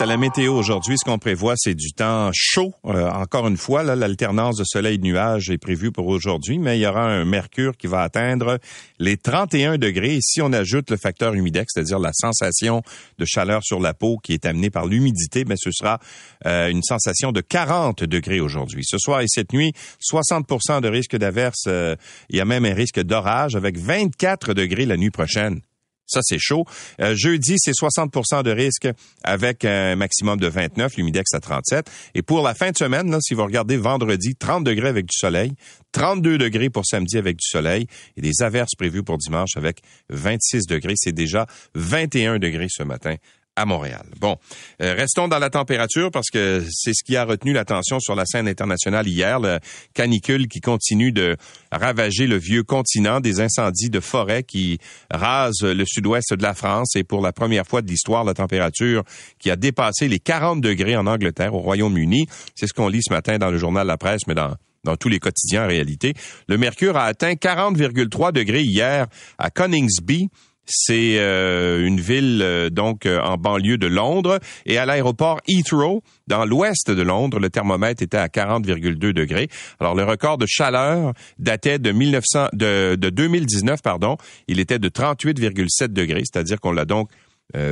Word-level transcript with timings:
À 0.00 0.06
la 0.06 0.16
météo 0.16 0.54
aujourd'hui, 0.54 0.96
ce 0.98 1.04
qu'on 1.04 1.20
prévoit, 1.20 1.54
c'est 1.56 1.76
du 1.76 1.92
temps 1.92 2.30
chaud. 2.34 2.74
Euh, 2.84 3.08
encore 3.10 3.46
une 3.46 3.56
fois, 3.56 3.84
l'alternance 3.84 4.56
de 4.56 4.64
soleil 4.64 4.96
et 4.96 4.98
de 4.98 5.04
nuages 5.04 5.50
est 5.50 5.58
prévue 5.58 5.92
pour 5.92 6.08
aujourd'hui, 6.08 6.58
mais 6.58 6.76
il 6.76 6.82
y 6.82 6.86
aura 6.86 7.04
un 7.04 7.24
mercure 7.24 7.76
qui 7.76 7.86
va 7.86 8.02
atteindre 8.02 8.58
les 8.98 9.16
31 9.16 9.78
degrés. 9.78 10.16
Et 10.16 10.20
si 10.20 10.42
on 10.42 10.52
ajoute 10.52 10.90
le 10.90 10.96
facteur 10.96 11.34
humidex, 11.34 11.72
c'est-à-dire 11.72 12.00
la 12.00 12.10
sensation 12.12 12.82
de 13.18 13.24
chaleur 13.24 13.62
sur 13.62 13.78
la 13.78 13.94
peau 13.94 14.18
qui 14.18 14.32
est 14.32 14.46
amenée 14.46 14.68
par 14.68 14.86
l'humidité, 14.86 15.44
mais 15.44 15.50
ben, 15.50 15.58
ce 15.58 15.70
sera 15.70 16.00
euh, 16.44 16.68
une 16.70 16.82
sensation 16.82 17.30
de 17.30 17.40
40 17.40 18.02
degrés 18.02 18.40
aujourd'hui. 18.40 18.82
Ce 18.84 18.98
soir 18.98 19.20
et 19.20 19.28
cette 19.28 19.52
nuit, 19.52 19.72
60% 20.02 20.80
de 20.80 20.88
risque 20.88 21.16
d'averse. 21.16 21.66
Euh, 21.68 21.94
il 22.30 22.36
y 22.36 22.40
a 22.40 22.44
même 22.44 22.64
un 22.64 22.74
risque 22.74 23.00
d'orage 23.00 23.54
avec 23.54 23.78
24 23.78 24.54
degrés 24.54 24.86
la 24.86 24.96
nuit 24.96 25.10
prochaine. 25.10 25.60
Ça, 26.06 26.20
c'est 26.22 26.38
chaud. 26.38 26.64
Euh, 27.00 27.14
jeudi, 27.16 27.54
c'est 27.58 27.72
60% 27.72 28.42
de 28.42 28.50
risque 28.50 28.88
avec 29.22 29.64
un 29.64 29.96
maximum 29.96 30.38
de 30.38 30.48
29, 30.48 30.96
l'humidex 30.96 31.32
à 31.34 31.40
37. 31.40 31.90
Et 32.14 32.22
pour 32.22 32.42
la 32.42 32.54
fin 32.54 32.70
de 32.70 32.76
semaine, 32.76 33.16
si 33.20 33.34
vous 33.34 33.44
regardez 33.44 33.76
vendredi, 33.76 34.34
30 34.36 34.64
degrés 34.64 34.88
avec 34.88 35.06
du 35.06 35.16
soleil, 35.16 35.52
32 35.92 36.38
degrés 36.38 36.70
pour 36.70 36.84
samedi 36.84 37.16
avec 37.16 37.36
du 37.36 37.46
soleil 37.46 37.86
et 38.16 38.20
des 38.20 38.42
averses 38.42 38.74
prévues 38.76 39.02
pour 39.02 39.18
dimanche 39.18 39.56
avec 39.56 39.80
26 40.10 40.66
degrés. 40.66 40.94
C'est 40.96 41.12
déjà 41.12 41.46
21 41.74 42.38
degrés 42.38 42.68
ce 42.68 42.82
matin 42.82 43.16
à 43.56 43.66
Montréal. 43.66 44.04
Bon, 44.20 44.36
euh, 44.82 44.94
restons 44.94 45.28
dans 45.28 45.38
la 45.38 45.50
température 45.50 46.10
parce 46.10 46.28
que 46.30 46.64
c'est 46.70 46.92
ce 46.92 47.04
qui 47.04 47.16
a 47.16 47.24
retenu 47.24 47.52
l'attention 47.52 48.00
sur 48.00 48.14
la 48.14 48.26
scène 48.26 48.48
internationale 48.48 49.06
hier, 49.06 49.38
le 49.38 49.58
canicule 49.94 50.48
qui 50.48 50.60
continue 50.60 51.12
de 51.12 51.36
ravager 51.70 52.26
le 52.26 52.36
vieux 52.36 52.64
continent, 52.64 53.20
des 53.20 53.40
incendies 53.40 53.90
de 53.90 54.00
forêt 54.00 54.42
qui 54.42 54.78
rasent 55.10 55.62
le 55.62 55.84
sud-ouest 55.84 56.34
de 56.34 56.42
la 56.42 56.54
France 56.54 56.96
et 56.96 57.04
pour 57.04 57.22
la 57.22 57.32
première 57.32 57.66
fois 57.66 57.82
de 57.82 57.88
l'histoire, 57.88 58.24
la 58.24 58.34
température 58.34 59.04
qui 59.38 59.50
a 59.50 59.56
dépassé 59.56 60.08
les 60.08 60.18
40 60.18 60.60
degrés 60.60 60.96
en 60.96 61.06
Angleterre, 61.06 61.54
au 61.54 61.60
Royaume-Uni. 61.60 62.26
C'est 62.54 62.66
ce 62.66 62.72
qu'on 62.72 62.88
lit 62.88 63.02
ce 63.02 63.12
matin 63.12 63.38
dans 63.38 63.50
le 63.50 63.58
journal 63.58 63.86
La 63.86 63.96
Presse, 63.96 64.26
mais 64.26 64.34
dans 64.34 64.54
dans 64.84 64.96
tous 64.96 65.08
les 65.08 65.18
quotidiens 65.18 65.64
en 65.64 65.68
réalité. 65.68 66.14
Le 66.46 66.58
mercure 66.58 66.96
a 66.96 67.04
atteint 67.04 67.32
40,3 67.32 68.32
degrés 68.32 68.62
hier 68.62 69.06
à 69.38 69.50
Coningsby, 69.50 70.28
c'est 70.66 71.18
euh, 71.18 71.86
une 71.86 72.00
ville 72.00 72.40
euh, 72.42 72.70
donc 72.70 73.06
euh, 73.06 73.20
en 73.20 73.36
banlieue 73.36 73.78
de 73.78 73.86
Londres 73.86 74.38
et 74.66 74.78
à 74.78 74.86
l'aéroport 74.86 75.40
Heathrow 75.46 76.02
dans 76.26 76.44
l'ouest 76.44 76.90
de 76.90 77.02
Londres, 77.02 77.38
le 77.38 77.50
thermomètre 77.50 78.02
était 78.02 78.16
à 78.16 78.28
40,2 78.28 78.96
degrés. 79.12 79.48
Alors 79.78 79.94
le 79.94 80.04
record 80.04 80.38
de 80.38 80.46
chaleur 80.46 81.12
datait 81.38 81.78
de 81.78 81.90
1900 81.92 82.48
de, 82.52 82.96
de 82.96 83.10
2019 83.10 83.82
pardon, 83.82 84.16
il 84.48 84.58
était 84.58 84.78
de 84.78 84.88
38,7 84.88 85.88
degrés, 85.88 86.22
c'est-à-dire 86.24 86.60
qu'on 86.60 86.72
l'a 86.72 86.84
donc 86.84 87.10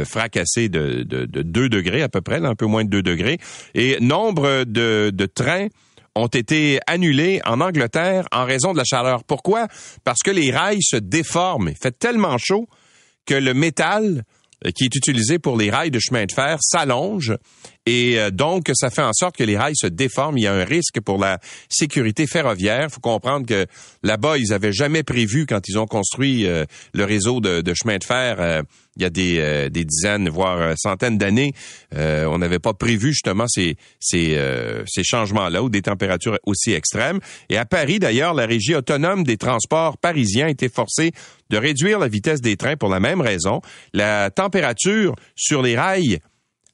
fracassé 0.05 0.69
de, 0.69 1.03
de, 1.03 1.25
de 1.25 1.43
2 1.43 1.69
degrés 1.69 2.03
à 2.03 2.09
peu 2.09 2.20
près, 2.20 2.45
un 2.45 2.55
peu 2.55 2.67
moins 2.67 2.85
de 2.85 2.91
2 2.91 3.03
degrés. 3.03 3.39
Et 3.75 3.98
nombre 4.01 4.65
de, 4.65 5.11
de 5.13 5.27
trains 5.27 5.69
ont 6.15 6.27
été 6.27 6.79
annulés 6.87 7.41
en 7.47 7.61
Angleterre 7.61 8.27
en 8.33 8.45
raison 8.45 8.73
de 8.73 8.79
la 8.79 8.85
chaleur. 8.85 9.25
Pourquoi? 9.25 9.67
Parce 10.05 10.20
que 10.23 10.31
les 10.31 10.51
rails 10.51 10.83
se 10.83 10.97
déforment. 10.97 11.70
Il 11.70 11.77
fait 11.77 11.98
tellement 11.98 12.37
chaud 12.39 12.69
que 13.27 13.34
le 13.34 13.55
métal 13.55 14.25
euh, 14.65 14.70
qui 14.70 14.84
est 14.84 14.95
utilisé 14.95 15.39
pour 15.39 15.56
les 15.56 15.70
rails 15.70 15.91
de 15.91 15.98
chemin 15.98 16.25
de 16.27 16.33
fer 16.33 16.59
s'allonge 16.61 17.37
et 17.86 18.19
euh, 18.19 18.30
donc 18.30 18.70
ça 18.75 18.91
fait 18.91 19.02
en 19.02 19.12
sorte 19.12 19.36
que 19.36 19.44
les 19.44 19.56
rails 19.56 19.77
se 19.77 19.86
déforment. 19.86 20.38
Il 20.38 20.44
y 20.44 20.47
a 20.47 20.52
un 20.52 20.64
risque 20.64 21.00
pour 21.00 21.19
la 21.19 21.38
sécurité 21.69 22.27
ferroviaire. 22.27 22.89
Faut 22.91 23.00
comprendre 23.00 23.47
que 23.47 23.66
là-bas, 24.02 24.39
ils 24.39 24.52
avaient 24.52 24.72
jamais 24.72 25.02
prévu 25.02 25.47
quand 25.47 25.69
ils 25.69 25.78
ont 25.78 25.86
construit 25.86 26.47
euh, 26.47 26.64
le 26.94 27.05
réseau 27.05 27.41
de, 27.41 27.61
de 27.61 27.74
chemin 27.74 27.98
de 27.98 28.05
fer 28.05 28.64
il 28.97 29.02
y 29.02 29.05
a 29.06 29.11
des, 29.11 29.39
euh, 29.39 29.68
dizaines, 29.68 30.29
voire 30.29 30.58
euh, 30.58 30.74
centaines 30.77 31.18
d'années, 31.18 31.55
euh, 31.95 32.27
on 32.27 32.39
n'avait 32.39 32.58
pas 32.58 32.74
prévu 32.74 33.08
justement 33.08 33.46
ces, 33.48 33.77
ces, 34.01 34.39
ces 34.86 35.05
changements-là 35.05 35.62
ou 35.62 35.68
des 35.68 35.83
températures 35.83 36.39
aussi 36.45 36.73
extrêmes. 36.73 37.20
Et 37.48 37.57
à 37.57 37.64
Paris, 37.64 37.98
d'ailleurs, 37.98 38.34
la 38.34 38.46
régie 38.46 38.74
autonome 38.74 39.24
des 39.24 39.36
transports 39.36 39.98
parisiens 39.98 40.48
été 40.48 40.68
forcée 40.68 41.12
de 41.51 41.57
réduire 41.57 41.98
la 41.98 42.08
vitesse 42.08 42.40
des 42.40 42.57
trains 42.57 42.77
pour 42.77 42.89
la 42.89 43.01
même 43.01 43.20
raison. 43.20 43.61
La 43.92 44.30
température 44.30 45.14
sur 45.36 45.62
les 45.62 45.77
rails 45.77 46.18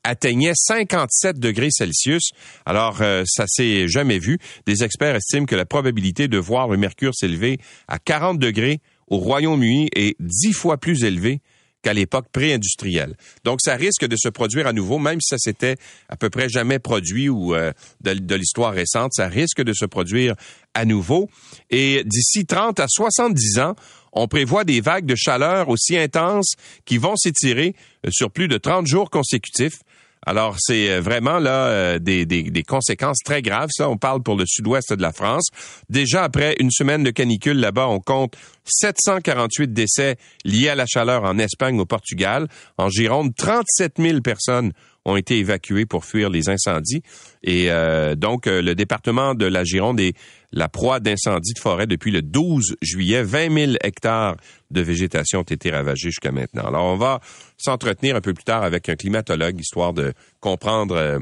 atteignait 0.05 0.53
57 0.55 1.39
degrés 1.39 1.71
Celsius. 1.71 2.31
Alors, 2.67 2.99
ça 3.27 3.45
s'est 3.47 3.89
jamais 3.89 4.19
vu. 4.19 4.39
Des 4.67 4.85
experts 4.85 5.17
estiment 5.17 5.47
que 5.47 5.57
la 5.57 5.67
probabilité 5.67 6.29
de 6.29 6.39
voir 6.39 6.69
le 6.69 6.77
mercure 6.77 7.15
s'élever 7.15 7.59
à 7.89 7.99
40 7.99 8.39
degrés 8.39 8.81
au 9.09 9.19
Royaume-Uni 9.19 9.89
est 9.95 10.17
dix 10.21 10.53
fois 10.53 10.79
plus 10.79 11.05
élevée 11.05 11.41
qu'à 11.83 11.93
l'époque 11.93 12.27
pré-industrielle. 12.33 13.17
Donc, 13.45 13.61
ça 13.63 13.75
risque 13.75 14.05
de 14.05 14.17
se 14.17 14.29
produire 14.29 14.67
à 14.67 14.73
nouveau, 14.73 14.99
même 14.99 15.21
si 15.21 15.29
ça 15.29 15.39
s'était 15.39 15.77
à 16.09 16.17
peu 16.17 16.29
près 16.29 16.49
jamais 16.49 16.79
produit 16.79 17.29
ou 17.29 17.55
euh, 17.55 17.73
de, 18.01 18.15
de 18.15 18.35
l'histoire 18.35 18.73
récente, 18.73 19.13
ça 19.15 19.29
risque 19.29 19.63
de 19.63 19.73
se 19.73 19.85
produire 19.85 20.35
à 20.75 20.85
nouveau. 20.85 21.29
Et 21.71 22.03
d'ici 22.05 22.47
30 22.47 22.81
à 22.81 22.87
70 22.89 23.61
ans, 23.61 23.77
on 24.13 24.27
prévoit 24.27 24.65
des 24.65 24.81
vagues 24.81 25.07
de 25.07 25.15
chaleur 25.15 25.69
aussi 25.69 25.97
intenses 25.97 26.55
qui 26.85 26.99
vont 26.99 27.17
s'étirer 27.17 27.75
euh, 28.07 28.11
sur 28.13 28.31
plus 28.31 28.49
de 28.49 28.59
30 28.59 28.87
jours 28.87 29.11
consécutifs. 29.11 29.81
Alors, 30.29 30.57
c'est 30.59 30.91
euh, 30.91 31.01
vraiment 31.01 31.39
là 31.39 31.69
euh, 31.69 31.99
des, 31.99 32.27
des, 32.27 32.63
conséquences 32.63 33.21
très 33.25 33.41
graves. 33.41 33.71
Ça, 33.73 33.89
on 33.89 33.97
parle 33.97 34.23
pour 34.23 34.37
le 34.37 34.45
sud-ouest 34.47 34.93
de 34.93 35.01
la 35.01 35.11
France. 35.11 35.47
Déjà, 35.89 36.23
après 36.23 36.55
une 36.61 36.71
semaine 36.71 37.03
de 37.03 37.09
canicule 37.09 37.59
là-bas, 37.59 37.89
on 37.89 37.99
compte 37.99 38.35
748 38.67 39.73
décès 39.73 40.17
liés 40.45 40.69
à 40.69 40.75
la 40.75 40.85
chaleur 40.85 41.25
en 41.25 41.39
Espagne, 41.39 41.81
au 41.81 41.87
Portugal. 41.87 42.47
En 42.77 42.91
Gironde, 42.91 43.35
37 43.35 43.95
000 43.97 44.21
personnes 44.21 44.73
ont 45.09 45.17
été 45.17 45.39
évacués 45.39 45.87
pour 45.87 46.05
fuir 46.05 46.31
les 46.31 46.49
incendies. 46.49 47.03
Et 47.43 47.71
euh, 47.71 48.15
donc, 48.15 48.47
euh, 48.47 48.61
le 48.61 48.75
département 48.75 49.35
de 49.35 49.47
la 49.47 49.65
Gironde 49.65 50.01
est 50.01 50.15
la 50.53 50.69
proie 50.69 51.01
d'incendies 51.01 51.55
de 51.55 51.59
forêt 51.59 51.87
depuis 51.87 52.11
le 52.11 52.23
12 52.23 52.77
juillet. 52.83 53.23
20 53.23 53.67
000 53.67 53.73
hectares 53.83 54.37
de 54.71 54.81
végétation 54.81 55.41
ont 55.41 55.43
été 55.43 55.71
ravagés 55.71 56.11
jusqu'à 56.11 56.33
maintenant. 56.33 56.67
Alors, 56.67 56.85
on 56.85 56.97
va 56.97 57.21
s'entretenir 57.57 58.17
un 58.17 58.21
peu 58.21 58.35
plus 58.35 58.45
tard 58.45 58.63
avec 58.63 58.89
un 58.89 58.97
climatologue, 58.97 59.61
histoire 59.61 59.93
de 59.93 60.13
comprendre... 60.41 60.97
Euh, 60.97 61.19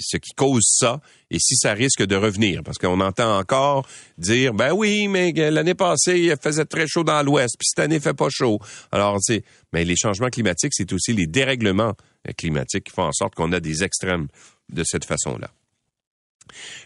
ce 0.00 0.18
qui 0.18 0.32
cause 0.34 0.64
ça 0.64 1.00
et 1.30 1.38
si 1.38 1.56
ça 1.56 1.72
risque 1.72 2.04
de 2.04 2.14
revenir. 2.14 2.62
Parce 2.62 2.78
qu'on 2.78 3.00
entend 3.00 3.38
encore 3.38 3.86
dire, 4.18 4.52
ben 4.52 4.72
oui, 4.72 5.08
mais 5.08 5.32
l'année 5.32 5.74
passée, 5.74 6.20
il 6.20 6.36
faisait 6.40 6.66
très 6.66 6.86
chaud 6.86 7.04
dans 7.04 7.22
l'Ouest, 7.22 7.56
puis 7.58 7.66
cette 7.66 7.82
année, 7.82 7.96
il 7.96 8.00
fait 8.02 8.12
pas 8.12 8.28
chaud. 8.30 8.58
Alors, 8.90 9.16
c'est, 9.20 9.44
mais 9.72 9.84
les 9.84 9.96
changements 9.96 10.28
climatiques, 10.28 10.72
c'est 10.74 10.92
aussi 10.92 11.12
les 11.12 11.26
dérèglements 11.26 11.94
euh, 12.28 12.32
climatiques 12.36 12.84
qui 12.84 12.92
font 12.92 13.04
en 13.04 13.12
sorte 13.12 13.34
qu'on 13.34 13.52
a 13.52 13.60
des 13.60 13.84
extrêmes 13.84 14.28
de 14.72 14.82
cette 14.84 15.04
façon-là. 15.04 15.50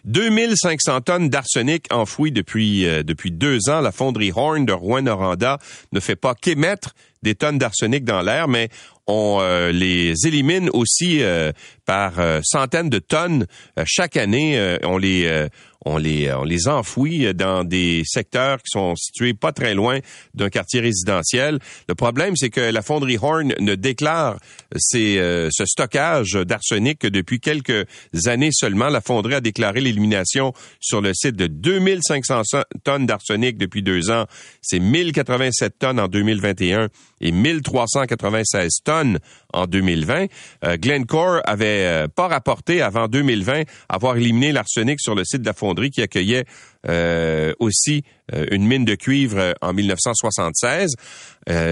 2500 0.05 1.01
tonnes 1.01 1.29
d'arsenic 1.29 1.87
enfouies 1.91 2.31
depuis 2.31 2.87
euh, 2.87 3.03
depuis 3.03 3.33
deux 3.33 3.69
ans. 3.69 3.81
La 3.81 3.93
fonderie 3.93 4.33
Horn 4.35 4.65
de 4.65 4.73
Rouen-Noranda 4.73 5.59
ne 5.93 6.01
fait 6.01 6.17
pas 6.17 6.35
qu'émettre 6.35 6.95
des 7.23 7.35
tonnes 7.35 7.59
d'arsenic 7.59 8.05
dans 8.05 8.23
l'air, 8.23 8.47
mais 8.47 8.69
on 9.07 9.39
euh, 9.41 9.73
les 9.73 10.27
élimine 10.27 10.71
aussi 10.73 11.23
euh, 11.23 11.53
par 11.85 12.19
euh, 12.19 12.41
centaines 12.45 12.91
de 12.91 12.99
tonnes 12.99 13.47
chaque 13.85 14.17
année. 14.17 14.79
on 14.85 14.99
les 14.99 15.49
on 15.87 15.97
les 15.97 16.33
on 16.33 16.45
les 16.45 16.69
enfouit 16.69 17.33
dans 17.35 17.65
des 17.65 18.03
secteurs 18.05 18.59
qui 18.59 18.71
sont 18.71 18.95
situés 18.97 19.33
pas 19.33 19.53
très 19.53 19.75
loin 19.75 20.01
d'un 20.35 20.51
quartier 20.51 20.81
résidentiel. 20.81 21.59
Le 21.89 21.95
problème, 21.95 22.37
c'est 22.37 22.51
que 22.51 22.61
la 22.61 22.83
fonderie 22.83 23.19
Horn 23.21 23.55
ne 23.59 23.75
déclare 23.75 24.39
ces, 24.77 25.17
ce 25.51 25.65
stockage 25.65 26.33
d'arsenic 26.33 26.99
que 26.99 27.07
depuis 27.09 27.41
quelques 27.41 27.87
années 28.27 28.51
seulement. 28.53 28.89
La 28.89 29.01
fonderie 29.01 29.35
a 29.35 29.41
déclaré 29.41 29.81
l'élimination 29.81 30.53
sur 30.81 31.01
le 31.01 31.13
site 31.15 31.37
de 31.37 31.47
2500 31.47 32.43
tonnes 32.85 33.06
d'arsenic 33.06 33.56
depuis 33.56 33.82
deux 33.82 34.11
ans. 34.11 34.27
C'est 34.61 34.81
1087 34.81 35.79
tonnes 35.79 36.00
en 36.00 36.09
2021 36.09 36.89
et 37.21 37.32
1396 37.32 38.81
tonnes 38.85 39.19
en 39.56 39.67
2020. 39.67 40.26
Euh, 40.64 40.76
Glencore 40.76 41.41
avait 41.44 41.87
euh, 41.87 42.08
pas 42.08 42.29
rapporté 42.29 42.82
avant 42.82 43.08
2020 43.08 43.62
avoir 43.88 44.17
éliminé 44.17 44.53
l'arsenic 44.53 45.00
sur 45.00 45.14
le 45.14 45.25
site 45.25 45.41
de 45.41 45.47
la 45.47 45.55
fonderie 45.55 45.91
qui 45.91 46.03
accueillait 46.03 46.44
euh, 46.88 47.53
aussi 47.58 48.05
une 48.50 48.67
mine 48.67 48.85
de 48.85 48.97
cuivre 48.97 49.55
en 49.62 49.73
1976 49.73 50.94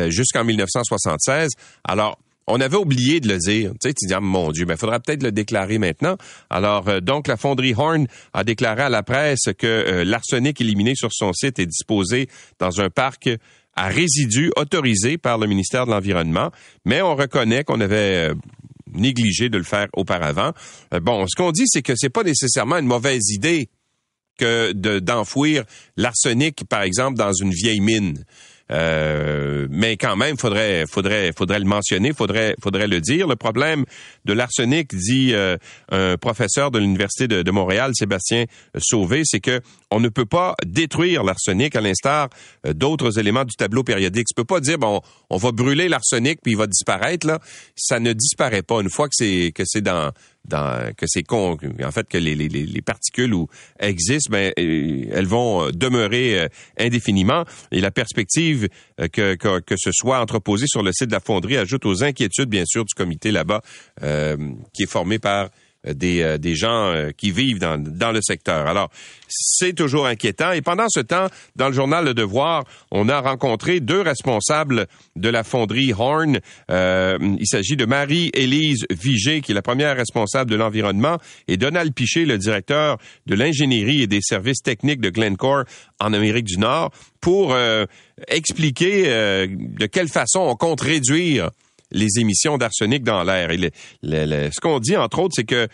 jusqu'en 0.09 0.45
1976. 0.45 1.51
Alors 1.83 2.19
on 2.47 2.61
avait 2.61 2.77
oublié 2.77 3.19
de 3.19 3.29
le 3.29 3.39
dire. 3.39 3.73
Tu 3.73 3.89
sais, 3.89 3.95
tu 3.95 4.07
dis, 4.07 4.15
ah, 4.15 4.21
mon 4.21 4.53
Dieu, 4.53 4.67
mais 4.67 4.75
il 4.75 4.79
faudra 4.79 5.01
peut-être 5.01 5.23
le 5.23 5.33
déclarer 5.33 5.79
maintenant. 5.79 6.17
Alors, 6.51 7.01
donc, 7.03 7.27
la 7.27 7.37
fonderie 7.37 7.75
Horn 7.77 8.07
a 8.35 8.45
déclaré 8.45 8.83
à 8.83 8.89
la 8.89 9.03
presse 9.03 9.49
que 9.59 10.05
l'arsenic 10.07 10.61
éliminé 10.61 10.95
sur 10.95 11.09
son 11.11 11.33
site 11.33 11.59
est 11.59 11.67
disposé 11.67 12.29
dans 12.61 12.81
un 12.81 12.91
parc 12.91 13.31
à 13.77 13.89
résidus 13.89 14.51
autorisés 14.57 15.19
par 15.19 15.39
le 15.39 15.47
ministère 15.47 15.87
de 15.87 15.91
l'Environnement, 15.91 16.51
mais 16.85 17.03
on 17.03 17.15
reconnaît 17.15 17.65
qu'on 17.65 17.81
avait 17.81 18.31
euh, 18.31 18.35
négligé 18.93 19.49
de 19.49 19.59
le 19.59 19.65
faire 19.65 19.89
auparavant. 19.95 20.53
Euh, 20.93 21.01
bon, 21.01 21.27
ce 21.27 21.37
qu'on 21.37 21.53
dit, 21.53 21.65
c'est 21.67 21.83
que 21.83 21.95
c'est 21.97 22.11
pas 22.11 22.23
nécessairement 22.23 22.79
une 22.79 22.87
mauvaise 22.87 23.31
idée 23.31 23.69
que 24.39 24.73
d'enfouir 24.99 25.65
l'arsenic, 25.97 26.65
par 26.69 26.83
exemple, 26.83 27.17
dans 27.17 27.33
une 27.33 27.53
vieille 27.53 27.81
mine. 27.81 28.25
Euh, 28.73 29.67
mais 29.71 29.97
quand 29.97 30.17
même, 30.17 30.39
faudrait, 30.39 30.85
faudrait, 30.91 31.33
faudrait 31.37 31.59
le 31.59 31.67
mentionner, 31.67 32.13
faudrait, 32.13 32.57
faudrait 32.63 32.89
le 32.89 33.01
dire. 33.01 33.27
Le 33.27 33.37
problème 33.37 33.85
de 34.25 34.33
l'arsenic, 34.33 34.95
dit 34.95 35.35
euh, 35.35 35.57
un 35.91 36.17
professeur 36.17 36.71
de 36.71 36.79
l'université 36.79 37.29
de, 37.29 37.51
Montréal, 37.51 37.93
Sébastien 37.95 38.47
Sauvé, 38.79 39.23
c'est 39.25 39.41
que 39.41 39.61
on 39.91 40.01
ne 40.01 40.09
peut 40.09 40.25
pas 40.25 40.55
détruire 40.65 41.23
l'arsenic 41.23 41.77
à 41.77 41.81
l'instar 41.81 42.29
euh, 42.67 42.73
d'autres 42.73 43.19
éléments 43.19 43.45
du 43.45 43.55
tableau 43.55 43.85
périodique. 43.85 44.27
Tu 44.27 44.35
peux 44.35 44.45
pas 44.45 44.61
dire 44.61 44.79
bon, 44.79 45.01
on 45.31 45.37
va 45.37 45.53
brûler 45.53 45.89
l'arsenic 45.89 46.41
puis 46.43 46.53
il 46.53 46.59
va 46.59 46.67
disparaître 46.67 47.27
là. 47.27 47.39
Ça 47.77 48.01
ne 48.01 48.13
disparaît 48.13 48.63
pas 48.63 48.81
une 48.81 48.91
fois 48.91 49.09
que 49.09 49.15
c'est 49.15 49.53
que 49.55 49.63
c'est 49.65 49.83
dans 49.83 50.11
que 50.49 51.07
c'est 51.07 51.23
con, 51.23 51.57
en 51.83 51.91
fait 51.91 52.09
que 52.09 52.19
les, 52.19 52.35
les, 52.35 52.49
les 52.49 52.83
particules 52.83 53.33
où 53.35 53.49
existent, 53.79 54.31
ben 54.31 54.53
euh, 54.59 55.07
elles 55.13 55.27
vont 55.27 55.71
demeurer 55.71 56.41
euh, 56.41 56.49
indéfiniment. 56.79 57.45
Et 57.73 57.81
la 57.81 57.91
perspective 57.91 58.69
euh, 59.01 59.09
que, 59.09 59.35
que, 59.35 59.61
que 59.61 59.75
ce 59.77 59.91
soit 59.93 60.21
entreposé 60.21 60.67
sur 60.69 60.83
le 60.83 60.93
site 60.93 61.09
de 61.09 61.13
la 61.13 61.21
fonderie 61.21 61.57
ajoute 61.57 61.87
aux 61.87 62.05
inquiétudes 62.05 62.49
bien 62.49 62.65
sûr 62.67 62.85
du 62.85 62.95
comité 62.95 63.31
là-bas 63.31 63.63
qui 64.73 64.83
est 64.83 64.91
formé 64.91 65.19
par 65.19 65.51
des, 65.93 66.23
euh, 66.23 66.39
des 66.39 66.55
gens 66.55 66.93
euh, 66.93 67.11
qui 67.17 67.31
vivent 67.31 67.59
dans, 67.59 67.79
dans 67.79 68.13
le 68.13 68.21
secteur. 68.23 68.67
Alors, 68.67 68.91
c'est 69.29 69.75
toujours 69.75 70.07
inquiétant. 70.07 70.53
Et 70.53 70.63
pendant 70.63 70.87
ce 70.89 71.01
temps, 71.01 71.27
dans 71.57 71.69
le 71.69 71.75
journal 71.75 72.05
Le 72.05 72.15
Devoir, 72.15 72.65
on 72.91 73.09
a 73.09 73.21
rencontré 73.21 73.81
deux 73.81 74.01
responsables 74.01 74.87
de 75.17 75.29
la 75.29 75.45
fonderie 75.45 75.93
Horn. 75.93 76.41
Euh, 76.71 77.19
il 77.39 77.47
s'agit 77.47 77.77
de 77.77 77.85
Marie-Élise 77.85 78.87
Vigé, 78.91 79.41
qui 79.41 79.53
est 79.53 79.55
la 79.55 79.63
première 79.63 79.97
responsable 79.97 80.51
de 80.51 80.57
l'environnement, 80.57 81.19
et 81.49 81.57
Donald 81.57 81.93
Piché, 81.93 82.25
le 82.25 82.39
directeur 82.39 82.99
de 83.27 83.35
l'ingénierie 83.35 84.03
et 84.03 84.07
des 84.07 84.21
services 84.23 84.63
techniques 84.63 85.01
de 85.01 85.11
Glencore 85.11 85.65
en 86.01 86.13
Amérique 86.13 86.45
du 86.47 86.59
Nord, 86.59 86.91
pour 87.21 87.57
expliquer 88.29 89.05
de 89.47 89.87
quelle 89.87 90.09
façon 90.09 90.41
on 90.41 90.57
compte 90.57 90.83
réduire 90.83 91.51
les 91.95 92.19
émissions 92.19 92.59
d'arsenic 92.59 93.03
dans 93.03 93.23
l'air. 93.23 93.51
Et 93.51 93.71
ce 94.03 94.61
qu'on 94.61 94.81
dit, 94.81 94.97
entre 94.97 95.21
autres, 95.21 95.35
c'est 95.37 95.45
que 95.45 95.69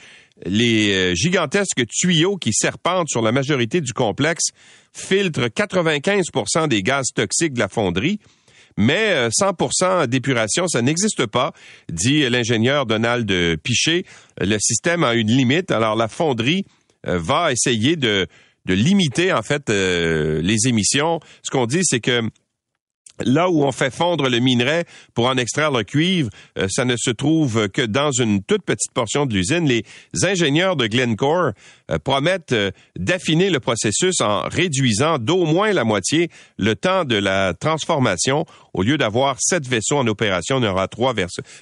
les 0.46 0.92
euh, 0.92 1.14
gigantesques 1.14 1.86
tuyaux 1.88 2.36
qui 2.36 2.52
serpentent 2.52 3.08
sur 3.08 3.22
la 3.22 3.32
majorité 3.32 3.80
du 3.80 3.92
complexe 3.92 4.50
filtrent 4.92 5.48
95% 5.48 6.68
des 6.68 6.82
gaz 6.82 7.06
toxiques 7.14 7.54
de 7.54 7.58
la 7.58 7.68
fonderie, 7.68 8.18
mais 8.76 9.28
100% 9.28 9.82
euh, 9.82 10.06
d'épuration, 10.06 10.66
ça 10.68 10.82
n'existe 10.82 11.26
pas, 11.26 11.52
dit 11.90 12.28
l'ingénieur 12.28 12.86
Donald 12.86 13.30
Piché. 13.62 14.04
Le 14.40 14.58
système 14.58 15.04
a 15.04 15.14
une 15.14 15.30
limite, 15.30 15.70
alors 15.70 15.96
la 15.96 16.08
fonderie 16.08 16.64
euh, 17.06 17.18
va 17.18 17.52
essayer 17.52 17.96
de, 17.96 18.26
de 18.66 18.74
limiter 18.74 19.32
en 19.32 19.42
fait 19.42 19.68
les 19.68 20.68
émissions. 20.68 21.20
Ce 21.42 21.50
qu'on 21.50 21.66
dit, 21.66 21.80
c'est 21.82 22.00
que 22.00 22.22
Là 23.24 23.50
où 23.50 23.64
on 23.64 23.72
fait 23.72 23.92
fondre 23.92 24.28
le 24.28 24.38
minerai 24.38 24.84
pour 25.14 25.26
en 25.26 25.36
extraire 25.36 25.70
le 25.70 25.82
cuivre, 25.84 26.30
euh, 26.58 26.66
ça 26.70 26.84
ne 26.84 26.96
se 26.96 27.10
trouve 27.10 27.68
que 27.68 27.82
dans 27.82 28.10
une 28.12 28.42
toute 28.42 28.62
petite 28.62 28.92
portion 28.92 29.26
de 29.26 29.34
l'usine. 29.34 29.66
Les 29.66 29.84
ingénieurs 30.22 30.76
de 30.76 30.86
Glencore 30.86 31.52
euh, 31.90 31.98
promettent 31.98 32.52
euh, 32.52 32.70
d'affiner 32.96 33.50
le 33.50 33.60
processus 33.60 34.20
en 34.20 34.42
réduisant 34.42 35.18
d'au 35.18 35.44
moins 35.44 35.72
la 35.72 35.84
moitié 35.84 36.30
le 36.58 36.74
temps 36.74 37.04
de 37.04 37.16
la 37.16 37.54
transformation. 37.54 38.46
Au 38.72 38.82
lieu 38.82 38.96
d'avoir 38.96 39.36
sept 39.40 39.66
vaisseaux 39.66 39.98
en 39.98 40.06
opération, 40.06 40.56
on 40.56 40.62
aura 40.62 40.88
trois 40.88 41.14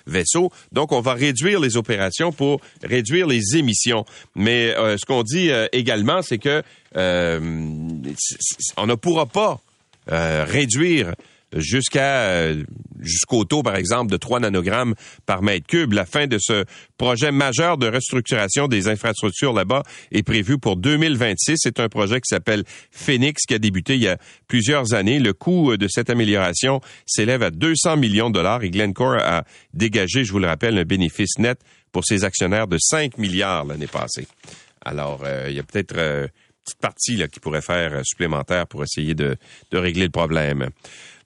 vaisseaux. 0.07 0.51
Donc, 0.73 0.93
on 0.93 1.01
va 1.01 1.15
réduire 1.15 1.59
les 1.61 1.77
opérations 1.77 2.33
pour 2.33 2.61
réduire 2.83 3.27
les 3.27 3.57
émissions. 3.57 4.05
Mais 4.35 4.75
ce 4.75 5.07
qu'on 5.07 5.23
dit 5.23 5.51
également, 5.73 6.21
c'est 6.21 6.37
que 6.37 6.63
on 6.95 8.87
ne 8.87 8.95
pourra 8.95 9.25
pas 9.25 9.59
réduire 10.07 11.15
jusqu'à 11.57 12.23
euh, 12.23 12.65
jusqu'au 13.01 13.45
taux, 13.45 13.63
par 13.63 13.77
exemple, 13.77 14.11
de 14.11 14.17
3 14.17 14.41
nanogrammes 14.41 14.95
par 15.27 15.43
mètre 15.43 15.67
cube. 15.67 15.93
La 15.93 16.05
fin 16.05 16.27
de 16.27 16.39
ce 16.41 16.65
projet 16.97 17.31
majeur 17.31 17.79
de 17.79 17.87
restructuration 17.89 18.69
des 18.69 18.89
infrastructures 18.89 19.53
là-bas 19.53 19.83
est 20.13 20.23
prévue 20.23 20.59
pour 20.59 20.77
2026. 20.77 21.57
C'est 21.59 21.81
un 21.81 21.89
projet 21.89 22.21
qui 22.21 22.29
s'appelle 22.29 22.65
Phoenix, 22.91 23.45
qui 23.47 23.55
a 23.55 23.59
débuté 23.59 23.95
il 23.95 24.03
y 24.03 24.09
a 24.09 24.19
plusieurs 24.47 24.95
années. 24.95 25.19
Le 25.19 25.33
coût 25.33 25.77
de 25.77 25.89
cette 25.89 26.11
amélioration 26.11 26.81
s'élève 27.07 27.43
à 27.43 27.51
200 27.51 27.97
millions 27.97 28.31
de 28.31 28.35
dollars 28.35 28.63
et 28.63 28.71
Glencore 28.71 29.19
a 29.23 29.45
dégagé, 29.75 30.25
je 30.25 30.33
vous 30.33 30.39
le 30.39 30.47
rappelle, 30.47 30.77
un 30.79 30.85
bénéfice 30.85 31.39
net 31.39 31.61
pour 31.93 32.05
ses 32.05 32.25
actionnaires 32.25 32.67
de 32.67 32.79
5 32.79 33.19
milliards 33.19 33.65
l'année 33.65 33.87
passée. 33.87 34.27
Alors, 34.85 35.23
euh, 35.25 35.47
il 35.49 35.57
y 35.57 35.61
a 35.61 35.63
peut-être... 35.63 35.97
Euh, 35.97 36.27
petite 36.65 36.81
partie 36.81 37.17
là, 37.17 37.29
qui 37.29 37.41
pourrait 37.41 37.63
faire 37.63 38.03
supplémentaire 38.05 38.67
pour 38.67 38.83
essayer 38.83 39.15
de, 39.15 39.39
de 39.71 39.79
régler 39.79 40.05
le 40.05 40.11
problème. 40.11 40.69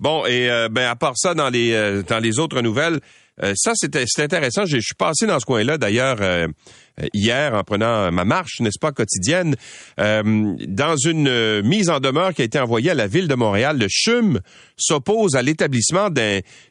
Bon, 0.02 0.26
et 0.26 0.50
euh, 0.50 0.68
ben 0.68 0.90
à 0.90 0.96
part 0.96 1.16
ça, 1.16 1.32
dans 1.32 1.48
les 1.48 1.74
euh, 1.74 2.02
dans 2.02 2.18
les 2.18 2.40
autres 2.40 2.60
nouvelles, 2.60 2.98
euh, 3.40 3.52
ça 3.54 3.70
c'était 3.76 4.04
intéressant. 4.18 4.64
Je 4.66 4.80
suis 4.80 4.96
passé 4.96 5.26
dans 5.28 5.38
ce 5.38 5.46
coin-là 5.46 5.78
d'ailleurs 5.78 6.18
hier 7.14 7.54
en 7.54 7.62
prenant 7.62 8.10
ma 8.10 8.24
marche, 8.24 8.58
n'est-ce 8.58 8.80
pas, 8.80 8.90
quotidienne, 8.90 9.54
dans 9.96 10.96
une 10.96 11.62
mise 11.62 11.88
en 11.88 12.00
demeure 12.00 12.34
qui 12.34 12.42
a 12.42 12.44
été 12.44 12.58
envoyée 12.58 12.90
à 12.90 12.94
la 12.94 13.06
ville 13.06 13.28
de 13.28 13.34
Montréal. 13.36 13.78
Le 13.78 13.86
CHUM 13.88 14.40
s'oppose 14.76 15.36
à 15.36 15.42
l'établissement 15.42 16.10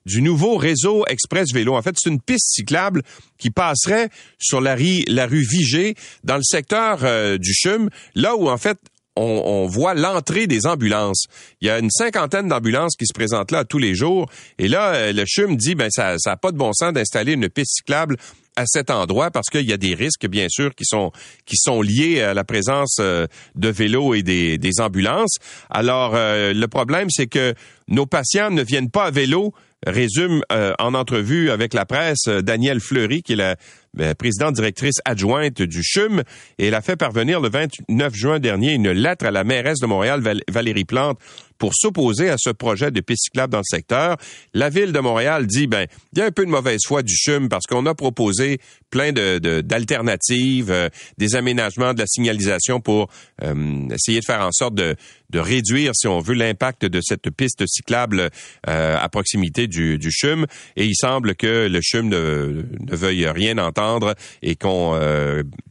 du 0.06 0.22
nouveau 0.22 0.58
réseau 0.58 1.06
Express 1.08 1.54
Vélo. 1.54 1.76
En 1.76 1.82
fait, 1.82 1.96
c'est 1.98 2.10
une 2.10 2.22
piste 2.22 2.50
cyclable 2.52 3.02
qui 3.40 3.50
passerait 3.50 4.10
sur 4.38 4.62
la, 4.62 4.76
rue, 4.76 5.04
la 5.08 5.26
rue 5.26 5.46
Vigée 5.50 5.96
dans 6.24 6.36
le 6.36 6.44
secteur 6.44 7.00
du 7.40 7.54
CHUM, 7.54 7.90
là 8.14 8.36
où 8.36 8.50
en 8.50 8.58
fait 8.58 8.78
on, 9.16 9.68
voit 9.68 9.94
l'entrée 9.94 10.48
des 10.48 10.66
ambulances. 10.66 11.26
Il 11.62 11.68
y 11.68 11.70
a 11.70 11.80
une 11.80 11.90
cinquantaine 11.90 12.48
d'ambulances 12.48 12.96
qui 12.96 13.06
se 13.06 13.14
présentent 13.14 13.52
là 13.52 13.66
tous 13.66 13.78
les 13.78 13.96
jours. 13.96 14.30
Et 14.58 14.68
là, 14.68 14.94
euh, 14.94 15.14
le 15.14 15.26
CHUM 15.26 15.56
dit, 15.58 15.76
ben 15.76 15.90
ça 15.90 16.16
n'a 16.26 16.38
pas 16.38 16.52
de 16.52 16.58
bon 16.58 16.74
sens 16.74 16.94
d'installer 16.94 17.34
une 17.34 17.50
piste 17.50 17.76
cyclable 17.76 18.18
à 18.56 18.66
cet 18.66 18.90
endroit 18.90 19.32
parce 19.32 19.48
qu'il 19.50 19.68
y 19.68 19.74
a 19.74 19.78
des 19.78 19.96
risques, 19.96 20.28
bien 20.28 20.48
sûr, 20.50 20.76
qui 20.76 20.86
sont 20.86 21.12
qui 21.46 21.56
sont 21.58 21.82
liés 21.82 22.22
à 22.22 22.34
la 22.34 22.44
présence 22.44 22.98
euh, 23.00 23.28
de 23.56 23.70
vélos 23.70 24.14
et 24.14 24.24
des, 24.24 24.72
ambulances. 24.80 25.38
Alors, 25.70 26.14
euh, 26.16 26.54
le 26.54 26.68
problème, 26.68 27.10
c'est 27.10 27.28
que 27.28 27.54
nos 27.88 28.06
patients 28.06 28.52
ne 28.52 28.64
viennent 28.64 28.90
pas 28.90 29.06
à 29.06 29.12
vélo, 29.12 29.54
résume 29.86 30.42
en 30.50 30.94
entrevue 30.94 31.50
avec 31.50 31.74
la 31.74 31.86
presse 31.86 32.28
Danielle 32.28 32.80
Fleury, 32.80 33.24
qui 33.24 33.34
est 33.34 33.38
la 33.38 33.56
ben, 33.94 34.16
présidente 34.16 34.56
directrice 34.56 35.00
adjointe 35.04 35.62
du 35.62 35.84
CHUM, 35.84 36.24
et 36.58 36.68
elle 36.68 36.76
a 36.76 36.82
fait 36.82 36.96
parvenir 36.96 37.42
le 37.42 37.50
29 37.50 38.14
juin 38.14 38.40
dernier 38.40 38.72
une 38.72 38.92
lettre 38.92 39.26
à 39.26 39.32
la 39.32 39.44
mairesse 39.44 39.80
de 39.80 39.86
Montréal, 39.86 40.22
Valérie 40.50 40.86
Plante, 40.86 41.20
pour 41.58 41.76
s'opposer 41.76 42.30
à 42.30 42.38
ce 42.40 42.50
projet 42.50 42.90
de 42.90 43.02
piste 43.02 43.26
cyclable 43.26 43.52
dans 43.52 43.60
le 43.60 43.64
secteur. 43.66 44.18
La 44.54 44.70
ville 44.70 44.94
de 44.94 45.00
Montréal 45.00 45.46
dit, 45.46 45.68
ben, 45.68 45.88
il 46.14 46.20
y 46.20 46.22
a 46.22 46.26
un 46.26 46.32
peu 46.32 46.46
de 46.46 46.50
mauvaise 46.50 46.80
foi 46.88 47.04
du 47.04 47.16
CHUM 47.16 47.50
parce 47.50 47.66
qu'on 47.68 47.86
a 47.86 47.94
proposé 47.94 48.60
plein 48.90 49.12
de, 49.12 49.62
d'alternatives, 49.62 50.72
euh, 50.72 50.90
des 51.18 51.36
aménagements 51.36 51.94
de 51.94 52.00
la 52.00 52.08
signalisation 52.08 52.80
pour 52.80 53.10
euh, 53.44 53.90
essayer 53.94 54.22
de 54.22 54.26
faire 54.26 54.42
en 54.42 54.52
sorte 54.52 54.74
de, 54.74 54.96
de 55.32 55.40
réduire, 55.40 55.92
si 55.96 56.08
on 56.08 56.20
veut, 56.20 56.34
l'impact 56.34 56.86
de 56.86 57.02
cette 57.02 57.30
piste 57.32 57.64
cyclable 57.68 58.30
euh, 58.68 58.98
à 59.00 59.10
proximité 59.10 59.68
du, 59.68 59.98
du 59.98 60.12
CHUM. 60.12 60.46
Et 60.76 60.86
il 60.86 60.96
semble 60.96 61.36
que 61.36 61.68
le 61.68 61.80
CHUM 61.82 62.10
ne, 62.10 62.64
veuille 62.90 63.28
rien 63.28 63.58
entendre 63.58 64.16
et 64.42 64.56
qu'on 64.56 65.00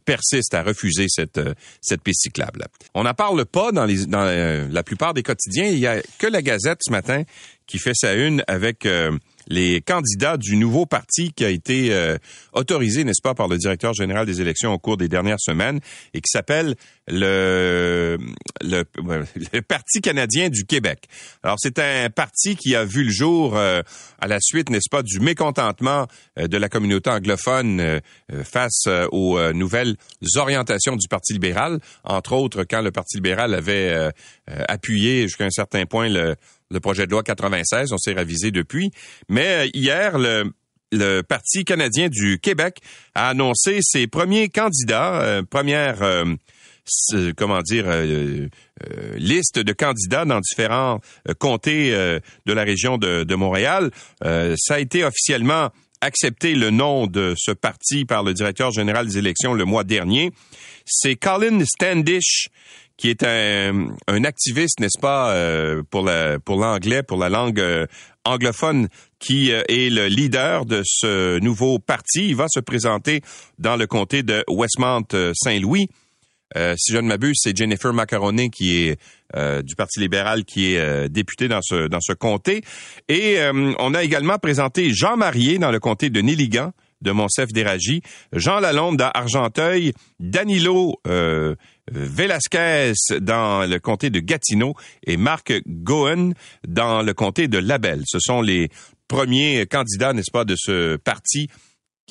persiste 0.05 0.55
à 0.55 0.63
refuser 0.63 1.07
cette, 1.09 1.41
cette 1.81 2.03
piste 2.03 2.23
cyclable. 2.23 2.67
On 2.95 3.05
n'en 3.05 3.15
parle 3.15 3.45
pas 3.45 3.73
dans, 3.73 3.87
dans 3.87 4.25
la 4.71 4.83
plupart 4.83 5.15
des 5.15 5.23
quotidiens 5.23 5.67
il 5.67 5.79
y 5.79 5.87
a 5.87 6.01
que 6.19 6.27
la 6.27 6.43
Gazette 6.43 6.81
ce 6.83 6.91
matin 6.91 7.23
qui 7.67 7.79
fait 7.79 7.95
sa 7.95 8.15
une 8.15 8.43
avec 8.49 8.85
euh, 8.85 9.17
les 9.47 9.81
candidats 9.81 10.37
du 10.37 10.57
nouveau 10.57 10.87
parti 10.87 11.33
qui 11.33 11.45
a 11.45 11.51
été 11.51 11.93
euh, 11.93 12.19
autorisé, 12.53 13.05
n'est-ce 13.05 13.23
pas, 13.23 13.35
par 13.35 13.49
le 13.49 13.59
directeur 13.59 13.95
général 13.95 14.27
des 14.27 14.41
élections 14.41 14.73
au 14.73 14.79
cours 14.79 14.97
des 14.97 15.09
dernières 15.09 15.41
semaines 15.41 15.81
et 16.13 16.21
qui 16.21 16.29
s'appelle 16.29 16.75
le, 17.11 18.19
le, 18.63 19.61
Parti 19.63 20.01
canadien 20.01 20.49
du 20.49 20.65
Québec. 20.65 21.09
Alors, 21.43 21.57
c'est 21.59 21.79
un 21.79 22.11
parti 22.11 22.57
qui 22.57 22.75
a 22.75 22.85
vu 22.85 23.05
le 23.05 23.11
jour 23.11 23.57
euh, 23.57 23.83
à 24.21 24.27
la 24.27 24.39
suite, 24.41 24.71
n'est-ce 24.71 24.89
pas, 24.91 25.03
du 25.03 25.21
mécontentement 25.21 26.07
de 26.37 26.57
la 26.57 26.69
communauté 26.69 27.11
anglophone 27.11 28.01
face 28.45 28.87
aux 29.13 29.41
nouvelles 29.53 29.97
orientations 30.37 30.97
du 30.97 31.09
Parti 31.09 31.33
libéral, 31.33 31.81
entre 32.05 32.33
autres 32.33 32.65
quand 32.65 32.83
le 32.83 32.91
Parti 32.91 33.17
libéral 33.17 33.55
avait 33.55 34.11
appuyé 34.69 35.23
jusqu'à 35.23 35.45
un 35.45 35.51
certain 35.51 35.87
point 35.87 36.09
le 36.71 36.81
projet 36.81 37.07
de 37.07 37.11
loi 37.11 37.23
96. 37.23 37.93
On 37.93 37.99
s'est 37.99 38.13
ravisé 38.13 38.51
depuis. 38.51 38.91
Mais 39.29 39.67
euh, 39.67 39.71
hier, 39.75 40.19
le, 40.19 40.53
Parti 41.23 41.65
canadien 41.65 42.09
du 42.09 42.41
Québec 42.41 42.81
a 43.15 43.29
annoncé 43.29 43.79
ses 43.81 44.09
premiers 44.09 44.49
candidats, 44.49 45.21
euh, 45.23 45.43
première, 45.49 46.03
euh, 46.03 46.25
comment 47.37 47.63
dire, 47.63 47.87
liste 49.17 49.59
de 49.59 49.73
candidats 49.73 50.25
dans 50.25 50.41
différents 50.41 51.01
comtés 51.39 51.91
de 51.93 52.53
la 52.53 52.63
région 52.63 52.99
de, 52.99 53.35
Montréal. 53.35 53.91
ça 54.23 54.75
a 54.75 54.79
été 54.79 55.05
officiellement 55.05 55.71
accepté 56.01 56.55
le 56.55 56.71
nom 56.71 57.07
de 57.07 57.35
ce 57.37 57.51
parti 57.53 58.05
par 58.05 58.23
le 58.23 58.33
directeur 58.33 58.71
général 58.71 59.07
des 59.07 59.19
élections 59.19 59.53
le 59.53 59.65
mois 59.65 59.85
dernier. 59.85 60.33
C'est 60.87 61.17
Colin 61.17 61.65
Standish 61.65 62.49
qui 63.01 63.09
est 63.09 63.23
un, 63.23 63.97
un 64.09 64.25
activiste, 64.25 64.79
n'est-ce 64.79 65.01
pas, 65.01 65.31
euh, 65.31 65.83
pour 65.91 66.03
la, 66.03 66.39
pour 66.39 66.59
l'anglais, 66.59 67.03
pour 67.03 67.17
la 67.17 67.31
langue 67.31 67.59
euh, 67.59 67.87
anglophone, 68.27 68.89
qui 69.19 69.53
euh, 69.53 69.63
est 69.69 69.91
le 69.91 70.07
leader 70.07 70.67
de 70.67 70.83
ce 70.85 71.39
nouveau 71.39 71.79
parti. 71.79 72.29
Il 72.29 72.37
va 72.37 72.45
se 72.51 72.61
présenter 72.61 73.23
dans 73.59 73.77
le 73.77 73.87
comté 73.87 74.23
de 74.23 74.45
Westmount-Saint-Louis. 74.49 75.89
Si 76.55 76.93
je 76.93 76.97
ne 76.99 77.09
m'abuse, 77.09 77.39
c'est 77.41 77.57
Jennifer 77.57 77.93
Macaroni 77.93 78.51
qui 78.51 78.79
est 78.79 78.99
du 79.63 79.77
Parti 79.77 80.01
libéral 80.01 80.45
qui 80.45 80.75
est 80.75 81.09
député 81.09 81.49
dans 81.49 81.63
ce 81.63 81.89
dans 81.89 82.01
ce 82.01 82.13
comté. 82.13 82.63
Et 83.09 83.39
on 83.79 83.95
a 83.95 84.03
également 84.03 84.39
présenté 84.39 84.93
Jean 84.93 85.17
Marié 85.17 85.59
dans 85.59 85.71
le 85.71 85.79
comté 85.79 86.11
de 86.11 86.21
Néligan 86.21 86.73
de 87.01 87.13
Monsef 87.13 87.53
d'Éragie, 87.53 88.03
Jean 88.33 88.61
Lalonde 88.61 88.97
d'Argenteuil, 88.97 89.93
Danilo 90.19 91.01
euh, 91.07 91.55
Velasquez 91.91 92.93
dans 93.21 93.67
le 93.67 93.79
comté 93.79 94.11
de 94.11 94.21
Gatineau 94.21 94.75
et 95.07 95.17
Marc 95.17 95.53
Goen 95.67 96.35
dans 96.67 97.03
le 97.03 97.15
comté 97.15 97.49
de 97.49 97.59
Labelle. 97.59 98.03
Ce 98.07 98.19
sont 98.21 98.43
les 98.43 98.69
premiers 99.09 99.67
candidats, 99.67 100.13
n'est-ce 100.13 100.31
pas, 100.31 100.45
de 100.45 100.55
ce 100.57 100.97
parti 100.97 101.49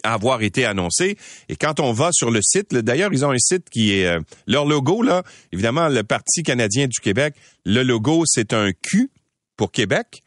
avoir 0.04 0.42
été 0.42 0.66
annoncé. 0.66 1.18
Et 1.50 1.56
quand 1.56 1.80
on 1.80 1.92
va 1.92 2.10
sur 2.12 2.32
le 2.32 2.42
site, 2.42 2.74
d'ailleurs, 2.74 3.12
ils 3.14 3.26
ont 3.26 3.32
un 3.32 3.40
site 3.40 3.70
qui 3.70 3.94
est 3.94 4.06
euh, 4.06 4.20
leur 4.48 4.66
logo 4.66 5.02
là. 5.02 5.24
Évidemment, 5.52 5.90
le 5.90 6.04
Parti 6.04 6.44
canadien 6.44 6.88
du 6.88 7.00
Québec, 7.00 7.36
le 7.66 7.84
logo 7.84 8.24
c'est 8.26 8.54
un 8.54 8.72
Q 8.72 9.10
pour 9.58 9.72
Québec 9.72 10.24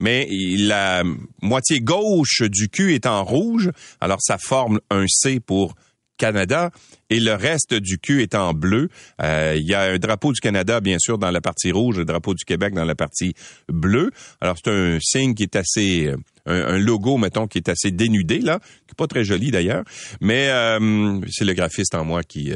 mais 0.00 0.28
la 0.30 1.02
moitié 1.42 1.80
gauche 1.80 2.42
du 2.42 2.68
cul 2.68 2.94
est 2.94 3.06
en 3.06 3.24
rouge, 3.24 3.70
alors 4.00 4.18
ça 4.20 4.38
forme 4.38 4.80
un 4.90 5.06
C 5.08 5.40
pour 5.40 5.74
Canada 6.18 6.70
et 7.10 7.20
le 7.20 7.34
reste 7.34 7.74
du 7.74 7.98
cul 7.98 8.22
est 8.22 8.34
en 8.34 8.52
bleu. 8.52 8.90
Euh, 9.22 9.54
il 9.56 9.66
y 9.66 9.74
a 9.74 9.82
un 9.82 9.98
drapeau 9.98 10.32
du 10.32 10.40
Canada, 10.40 10.80
bien 10.80 10.98
sûr, 10.98 11.16
dans 11.16 11.30
la 11.30 11.40
partie 11.40 11.72
rouge, 11.72 11.96
le 11.96 12.04
drapeau 12.04 12.34
du 12.34 12.44
Québec 12.44 12.74
dans 12.74 12.84
la 12.84 12.94
partie 12.94 13.34
bleue. 13.68 14.10
Alors, 14.40 14.56
c'est 14.62 14.70
un 14.70 14.98
signe 15.00 15.34
qui 15.34 15.44
est 15.44 15.56
assez... 15.56 16.08
Euh, 16.08 16.16
un, 16.50 16.78
logo, 16.78 17.18
mettons, 17.18 17.46
qui 17.46 17.58
est 17.58 17.68
assez 17.68 17.90
dénudé, 17.90 18.38
là, 18.38 18.58
qui 18.86 18.92
est 18.92 18.96
pas 18.96 19.06
très 19.06 19.22
joli 19.22 19.50
d'ailleurs, 19.50 19.84
mais 20.22 20.48
euh, 20.48 21.20
c'est 21.30 21.44
le 21.44 21.52
graphiste 21.52 21.94
en 21.94 22.06
moi 22.06 22.22
qui 22.22 22.54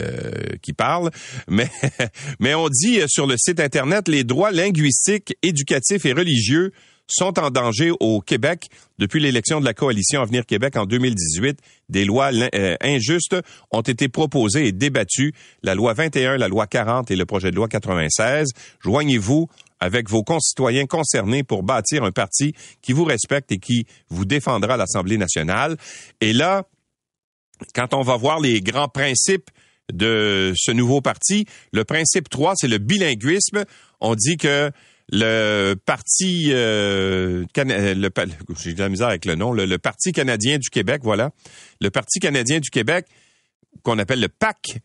qui 0.62 0.72
parle. 0.72 1.10
Mais 1.48 1.68
mais 2.40 2.54
on 2.54 2.70
dit 2.70 3.00
sur 3.08 3.26
le 3.26 3.34
site 3.36 3.60
internet 3.60 4.08
les 4.08 4.24
droits 4.24 4.50
linguistiques, 4.50 5.36
éducatifs 5.42 6.06
et 6.06 6.14
religieux 6.14 6.72
sont 7.12 7.38
en 7.38 7.50
danger 7.50 7.92
au 8.00 8.20
Québec 8.20 8.68
depuis 8.98 9.20
l'élection 9.20 9.60
de 9.60 9.64
la 9.64 9.74
coalition 9.74 10.22
Avenir 10.22 10.46
Québec 10.46 10.76
en 10.76 10.86
2018. 10.86 11.58
Des 11.88 12.04
lois 12.04 12.30
euh, 12.32 12.76
injustes 12.80 13.36
ont 13.70 13.82
été 13.82 14.08
proposées 14.08 14.66
et 14.66 14.72
débattues. 14.72 15.34
La 15.62 15.74
loi 15.74 15.92
21, 15.92 16.38
la 16.38 16.48
loi 16.48 16.66
40 16.66 17.10
et 17.10 17.16
le 17.16 17.26
projet 17.26 17.50
de 17.50 17.56
loi 17.56 17.68
96. 17.68 18.48
Joignez-vous 18.80 19.48
avec 19.80 20.08
vos 20.08 20.22
concitoyens 20.22 20.86
concernés 20.86 21.42
pour 21.42 21.64
bâtir 21.64 22.04
un 22.04 22.12
parti 22.12 22.54
qui 22.80 22.92
vous 22.92 23.04
respecte 23.04 23.50
et 23.50 23.58
qui 23.58 23.86
vous 24.08 24.24
défendra 24.24 24.74
à 24.74 24.76
l'Assemblée 24.76 25.18
nationale. 25.18 25.76
Et 26.20 26.32
là, 26.32 26.64
quand 27.74 27.92
on 27.94 28.02
va 28.02 28.16
voir 28.16 28.40
les 28.40 28.60
grands 28.60 28.88
principes 28.88 29.50
de 29.92 30.52
ce 30.56 30.70
nouveau 30.70 31.00
parti, 31.00 31.46
le 31.72 31.84
principe 31.84 32.28
3, 32.28 32.54
c'est 32.56 32.68
le 32.68 32.78
bilinguisme. 32.78 33.64
On 34.00 34.14
dit 34.14 34.36
que 34.36 34.70
le 35.12 35.74
parti 35.74 36.46
euh, 36.52 37.44
euh 37.58 37.94
j'ai 38.58 38.72
de 38.72 38.78
la 38.78 38.88
misère 38.88 39.08
avec 39.08 39.26
le 39.26 39.34
nom, 39.34 39.52
le, 39.52 39.78
Parti 39.78 40.12
canadien 40.12 40.58
du 40.58 40.70
Québec, 40.70 41.02
voilà. 41.04 41.30
Le 41.80 41.90
Parti 41.90 42.18
canadien 42.18 42.60
du 42.60 42.70
Québec, 42.70 43.06
qu'on 43.82 43.98
appelle 43.98 44.20
le 44.20 44.28
PAC, 44.28 44.78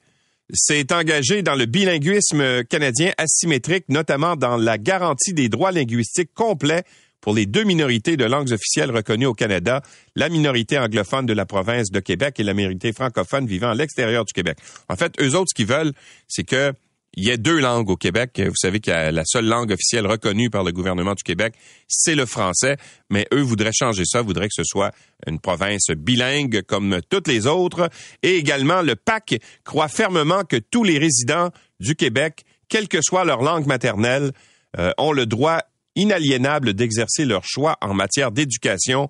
s'est 0.53 0.93
engagé 0.93 1.43
dans 1.43 1.55
le 1.55 1.65
bilinguisme 1.65 2.63
canadien 2.65 3.13
asymétrique, 3.17 3.85
notamment 3.87 4.35
dans 4.35 4.57
la 4.57 4.77
garantie 4.77 5.33
des 5.33 5.47
droits 5.47 5.71
linguistiques 5.71 6.33
complets 6.33 6.83
pour 7.21 7.33
les 7.33 7.45
deux 7.45 7.63
minorités 7.63 8.17
de 8.17 8.25
langues 8.25 8.51
officielles 8.51 8.91
reconnues 8.91 9.25
au 9.25 9.33
Canada, 9.33 9.81
la 10.15 10.29
minorité 10.29 10.77
anglophone 10.77 11.25
de 11.25 11.33
la 11.33 11.45
province 11.45 11.89
de 11.89 11.99
Québec 11.99 12.39
et 12.39 12.43
la 12.43 12.53
minorité 12.53 12.91
francophone 12.91 13.47
vivant 13.47 13.69
à 13.69 13.75
l'extérieur 13.75 14.25
du 14.25 14.33
Québec. 14.33 14.57
En 14.89 14.95
fait, 14.97 15.13
eux 15.21 15.35
autres, 15.35 15.49
ce 15.49 15.55
qu'ils 15.55 15.67
veulent, 15.67 15.93
c'est 16.27 16.43
que 16.43 16.73
il 17.13 17.25
y 17.25 17.31
a 17.31 17.37
deux 17.37 17.59
langues 17.59 17.89
au 17.89 17.95
Québec. 17.95 18.39
Vous 18.45 18.55
savez 18.55 18.79
que 18.79 18.91
la 18.91 19.23
seule 19.25 19.45
langue 19.45 19.71
officielle 19.71 20.05
reconnue 20.05 20.49
par 20.49 20.63
le 20.63 20.71
gouvernement 20.71 21.15
du 21.15 21.23
Québec, 21.23 21.55
c'est 21.87 22.15
le 22.15 22.25
français. 22.25 22.77
Mais 23.09 23.27
eux 23.33 23.41
voudraient 23.41 23.71
changer 23.73 24.03
ça, 24.05 24.21
voudraient 24.21 24.47
que 24.47 24.53
ce 24.53 24.63
soit 24.63 24.91
une 25.25 25.39
province 25.39 25.89
bilingue 25.89 26.61
comme 26.61 26.99
toutes 27.09 27.27
les 27.27 27.47
autres. 27.47 27.89
Et 28.21 28.37
également, 28.37 28.81
le 28.81 28.95
PAC 28.95 29.39
croit 29.63 29.87
fermement 29.87 30.43
que 30.43 30.57
tous 30.57 30.83
les 30.83 30.99
résidents 30.99 31.49
du 31.79 31.95
Québec, 31.95 32.45
quelle 32.69 32.87
que 32.87 32.99
soit 33.01 33.25
leur 33.25 33.41
langue 33.41 33.65
maternelle, 33.65 34.31
euh, 34.77 34.91
ont 34.97 35.11
le 35.11 35.25
droit 35.25 35.61
inaliénable 35.95 36.73
d'exercer 36.73 37.25
leur 37.25 37.43
choix 37.43 37.77
en 37.81 37.93
matière 37.93 38.31
d'éducation 38.31 39.09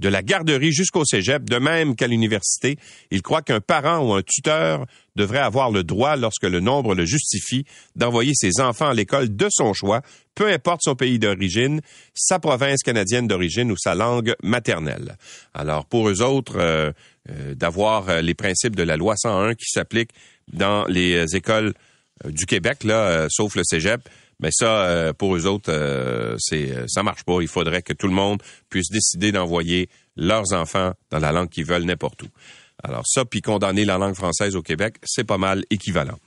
de 0.00 0.08
la 0.08 0.22
garderie 0.22 0.72
jusqu'au 0.72 1.04
cégep, 1.04 1.48
de 1.48 1.58
même 1.58 1.94
qu'à 1.94 2.06
l'université. 2.06 2.78
Il 3.10 3.20
croit 3.22 3.42
qu'un 3.42 3.60
parent 3.60 3.98
ou 3.98 4.14
un 4.14 4.22
tuteur 4.22 4.86
devrait 5.14 5.38
avoir 5.38 5.70
le 5.70 5.84
droit, 5.84 6.16
lorsque 6.16 6.44
le 6.44 6.60
nombre 6.60 6.94
le 6.94 7.04
justifie, 7.04 7.66
d'envoyer 7.96 8.32
ses 8.34 8.60
enfants 8.60 8.88
à 8.88 8.94
l'école 8.94 9.36
de 9.36 9.46
son 9.50 9.74
choix, 9.74 10.00
peu 10.34 10.48
importe 10.48 10.80
son 10.82 10.94
pays 10.94 11.18
d'origine, 11.18 11.82
sa 12.14 12.38
province 12.38 12.82
canadienne 12.82 13.28
d'origine 13.28 13.70
ou 13.70 13.76
sa 13.76 13.94
langue 13.94 14.34
maternelle. 14.42 15.16
Alors, 15.52 15.84
pour 15.84 16.08
eux 16.08 16.22
autres, 16.22 16.56
euh, 16.56 16.92
euh, 17.28 17.54
d'avoir 17.54 18.08
euh, 18.08 18.22
les 18.22 18.34
principes 18.34 18.76
de 18.76 18.82
la 18.82 18.96
loi 18.96 19.16
101 19.16 19.54
qui 19.54 19.68
s'appliquent 19.68 20.12
dans 20.50 20.86
les 20.86 21.36
écoles 21.36 21.74
du 22.24 22.46
Québec, 22.46 22.84
là, 22.84 23.28
sauf 23.30 23.54
le 23.54 23.62
cégep, 23.64 24.00
mais 24.40 24.50
ça, 24.52 24.84
euh, 24.84 25.12
pour 25.12 25.36
eux 25.36 25.46
autres, 25.46 25.70
euh, 25.70 26.34
c'est 26.38 26.70
euh, 26.70 26.86
ça 26.88 27.02
marche 27.02 27.24
pas. 27.24 27.38
Il 27.42 27.48
faudrait 27.48 27.82
que 27.82 27.92
tout 27.92 28.08
le 28.08 28.14
monde 28.14 28.42
puisse 28.70 28.88
décider 28.90 29.32
d'envoyer 29.32 29.88
leurs 30.16 30.52
enfants 30.52 30.92
dans 31.10 31.18
la 31.18 31.30
langue 31.30 31.50
qu'ils 31.50 31.66
veulent 31.66 31.84
n'importe 31.84 32.22
où. 32.22 32.28
Alors 32.82 33.02
ça, 33.06 33.24
puis 33.26 33.42
condamner 33.42 33.84
la 33.84 33.98
langue 33.98 34.14
française 34.14 34.56
au 34.56 34.62
Québec, 34.62 34.96
c'est 35.04 35.24
pas 35.24 35.36
mal 35.36 35.64
équivalent. 35.70 36.18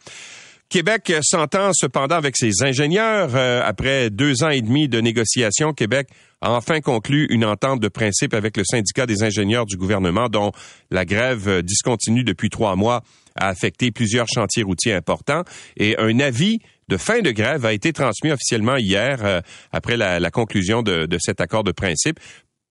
Québec 0.69 1.11
s'entend 1.21 1.71
cependant 1.73 2.15
avec 2.15 2.37
ses 2.37 2.63
ingénieurs. 2.63 3.35
après 3.35 4.09
deux 4.09 4.43
ans 4.43 4.49
et 4.49 4.61
demi 4.61 4.87
de 4.87 4.99
négociations, 5.01 5.73
Québec 5.73 6.07
a 6.41 6.51
enfin 6.51 6.81
conclu 6.81 7.27
une 7.29 7.45
entente 7.45 7.79
de 7.79 7.87
principe 7.87 8.33
avec 8.33 8.57
le 8.57 8.63
syndicat 8.63 9.05
des 9.05 9.23
ingénieurs 9.23 9.65
du 9.65 9.77
gouvernement 9.77 10.29
dont 10.29 10.51
la 10.89 11.05
grève 11.05 11.61
discontinue 11.61 12.23
depuis 12.23 12.49
trois 12.49 12.75
mois 12.75 13.03
a 13.35 13.47
affecté 13.47 13.91
plusieurs 13.91 14.27
chantiers 14.27 14.63
routiers 14.63 14.93
importants 14.93 15.43
et 15.77 15.97
un 15.97 16.19
avis 16.19 16.59
de 16.89 16.97
fin 16.97 17.21
de 17.21 17.31
grève 17.31 17.65
a 17.65 17.73
été 17.73 17.93
transmis 17.93 18.31
officiellement 18.31 18.77
hier 18.77 19.19
euh, 19.23 19.41
après 19.71 19.97
la, 19.97 20.31
conclusion 20.31 20.83
de, 20.83 21.07
cet 21.19 21.41
accord 21.41 21.63
de 21.63 21.71
principe 21.71 22.19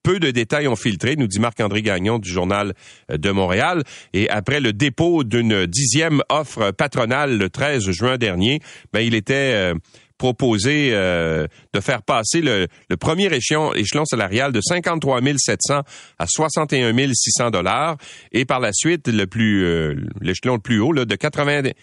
peu 0.02 0.19
de 0.19 0.33
détails 0.33 0.66
ont 0.66 0.75
filtré, 0.76 1.14
nous 1.16 1.28
dit 1.28 1.38
Marc-André 1.38 1.81
Gagnon 1.81 2.19
du 2.19 2.28
Journal 2.28 2.75
de 3.09 3.31
Montréal. 3.31 3.85
Et 4.12 4.28
après 4.31 4.59
le 4.59 4.73
dépôt 4.73 5.23
d'une 5.23 5.66
dixième 5.66 6.23
offre 6.28 6.73
patronale 6.73 7.38
le 7.38 7.49
13 7.49 7.88
juin 7.92 8.19
dernier, 8.19 8.59
ben, 8.92 8.99
il 8.99 9.14
était 9.14 9.52
euh, 9.54 9.75
proposé 10.23 10.91
euh, 10.93 11.49
de 11.75 11.81
faire 11.81 12.00
passer 12.02 12.41
le, 12.43 12.69
premier 12.97 13.29
échelon, 13.35 13.73
salarial 14.05 14.52
de 14.52 14.61
53 14.61 15.21
700 15.37 15.81
à 16.17 16.26
61 16.29 16.93
600 17.12 17.50
dollars 17.50 17.97
et 18.31 18.45
par 18.45 18.61
la 18.61 18.73
suite 18.73 19.09
le 19.09 19.26
plus 19.26 19.64
euh, 19.64 19.97
l'échelon 20.21 20.55
le 20.55 20.61
plus 20.61 20.79
haut 20.79 20.93
là, 20.93 21.07
de 21.07 21.17
95 21.17 21.75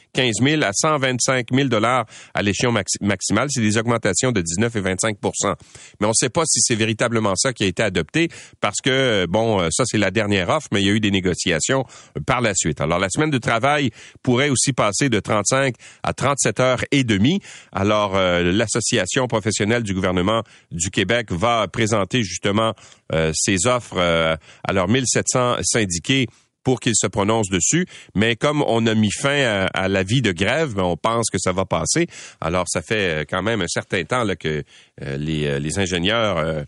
000 0.41 0.63
à 0.63 0.71
125 0.71 1.47
000 1.51 1.67
dollars 1.67 2.05
à 2.33 2.41
l'échelon 2.41 2.71
maximal. 3.01 3.47
C'est 3.49 3.59
des 3.59 3.77
augmentations 3.77 4.31
de 4.31 4.39
19 4.39 4.73
et 4.73 4.81
25% 4.83 5.55
Mais 5.99 6.07
on 6.07 6.07
ne 6.07 6.13
sait 6.13 6.29
pas 6.29 6.43
si 6.45 6.61
c'est 6.61 6.75
véritablement 6.75 7.35
ça 7.35 7.51
qui 7.51 7.65
a 7.65 7.67
été 7.67 7.83
adopté 7.83 8.29
parce 8.61 8.79
que 8.81 9.25
bon, 9.25 9.69
ça 9.69 9.83
c'est 9.85 9.97
la 9.97 10.11
dernière 10.11 10.47
offre, 10.47 10.69
mais 10.71 10.81
il 10.81 10.87
y 10.87 10.89
a 10.89 10.93
eu 10.93 11.01
des 11.01 11.11
négociations 11.11 11.83
par 12.25 12.39
la 12.39 12.53
suite. 12.55 12.79
Alors 12.79 12.99
la 12.99 13.09
semaine 13.09 13.31
de 13.31 13.37
travail 13.37 13.89
pourrait 14.23 14.49
aussi 14.49 14.71
passer 14.71 15.09
de 15.09 15.19
35 15.19 15.75
à 16.03 16.13
37 16.13 16.59
heures 16.61 16.81
et 16.91 17.03
demie. 17.03 17.41
Alors 17.73 18.15
euh, 18.15 18.28
euh, 18.28 18.28
l'association 18.43 19.27
professionnelle 19.27 19.83
du 19.83 19.93
gouvernement 19.93 20.43
du 20.71 20.89
Québec 20.89 21.31
va 21.31 21.67
présenter 21.67 22.23
justement 22.23 22.73
euh, 23.13 23.31
ses 23.33 23.67
offres 23.67 23.97
euh, 23.97 24.35
à 24.63 24.73
leurs 24.73 24.87
1700 24.87 25.57
syndiqués 25.63 26.27
pour 26.63 26.79
qu'ils 26.79 26.95
se 26.95 27.07
prononcent 27.07 27.49
dessus. 27.49 27.85
Mais 28.15 28.35
comme 28.35 28.63
on 28.67 28.85
a 28.85 28.93
mis 28.93 29.11
fin 29.11 29.67
à, 29.73 29.87
la 29.87 30.03
vie 30.03 30.21
de 30.21 30.31
grève, 30.31 30.77
on 30.77 30.97
pense 30.97 31.29
que 31.29 31.37
ça 31.39 31.51
va 31.51 31.65
passer. 31.65 32.07
Alors, 32.41 32.65
ça 32.67 32.81
fait 32.81 33.25
quand 33.29 33.41
même 33.41 33.61
un 33.61 33.67
certain 33.67 34.03
temps 34.03 34.25
que 34.37 34.63
les, 34.99 35.79
ingénieurs 35.79 36.65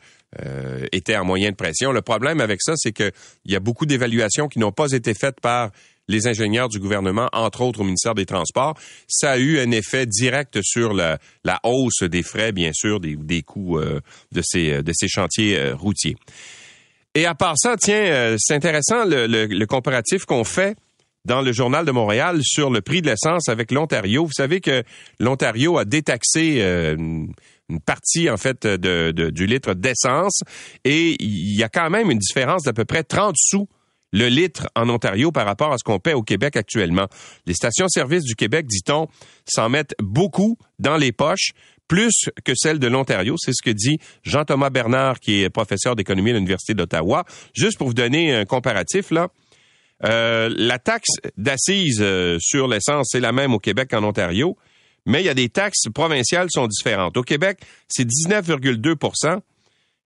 étaient 0.94 1.18
en 1.18 1.26
moyen 1.26 1.52
de 1.52 1.56
pression. 1.56 1.92
Le 1.92 2.02
problème 2.02 2.40
avec 2.40 2.62
ça, 2.62 2.74
c'est 2.78 2.94
qu'il 2.94 3.12
y 3.46 3.56
a 3.56 3.60
beaucoup 3.60 3.86
d'évaluations 3.86 4.48
qui 4.48 4.60
n'ont 4.60 4.72
pas 4.72 4.92
été 4.92 5.14
faites 5.14 5.42
par 5.42 5.72
les 6.12 6.28
ingénieurs 6.28 6.70
du 6.70 6.80
gouvernement, 6.80 7.30
entre 7.34 7.62
autres 7.62 7.82
au 7.82 7.84
ministère 7.84 8.14
des 8.14 8.26
Transports. 8.26 8.78
Ça 9.08 9.32
a 9.32 9.38
eu 9.38 9.60
un 9.60 9.72
effet 9.72 10.06
direct 10.06 10.60
sur 10.62 10.94
la, 10.94 11.18
hausse 11.64 12.04
des 12.04 12.24
frais, 12.24 12.52
bien 12.52 12.72
sûr, 12.74 13.00
des, 13.00 13.16
des 13.16 13.42
coûts 13.42 13.80
euh, 13.80 14.00
de, 14.32 14.42
ces, 14.44 14.84
de 14.84 14.92
ces 14.94 15.08
chantiers 15.08 15.58
euh, 15.58 15.76
routiers. 15.76 16.18
Et 17.16 17.26
à 17.26 17.36
part 17.36 17.56
ça, 17.58 17.76
tiens, 17.78 17.96
euh, 17.96 18.36
c'est 18.40 18.54
intéressant 18.56 19.06
le, 19.06 19.26
le 19.28 19.66
comparatif 19.66 20.26
qu'on 20.26 20.44
fait 20.44 20.76
dans 21.26 21.42
le 21.42 21.52
journal 21.52 21.86
de 21.86 21.92
Montréal 21.92 22.40
sur 22.44 22.70
le 22.70 22.82
prix 22.82 23.02
de 23.02 23.08
l'essence 23.08 23.48
avec 23.50 23.72
l'Ontario. 23.72 24.26
Vous 24.26 24.34
savez 24.34 24.62
que 24.62 24.84
l'Ontario 25.20 25.78
a 25.78 25.86
détaxé 25.86 26.62
euh, 26.62 26.96
une 26.98 27.80
partie 27.86 28.30
en 28.30 28.38
fait 28.38 28.66
de, 28.66 29.12
du 29.12 29.46
litre 29.46 29.74
d'essence 29.74 30.42
et 30.84 31.16
il 31.20 31.56
y 31.56 31.64
a 31.64 31.70
quand 31.70 31.90
même 31.90 32.12
une 32.12 32.18
différence 32.18 32.64
d'à 32.64 32.74
peu 32.74 32.86
près 32.86 33.04
30 33.04 33.36
sous 33.38 33.68
le 34.12 34.28
litre 34.28 34.68
en 34.76 34.90
Ontario 34.90 35.32
par 35.32 35.46
rapport 35.46 35.72
à 35.74 35.78
ce 35.78 35.84
qu'on 35.84 36.00
paie 36.00 36.14
au 36.14 36.24
Québec 36.24 36.56
actuellement. 36.56 37.08
Les 37.46 37.54
stations-service 37.54 38.24
du 38.24 38.36
Québec, 38.36 38.66
dit-on, 38.68 39.08
s'en 39.46 39.70
mettent 39.70 39.96
beaucoup 40.00 40.58
dans 40.80 40.98
les 40.98 41.12
poches, 41.12 41.52
plus 41.88 42.30
que 42.46 42.54
celles 42.56 42.80
de 42.80 42.88
l'Ontario. 42.88 43.36
C'est 43.38 43.52
ce 43.54 43.62
que 43.62 43.72
dit 43.72 44.00
Jean-Thomas 44.24 44.70
Bernard, 44.70 45.20
qui 45.20 45.42
est 45.42 45.50
professeur 45.50 45.96
d'économie 45.96 46.32
à 46.32 46.34
l'Université 46.34 46.74
d'Ottawa. 46.74 47.26
Juste 47.54 47.78
pour 47.78 47.88
vous 47.88 47.94
donner 47.94 48.34
un 48.34 48.46
comparatif, 48.46 49.12
là, 49.12 49.28
euh, 50.06 50.50
la 50.56 50.80
taxe 50.80 51.10
d'assises 51.38 52.00
euh, 52.02 52.38
sur 52.40 52.68
l'essence, 52.68 53.10
c'est 53.12 53.20
la 53.20 53.32
même 53.32 53.54
au 53.54 53.60
Québec 53.60 53.90
qu'en 53.92 54.04
Ontario, 54.04 54.58
mais 55.06 55.22
il 55.22 55.26
y 55.26 55.30
a 55.30 55.34
des 55.34 55.50
taxes 55.50 55.90
provinciales 55.94 56.48
qui 56.48 56.60
sont 56.60 56.68
différentes. 56.68 57.18
Au 57.18 57.24
Québec, 57.24 57.60
c'est 57.88 58.08
19,2 58.08 58.96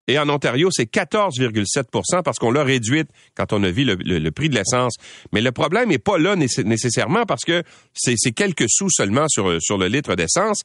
et 0.08 0.20
en 0.20 0.30
Ontario, 0.30 0.70
c'est 0.72 0.92
14,7% 0.92 2.22
parce 2.24 2.38
qu'on 2.38 2.52
l'a 2.52 2.64
réduite 2.64 3.08
quand 3.36 3.54
on 3.54 3.64
a 3.64 3.72
vu 3.72 3.84
le, 3.86 4.30
prix 4.32 4.50
de 4.50 4.56
l'essence. 4.56 4.96
Mais 5.32 5.42
le 5.42 5.52
problème 5.52 5.90
n'est 5.90 5.98
pas 5.98 6.20
là 6.20 6.36
nécessairement 6.36 7.26
parce 7.26 7.44
que 7.44 7.64
c'est 7.94 8.32
quelques 8.32 8.70
sous 8.70 8.90
seulement 8.90 9.28
sur, 9.28 9.60
sur 9.62 9.78
le 9.78 9.88
litre 9.88 10.16
d'essence. 10.16 10.62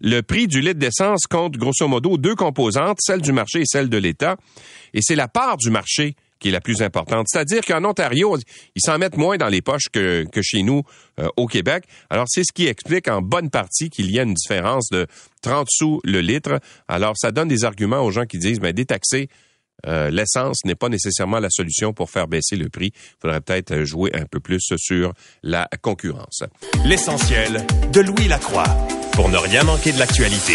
Le 0.00 0.20
prix 0.20 0.46
du 0.46 0.60
litre 0.60 0.78
d'essence 0.78 1.26
compte 1.26 1.56
grosso 1.56 1.88
modo 1.88 2.18
deux 2.18 2.34
composantes, 2.34 2.98
celle 3.00 3.22
du 3.22 3.32
marché 3.32 3.60
et 3.60 3.66
celle 3.66 3.88
de 3.88 3.96
l'État. 3.96 4.36
Et 4.92 5.00
c'est 5.00 5.16
la 5.16 5.28
part 5.28 5.56
du 5.56 5.70
marché 5.70 6.14
qui 6.42 6.48
est 6.48 6.52
la 6.52 6.60
plus 6.60 6.82
importante. 6.82 7.26
C'est-à-dire 7.30 7.64
qu'en 7.64 7.84
Ontario, 7.84 8.36
ils 8.74 8.82
s'en 8.82 8.98
mettent 8.98 9.16
moins 9.16 9.36
dans 9.36 9.48
les 9.48 9.62
poches 9.62 9.88
que, 9.90 10.26
que 10.30 10.42
chez 10.42 10.62
nous 10.62 10.82
euh, 11.20 11.28
au 11.36 11.46
Québec. 11.46 11.84
Alors, 12.10 12.26
c'est 12.28 12.42
ce 12.42 12.52
qui 12.52 12.66
explique 12.66 13.08
en 13.08 13.22
bonne 13.22 13.48
partie 13.48 13.88
qu'il 13.88 14.10
y 14.10 14.18
a 14.18 14.24
une 14.24 14.34
différence 14.34 14.88
de 14.90 15.06
30 15.42 15.68
sous 15.70 16.00
le 16.04 16.20
litre. 16.20 16.60
Alors, 16.88 17.14
ça 17.16 17.30
donne 17.30 17.48
des 17.48 17.64
arguments 17.64 18.00
aux 18.00 18.10
gens 18.10 18.26
qui 18.26 18.38
disent, 18.38 18.58
ben, 18.60 18.72
détaxer 18.72 19.28
euh, 19.86 20.10
l'essence 20.10 20.58
n'est 20.64 20.74
pas 20.74 20.88
nécessairement 20.88 21.38
la 21.38 21.50
solution 21.50 21.92
pour 21.92 22.10
faire 22.10 22.28
baisser 22.28 22.56
le 22.56 22.68
prix. 22.68 22.92
Il 22.94 23.20
faudrait 23.20 23.40
peut-être 23.40 23.84
jouer 23.84 24.10
un 24.14 24.26
peu 24.26 24.40
plus 24.40 24.60
sur 24.76 25.12
la 25.42 25.68
concurrence. 25.80 26.42
L'essentiel 26.84 27.64
de 27.92 28.00
Louis 28.00 28.28
Lacroix 28.28 28.68
pour 29.12 29.28
ne 29.28 29.38
rien 29.38 29.64
manquer 29.64 29.92
de 29.92 29.98
l'actualité. 29.98 30.54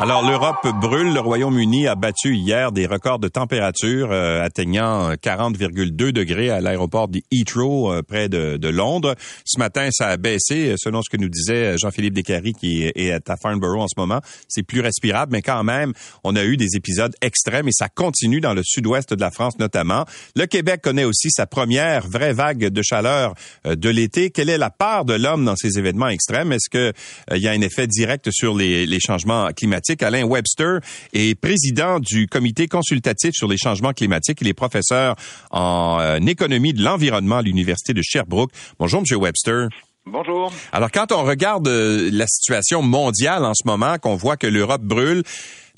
Alors 0.00 0.24
l'Europe 0.24 0.64
brûle. 0.80 1.12
Le 1.12 1.18
Royaume-Uni 1.18 1.88
a 1.88 1.96
battu 1.96 2.36
hier 2.36 2.70
des 2.70 2.86
records 2.86 3.18
de 3.18 3.26
température 3.26 4.12
euh, 4.12 4.44
atteignant 4.44 5.10
40,2 5.14 6.12
degrés 6.12 6.50
à 6.50 6.60
l'aéroport 6.60 7.08
de 7.08 7.18
euh, 7.18 8.02
près 8.02 8.28
de, 8.28 8.68
Londres. 8.68 9.16
Ce 9.44 9.58
matin, 9.58 9.88
ça 9.90 10.06
a 10.06 10.16
baissé 10.16 10.74
selon 10.78 11.02
ce 11.02 11.10
que 11.10 11.20
nous 11.20 11.28
disait 11.28 11.76
Jean-Philippe 11.78 12.14
Descaries 12.14 12.52
qui 12.52 12.84
est 12.84 13.28
à 13.28 13.36
Farnborough 13.36 13.80
en 13.80 13.88
ce 13.88 13.98
moment. 13.98 14.20
C'est 14.46 14.62
plus 14.62 14.82
respirable, 14.82 15.32
mais 15.32 15.42
quand 15.42 15.64
même, 15.64 15.92
on 16.22 16.36
a 16.36 16.44
eu 16.44 16.56
des 16.56 16.76
épisodes 16.76 17.16
extrêmes 17.20 17.66
et 17.66 17.72
ça 17.72 17.88
continue 17.88 18.40
dans 18.40 18.54
le 18.54 18.62
sud-ouest 18.62 19.12
de 19.14 19.20
la 19.20 19.32
France 19.32 19.58
notamment. 19.58 20.04
Le 20.36 20.46
Québec 20.46 20.80
connaît 20.80 21.04
aussi 21.04 21.32
sa 21.32 21.46
première 21.46 22.06
vraie 22.06 22.32
vague 22.32 22.68
de 22.68 22.82
chaleur 22.82 23.34
euh, 23.66 23.74
de 23.74 23.88
l'été. 23.88 24.30
Quelle 24.30 24.48
est 24.48 24.58
la 24.58 24.70
part 24.70 25.04
de 25.04 25.14
l'homme 25.14 25.44
dans 25.44 25.56
ces 25.56 25.76
événements 25.76 26.08
extrêmes? 26.08 26.52
Est-ce 26.52 26.70
que 26.70 26.92
il 27.34 27.42
y 27.42 27.48
a 27.48 27.50
un 27.50 27.62
effet 27.62 27.88
direct 27.88 28.30
sur 28.30 28.54
les, 28.54 28.86
les 28.86 29.00
changements 29.00 29.48
climatiques? 29.48 29.87
Alain 30.00 30.24
Webster 30.24 30.80
est 31.12 31.34
président 31.40 31.98
du 32.00 32.26
comité 32.26 32.68
consultatif 32.68 33.32
sur 33.34 33.48
les 33.48 33.56
changements 33.56 33.92
climatiques. 33.92 34.38
Il 34.40 34.48
est 34.48 34.54
professeur 34.54 35.16
en 35.50 35.98
euh, 36.00 36.18
économie 36.18 36.72
de 36.72 36.82
l'environnement 36.82 37.38
à 37.38 37.42
l'Université 37.42 37.94
de 37.94 38.02
Sherbrooke. 38.02 38.50
Bonjour, 38.78 39.00
Monsieur 39.00 39.16
Webster. 39.16 39.68
Bonjour. 40.10 40.50
Alors, 40.72 40.90
quand 40.90 41.12
on 41.12 41.22
regarde 41.22 41.68
euh, 41.68 42.08
la 42.12 42.26
situation 42.26 42.80
mondiale 42.82 43.44
en 43.44 43.52
ce 43.54 43.66
moment, 43.66 43.98
qu'on 43.98 44.16
voit 44.16 44.36
que 44.36 44.46
l'Europe 44.46 44.82
brûle, 44.82 45.22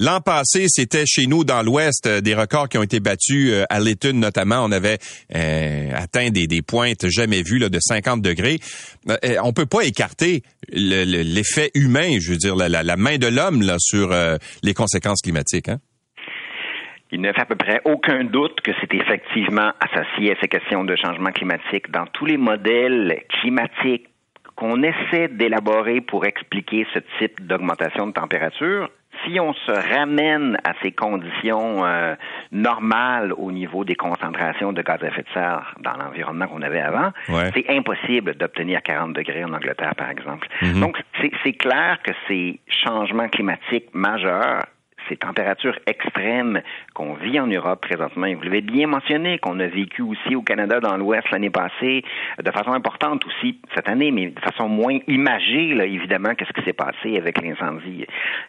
L'an 0.02 0.22
passé, 0.22 0.64
c'était 0.68 1.04
chez 1.04 1.26
nous 1.26 1.44
dans 1.44 1.62
l'Ouest 1.62 2.06
euh, 2.06 2.22
des 2.22 2.34
records 2.34 2.70
qui 2.70 2.78
ont 2.78 2.82
été 2.82 3.00
battus 3.00 3.50
euh, 3.52 3.64
à 3.68 3.80
l'étude 3.80 4.14
notamment. 4.14 4.64
On 4.64 4.72
avait 4.72 4.98
atteint 5.92 6.30
des, 6.30 6.62
pointes 6.62 7.06
jamais 7.08 7.42
vues 7.42 7.58
là, 7.58 7.68
de 7.68 7.78
50 7.78 8.22
degrés. 8.22 8.60
on 9.42 9.52
peut 9.52 9.66
pas 9.66 9.82
écarter 9.82 10.42
l'effet 10.72 11.70
humain, 11.74 12.18
je 12.18 12.30
veux 12.30 12.38
dire, 12.38 12.56
la, 12.56 12.96
main 12.96 13.18
de 13.18 13.26
l'homme 13.26 13.60
là 13.60 13.76
sur 13.78 14.14
les 14.62 14.72
conséquences 14.72 15.20
climatiques. 15.20 15.68
Hein? 15.68 15.80
Il 17.12 17.20
ne 17.20 17.32
fait 17.32 17.40
à 17.40 17.44
peu 17.44 17.56
près 17.56 17.80
aucun 17.84 18.24
doute 18.24 18.60
que 18.62 18.70
c'est 18.80 18.94
effectivement 18.94 19.72
associé 19.80 20.32
à 20.32 20.40
ces 20.40 20.48
questions 20.48 20.84
de 20.84 20.94
changement 20.96 21.32
climatique 21.32 21.90
dans 21.90 22.06
tous 22.06 22.24
les 22.24 22.36
modèles 22.36 23.24
climatiques 23.40 24.09
qu'on 24.60 24.82
essaie 24.82 25.28
d'élaborer 25.28 26.02
pour 26.02 26.26
expliquer 26.26 26.86
ce 26.92 26.98
type 27.18 27.40
d'augmentation 27.46 28.06
de 28.06 28.12
température, 28.12 28.90
si 29.24 29.40
on 29.40 29.54
se 29.54 29.72
ramène 29.72 30.58
à 30.64 30.72
ces 30.82 30.92
conditions 30.92 31.84
euh, 31.84 32.14
normales 32.52 33.32
au 33.32 33.52
niveau 33.52 33.84
des 33.84 33.94
concentrations 33.94 34.72
de 34.72 34.82
gaz 34.82 35.02
à 35.02 35.06
effet 35.08 35.22
de 35.22 35.28
serre 35.32 35.74
dans 35.80 35.94
l'environnement 35.96 36.46
qu'on 36.46 36.62
avait 36.62 36.80
avant, 36.80 37.10
c'est 37.54 37.70
impossible 37.70 38.34
d'obtenir 38.34 38.82
40 38.82 39.14
degrés 39.14 39.44
en 39.44 39.52
Angleterre, 39.52 39.94
par 39.96 40.10
exemple. 40.10 40.46
Mm-hmm. 40.60 40.80
Donc, 40.80 40.98
c'est 41.42 41.52
clair 41.54 41.98
que 42.04 42.12
ces 42.28 42.60
changements 42.68 43.28
climatiques 43.28 43.88
majeurs 43.94 44.66
ces 45.10 45.16
températures 45.16 45.78
extrêmes 45.86 46.62
qu'on 46.94 47.14
vit 47.14 47.38
en 47.38 47.46
Europe 47.46 47.82
présentement, 47.82 48.26
et 48.26 48.34
vous 48.34 48.42
l'avez 48.42 48.60
bien 48.62 48.86
mentionné, 48.86 49.38
qu'on 49.38 49.58
a 49.60 49.66
vécu 49.66 50.02
aussi 50.02 50.34
au 50.34 50.42
Canada 50.42 50.80
dans 50.80 50.96
l'Ouest 50.96 51.30
l'année 51.30 51.50
passée, 51.50 52.02
de 52.42 52.50
façon 52.50 52.72
importante 52.72 53.26
aussi 53.26 53.60
cette 53.74 53.88
année, 53.88 54.10
mais 54.10 54.28
de 54.28 54.40
façon 54.40 54.68
moins 54.68 54.98
imagée, 55.08 55.74
là, 55.74 55.84
évidemment, 55.84 56.34
qu'est-ce 56.34 56.52
qui 56.52 56.62
s'est 56.64 56.72
passé 56.72 57.18
avec 57.18 57.42
l'incendie 57.42 58.06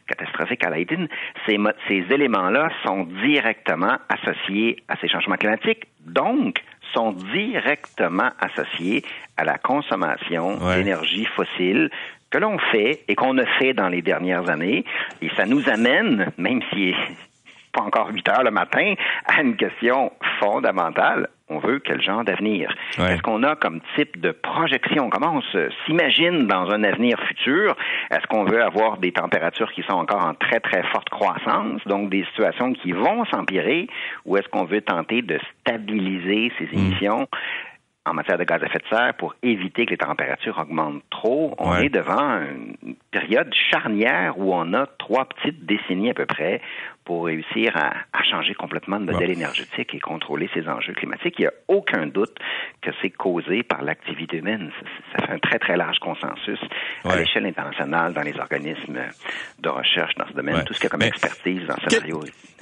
catastrophique 0.07 0.63
à 0.65 0.69
Leiden. 0.69 1.07
Ces, 1.45 1.57
ces 1.87 2.05
éléments-là 2.09 2.69
sont 2.85 3.03
directement 3.23 3.97
associés 4.07 4.77
à 4.87 4.95
ces 4.97 5.07
changements 5.07 5.35
climatiques, 5.35 5.87
donc 6.05 6.61
sont 6.93 7.13
directement 7.33 8.29
associés 8.39 9.03
à 9.37 9.43
la 9.43 9.57
consommation 9.57 10.57
d'énergie 10.75 11.25
fossile 11.25 11.89
que 12.31 12.37
l'on 12.37 12.57
fait 12.71 13.01
et 13.07 13.15
qu'on 13.15 13.37
a 13.37 13.45
fait 13.59 13.73
dans 13.73 13.89
les 13.89 14.01
dernières 14.01 14.49
années. 14.49 14.83
Et 15.21 15.29
ça 15.35 15.45
nous 15.45 15.69
amène, 15.69 16.31
même 16.37 16.61
si 16.73 16.95
pas 17.73 17.81
encore 17.81 18.09
8 18.11 18.29
heures 18.29 18.43
le 18.43 18.51
matin, 18.51 18.95
à 19.25 19.41
une 19.41 19.55
question 19.55 20.11
fondamentale. 20.39 21.29
On 21.53 21.59
veut 21.59 21.79
quel 21.79 22.01
genre 22.01 22.23
d'avenir? 22.23 22.73
Est-ce 22.97 23.21
qu'on 23.21 23.43
a 23.43 23.57
comme 23.57 23.81
type 23.97 24.21
de 24.21 24.31
projection? 24.31 25.09
Comment 25.09 25.41
on 25.41 25.67
s'imagine 25.85 26.47
dans 26.47 26.71
un 26.71 26.81
avenir 26.85 27.19
futur? 27.27 27.75
Est-ce 28.09 28.25
qu'on 28.27 28.45
veut 28.45 28.63
avoir 28.63 28.97
des 28.97 29.11
températures 29.11 29.69
qui 29.73 29.83
sont 29.83 29.97
encore 29.97 30.25
en 30.25 30.33
très, 30.33 30.61
très 30.61 30.81
forte 30.83 31.09
croissance, 31.09 31.81
donc 31.87 32.09
des 32.09 32.23
situations 32.31 32.71
qui 32.71 32.93
vont 32.93 33.25
s'empirer, 33.25 33.87
ou 34.23 34.37
est-ce 34.37 34.47
qu'on 34.47 34.63
veut 34.63 34.79
tenter 34.79 35.23
de 35.23 35.39
stabiliser 35.59 36.53
ces 36.57 36.65
hmm. 36.67 36.79
émissions? 36.79 37.27
En 38.05 38.13
matière 38.13 38.37
de 38.37 38.43
gaz 38.43 38.61
à 38.63 38.65
effet 38.65 38.79
de 38.79 38.95
serre 38.95 39.13
pour 39.15 39.35
éviter 39.43 39.85
que 39.85 39.91
les 39.91 39.97
températures 39.97 40.57
augmentent 40.57 41.03
trop. 41.09 41.55
On 41.59 41.75
est 41.75 41.89
devant 41.89 42.41
une 42.41 42.95
période 43.11 43.53
charnière 43.53 44.37
où 44.37 44.53
on 44.53 44.73
a 44.73 44.87
trois 44.97 45.25
petites 45.25 45.65
décennies 45.65 46.09
à 46.09 46.13
peu 46.13 46.25
près 46.25 46.61
pour 47.05 47.25
réussir 47.25 47.75
à, 47.75 47.93
changer 48.29 48.53
complètement 48.53 48.97
de 48.97 49.11
modèle 49.11 49.31
énergétique 49.31 49.93
et 49.93 49.99
contrôler 49.99 50.49
ces 50.53 50.65
enjeux 50.69 50.93
climatiques. 50.93 51.35
Il 51.37 51.41
n'y 51.41 51.47
a 51.47 51.53
aucun 51.67 52.07
doute 52.07 52.37
que 52.81 52.91
c'est 53.01 53.09
causé 53.09 53.61
par 53.63 53.81
l'activité 53.81 54.37
humaine. 54.37 54.71
Ça, 55.11 55.25
fait 55.25 55.33
un 55.33 55.39
très, 55.39 55.59
très 55.59 55.75
large 55.75 55.99
consensus 55.99 56.59
à 57.03 57.17
l'échelle 57.17 57.45
internationale 57.45 58.13
dans 58.13 58.21
les 58.21 58.37
organismes 58.39 59.01
de 59.59 59.69
recherche 59.69 60.13
dans 60.15 60.27
ce 60.27 60.33
domaine, 60.33 60.63
tout 60.65 60.73
ce 60.73 60.79
qu'il 60.79 60.85
y 60.85 60.87
a 60.87 60.89
comme 60.91 61.01
expertise 61.01 61.67
dans 61.67 61.75
ce 61.75 61.89
scénario. 61.89 62.21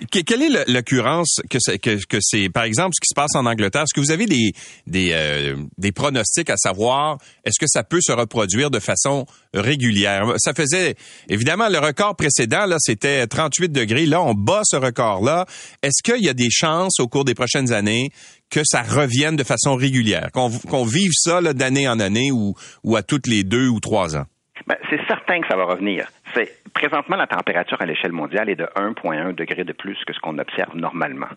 Quelle 0.09 0.41
est 0.41 0.69
l'occurrence 0.69 1.41
que 1.49 1.57
c'est, 1.59 1.77
que, 1.77 2.03
que 2.07 2.17
c'est, 2.21 2.49
par 2.49 2.63
exemple, 2.63 2.93
ce 2.95 3.01
qui 3.01 3.09
se 3.09 3.15
passe 3.15 3.35
en 3.35 3.45
Angleterre? 3.45 3.83
Est-ce 3.83 3.93
que 3.93 3.99
vous 3.99 4.11
avez 4.11 4.25
des, 4.25 4.53
des, 4.87 5.11
euh, 5.13 5.55
des 5.77 5.91
pronostics 5.91 6.49
à 6.49 6.57
savoir? 6.57 7.17
Est-ce 7.43 7.59
que 7.59 7.67
ça 7.67 7.83
peut 7.83 7.99
se 8.01 8.11
reproduire 8.11 8.71
de 8.71 8.79
façon 8.79 9.25
régulière? 9.53 10.33
Ça 10.37 10.53
faisait, 10.53 10.95
évidemment, 11.27 11.69
le 11.69 11.79
record 11.79 12.15
précédent, 12.15 12.65
là, 12.65 12.77
c'était 12.79 13.27
38 13.27 13.71
degrés. 13.71 14.05
Là, 14.05 14.21
on 14.21 14.28
bat 14.33 14.61
ce 14.63 14.75
record-là. 14.75 15.45
Est-ce 15.83 16.03
qu'il 16.03 16.23
y 16.23 16.29
a 16.29 16.33
des 16.33 16.49
chances 16.49 16.99
au 16.99 17.07
cours 17.07 17.25
des 17.25 17.35
prochaines 17.35 17.71
années 17.71 18.09
que 18.49 18.61
ça 18.63 18.81
revienne 18.81 19.35
de 19.35 19.43
façon 19.43 19.75
régulière, 19.75 20.29
qu'on, 20.33 20.83
vive 20.83 21.11
ça 21.13 21.41
d'année 21.53 21.87
en 21.87 21.99
année 21.99 22.31
ou, 22.31 22.55
ou 22.83 22.95
à 22.95 23.03
toutes 23.03 23.27
les 23.27 23.43
deux 23.43 23.67
ou 23.67 23.79
trois 23.79 24.15
ans? 24.15 24.25
Ben, 24.67 24.77
c'est 24.89 24.99
certain 25.07 25.41
que 25.41 25.47
ça 25.47 25.55
va 25.55 25.65
revenir. 25.65 26.07
C'est 26.33 26.51
présentement 26.73 27.15
la 27.15 27.27
température 27.27 27.81
à 27.81 27.85
l'échelle 27.85 28.11
mondiale 28.11 28.49
est 28.49 28.55
de 28.55 28.65
1,1 28.75 29.33
degré 29.33 29.63
de 29.63 29.73
plus 29.73 29.97
que 30.05 30.13
ce 30.13 30.19
qu'on 30.19 30.37
observe 30.37 30.75
normalement, 30.75 31.27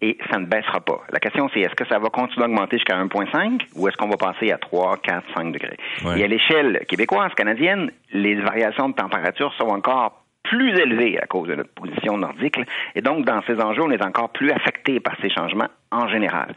et 0.00 0.16
ça 0.30 0.38
ne 0.38 0.46
baissera 0.46 0.80
pas. 0.80 1.00
La 1.10 1.18
question 1.18 1.48
c'est 1.52 1.60
est-ce 1.60 1.74
que 1.74 1.86
ça 1.86 1.98
va 1.98 2.08
continuer 2.10 2.44
à 2.44 2.48
augmenter 2.48 2.76
jusqu'à 2.76 2.96
1,5 2.96 3.62
ou 3.74 3.88
est-ce 3.88 3.96
qu'on 3.96 4.08
va 4.08 4.16
passer 4.16 4.52
à 4.52 4.58
3, 4.58 4.98
4, 4.98 5.24
5 5.34 5.52
degrés? 5.52 5.76
Et 6.16 6.24
à 6.24 6.26
l'échelle 6.26 6.84
québécoise, 6.88 7.32
canadienne, 7.34 7.90
les 8.12 8.36
variations 8.36 8.88
de 8.88 8.94
température 8.94 9.52
sont 9.58 9.68
encore 9.68 10.25
plus 10.48 10.78
élevées 10.78 11.18
à 11.20 11.26
cause 11.26 11.48
de 11.48 11.54
notre 11.54 11.72
position 11.74 12.18
nordique. 12.18 12.58
Et 12.94 13.00
donc, 13.00 13.24
dans 13.24 13.42
ces 13.46 13.60
enjeux, 13.60 13.82
on 13.82 13.90
est 13.90 14.04
encore 14.04 14.30
plus 14.30 14.50
affecté 14.50 15.00
par 15.00 15.14
ces 15.20 15.30
changements 15.30 15.68
en 15.90 16.08
général. 16.08 16.54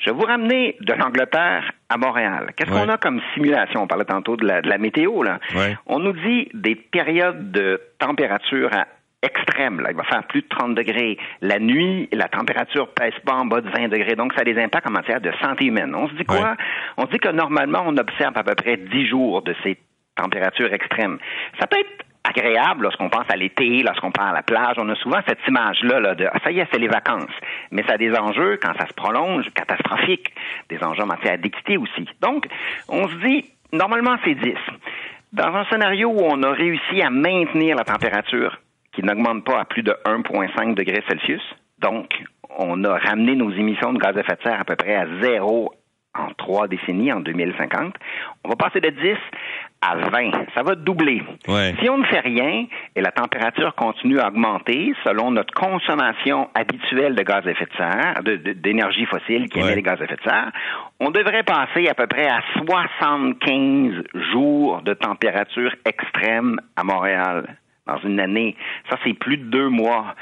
Je 0.00 0.10
vais 0.10 0.16
vous 0.16 0.24
ramener 0.24 0.76
de 0.80 0.92
l'Angleterre 0.92 1.70
à 1.88 1.96
Montréal. 1.96 2.52
Qu'est-ce 2.56 2.70
qu'on 2.70 2.88
a 2.88 2.96
comme 2.96 3.20
simulation? 3.34 3.82
On 3.82 3.86
parlait 3.86 4.04
tantôt 4.04 4.36
de 4.36 4.46
la, 4.46 4.78
météo. 4.78 5.22
Là. 5.22 5.38
On 5.86 5.98
nous 5.98 6.12
dit 6.12 6.48
des 6.54 6.74
périodes 6.74 7.50
de 7.50 7.80
température 7.98 8.70
à 8.72 8.86
extrême. 9.22 9.80
Là. 9.80 9.90
Il 9.90 9.96
va 9.96 10.04
faire 10.04 10.24
plus 10.24 10.42
de 10.42 10.48
30 10.48 10.74
degrés. 10.74 11.18
La 11.42 11.58
nuit, 11.58 12.08
la 12.12 12.28
température 12.28 12.88
pèse 12.88 13.12
pas 13.24 13.34
en 13.34 13.44
bas 13.44 13.60
de 13.60 13.68
20 13.68 13.88
degrés. 13.88 14.16
Donc, 14.16 14.32
ça 14.34 14.40
a 14.40 14.44
des 14.44 14.58
impacts 14.58 14.88
en 14.88 14.92
matière 14.92 15.20
de 15.20 15.30
santé 15.42 15.66
humaine. 15.66 15.94
On 15.94 16.08
se 16.08 16.14
dit 16.14 16.24
quoi? 16.24 16.56
On 16.96 17.06
se 17.06 17.10
dit 17.10 17.18
que 17.18 17.28
normalement, 17.28 17.82
on 17.86 17.96
observe 17.96 18.36
à 18.36 18.42
peu 18.42 18.54
près 18.54 18.76
10 18.76 19.06
jours 19.06 19.42
de 19.42 19.54
ces 19.62 19.76
températures 20.16 20.72
extrêmes. 20.72 21.18
Ça 21.58 21.66
peut 21.66 21.78
être 21.78 22.06
agréable 22.24 22.84
lorsqu'on 22.84 23.08
pense 23.08 23.24
à 23.28 23.36
l'été, 23.36 23.82
lorsqu'on 23.82 24.10
part 24.10 24.28
à 24.28 24.32
la 24.32 24.42
plage. 24.42 24.76
On 24.78 24.88
a 24.88 24.94
souvent 24.96 25.20
cette 25.26 25.40
image-là 25.48 26.00
là, 26.00 26.14
de 26.14 26.26
ah, 26.30 26.38
ça 26.44 26.50
y 26.50 26.60
est, 26.60 26.66
c'est 26.72 26.78
les 26.78 26.88
vacances. 26.88 27.32
Mais 27.70 27.82
ça 27.84 27.94
a 27.94 27.98
des 27.98 28.14
enjeux, 28.14 28.58
quand 28.62 28.72
ça 28.78 28.86
se 28.86 28.94
prolonge, 28.94 29.50
catastrophiques, 29.54 30.32
des 30.68 30.82
enjeux 30.82 31.02
en 31.02 31.06
matière 31.06 31.38
d'équité 31.38 31.76
aussi. 31.76 32.08
Donc, 32.20 32.46
on 32.88 33.08
se 33.08 33.14
dit, 33.26 33.46
normalement, 33.72 34.16
c'est 34.24 34.34
10. 34.34 34.54
Dans 35.32 35.54
un 35.54 35.64
scénario 35.66 36.10
où 36.10 36.20
on 36.22 36.42
a 36.42 36.52
réussi 36.52 37.02
à 37.02 37.10
maintenir 37.10 37.76
la 37.76 37.84
température 37.84 38.60
qui 38.92 39.02
n'augmente 39.02 39.44
pas 39.44 39.60
à 39.60 39.64
plus 39.64 39.82
de 39.82 39.94
1,5 40.04 40.74
degrés 40.74 41.02
Celsius, 41.08 41.42
donc 41.78 42.22
on 42.58 42.84
a 42.84 42.98
ramené 42.98 43.36
nos 43.36 43.50
émissions 43.52 43.92
de 43.92 43.98
gaz 43.98 44.16
à 44.16 44.20
effet 44.20 44.36
de 44.36 44.42
serre 44.42 44.60
à 44.60 44.64
peu 44.64 44.76
près 44.76 44.96
à 44.96 45.06
zéro 45.22 45.72
en 46.14 46.28
trois 46.36 46.68
décennies, 46.68 47.12
en 47.12 47.20
2050. 47.20 47.94
On 48.44 48.48
va 48.48 48.56
passer 48.56 48.80
de 48.80 48.90
10 48.90 49.16
à 49.82 49.96
20. 49.96 50.30
Ça 50.54 50.62
va 50.62 50.74
doubler. 50.74 51.22
Si 51.80 51.88
on 51.88 51.98
ne 51.98 52.04
fait 52.04 52.20
rien 52.20 52.66
et 52.94 53.00
la 53.00 53.12
température 53.12 53.74
continue 53.74 54.18
à 54.18 54.28
augmenter 54.28 54.92
selon 55.04 55.30
notre 55.30 55.54
consommation 55.54 56.50
habituelle 56.54 57.14
de 57.14 57.22
gaz 57.22 57.46
à 57.46 57.50
effet 57.50 57.66
de 57.66 57.76
serre, 57.76 58.54
d'énergie 58.56 59.06
fossile 59.06 59.48
qui 59.48 59.60
émet 59.60 59.76
les 59.76 59.82
gaz 59.82 60.00
à 60.00 60.04
effet 60.04 60.16
de 60.16 60.22
serre, 60.28 60.52
on 60.98 61.10
devrait 61.10 61.44
passer 61.44 61.88
à 61.88 61.94
peu 61.94 62.06
près 62.06 62.28
à 62.28 62.42
75 62.66 64.04
jours 64.32 64.82
de 64.82 64.94
température 64.94 65.74
extrême 65.86 66.60
à 66.76 66.84
Montréal 66.84 67.56
dans 67.90 67.98
une 68.08 68.20
année. 68.20 68.56
Ça, 68.88 68.96
c'est 69.04 69.14
plus 69.14 69.36
de 69.36 69.44
deux 69.44 69.68
mois. 69.68 70.14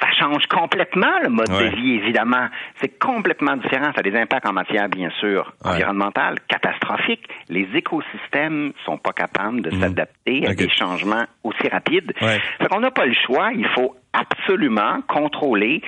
Ça 0.00 0.08
change 0.18 0.46
complètement 0.46 1.18
le 1.22 1.28
mode 1.28 1.48
de 1.48 1.76
vie, 1.76 1.94
évidemment. 1.94 2.48
C'est 2.80 2.98
complètement 2.98 3.56
différent. 3.56 3.92
Ça 3.92 4.00
a 4.00 4.02
des 4.02 4.16
impacts 4.16 4.46
en 4.46 4.52
matière, 4.52 4.88
bien 4.88 5.10
sûr, 5.20 5.52
environnementale, 5.64 6.36
catastrophique. 6.48 7.28
Les 7.48 7.68
écosystèmes 7.74 8.72
sont 8.84 8.98
pas 8.98 9.12
capables 9.12 9.60
de 9.62 9.70
mhm. 9.70 9.80
s'adapter 9.80 10.46
à 10.46 10.54
des 10.54 10.70
changements 10.70 11.24
aussi 11.44 11.68
rapides. 11.68 12.12
Fait 12.18 12.68
qu'on 12.70 12.80
n'a 12.80 12.90
pas 12.90 13.06
le 13.06 13.14
choix. 13.26 13.50
Il 13.54 13.66
faut 13.68 13.94
absolument 14.12 15.00
contrôler 15.08 15.82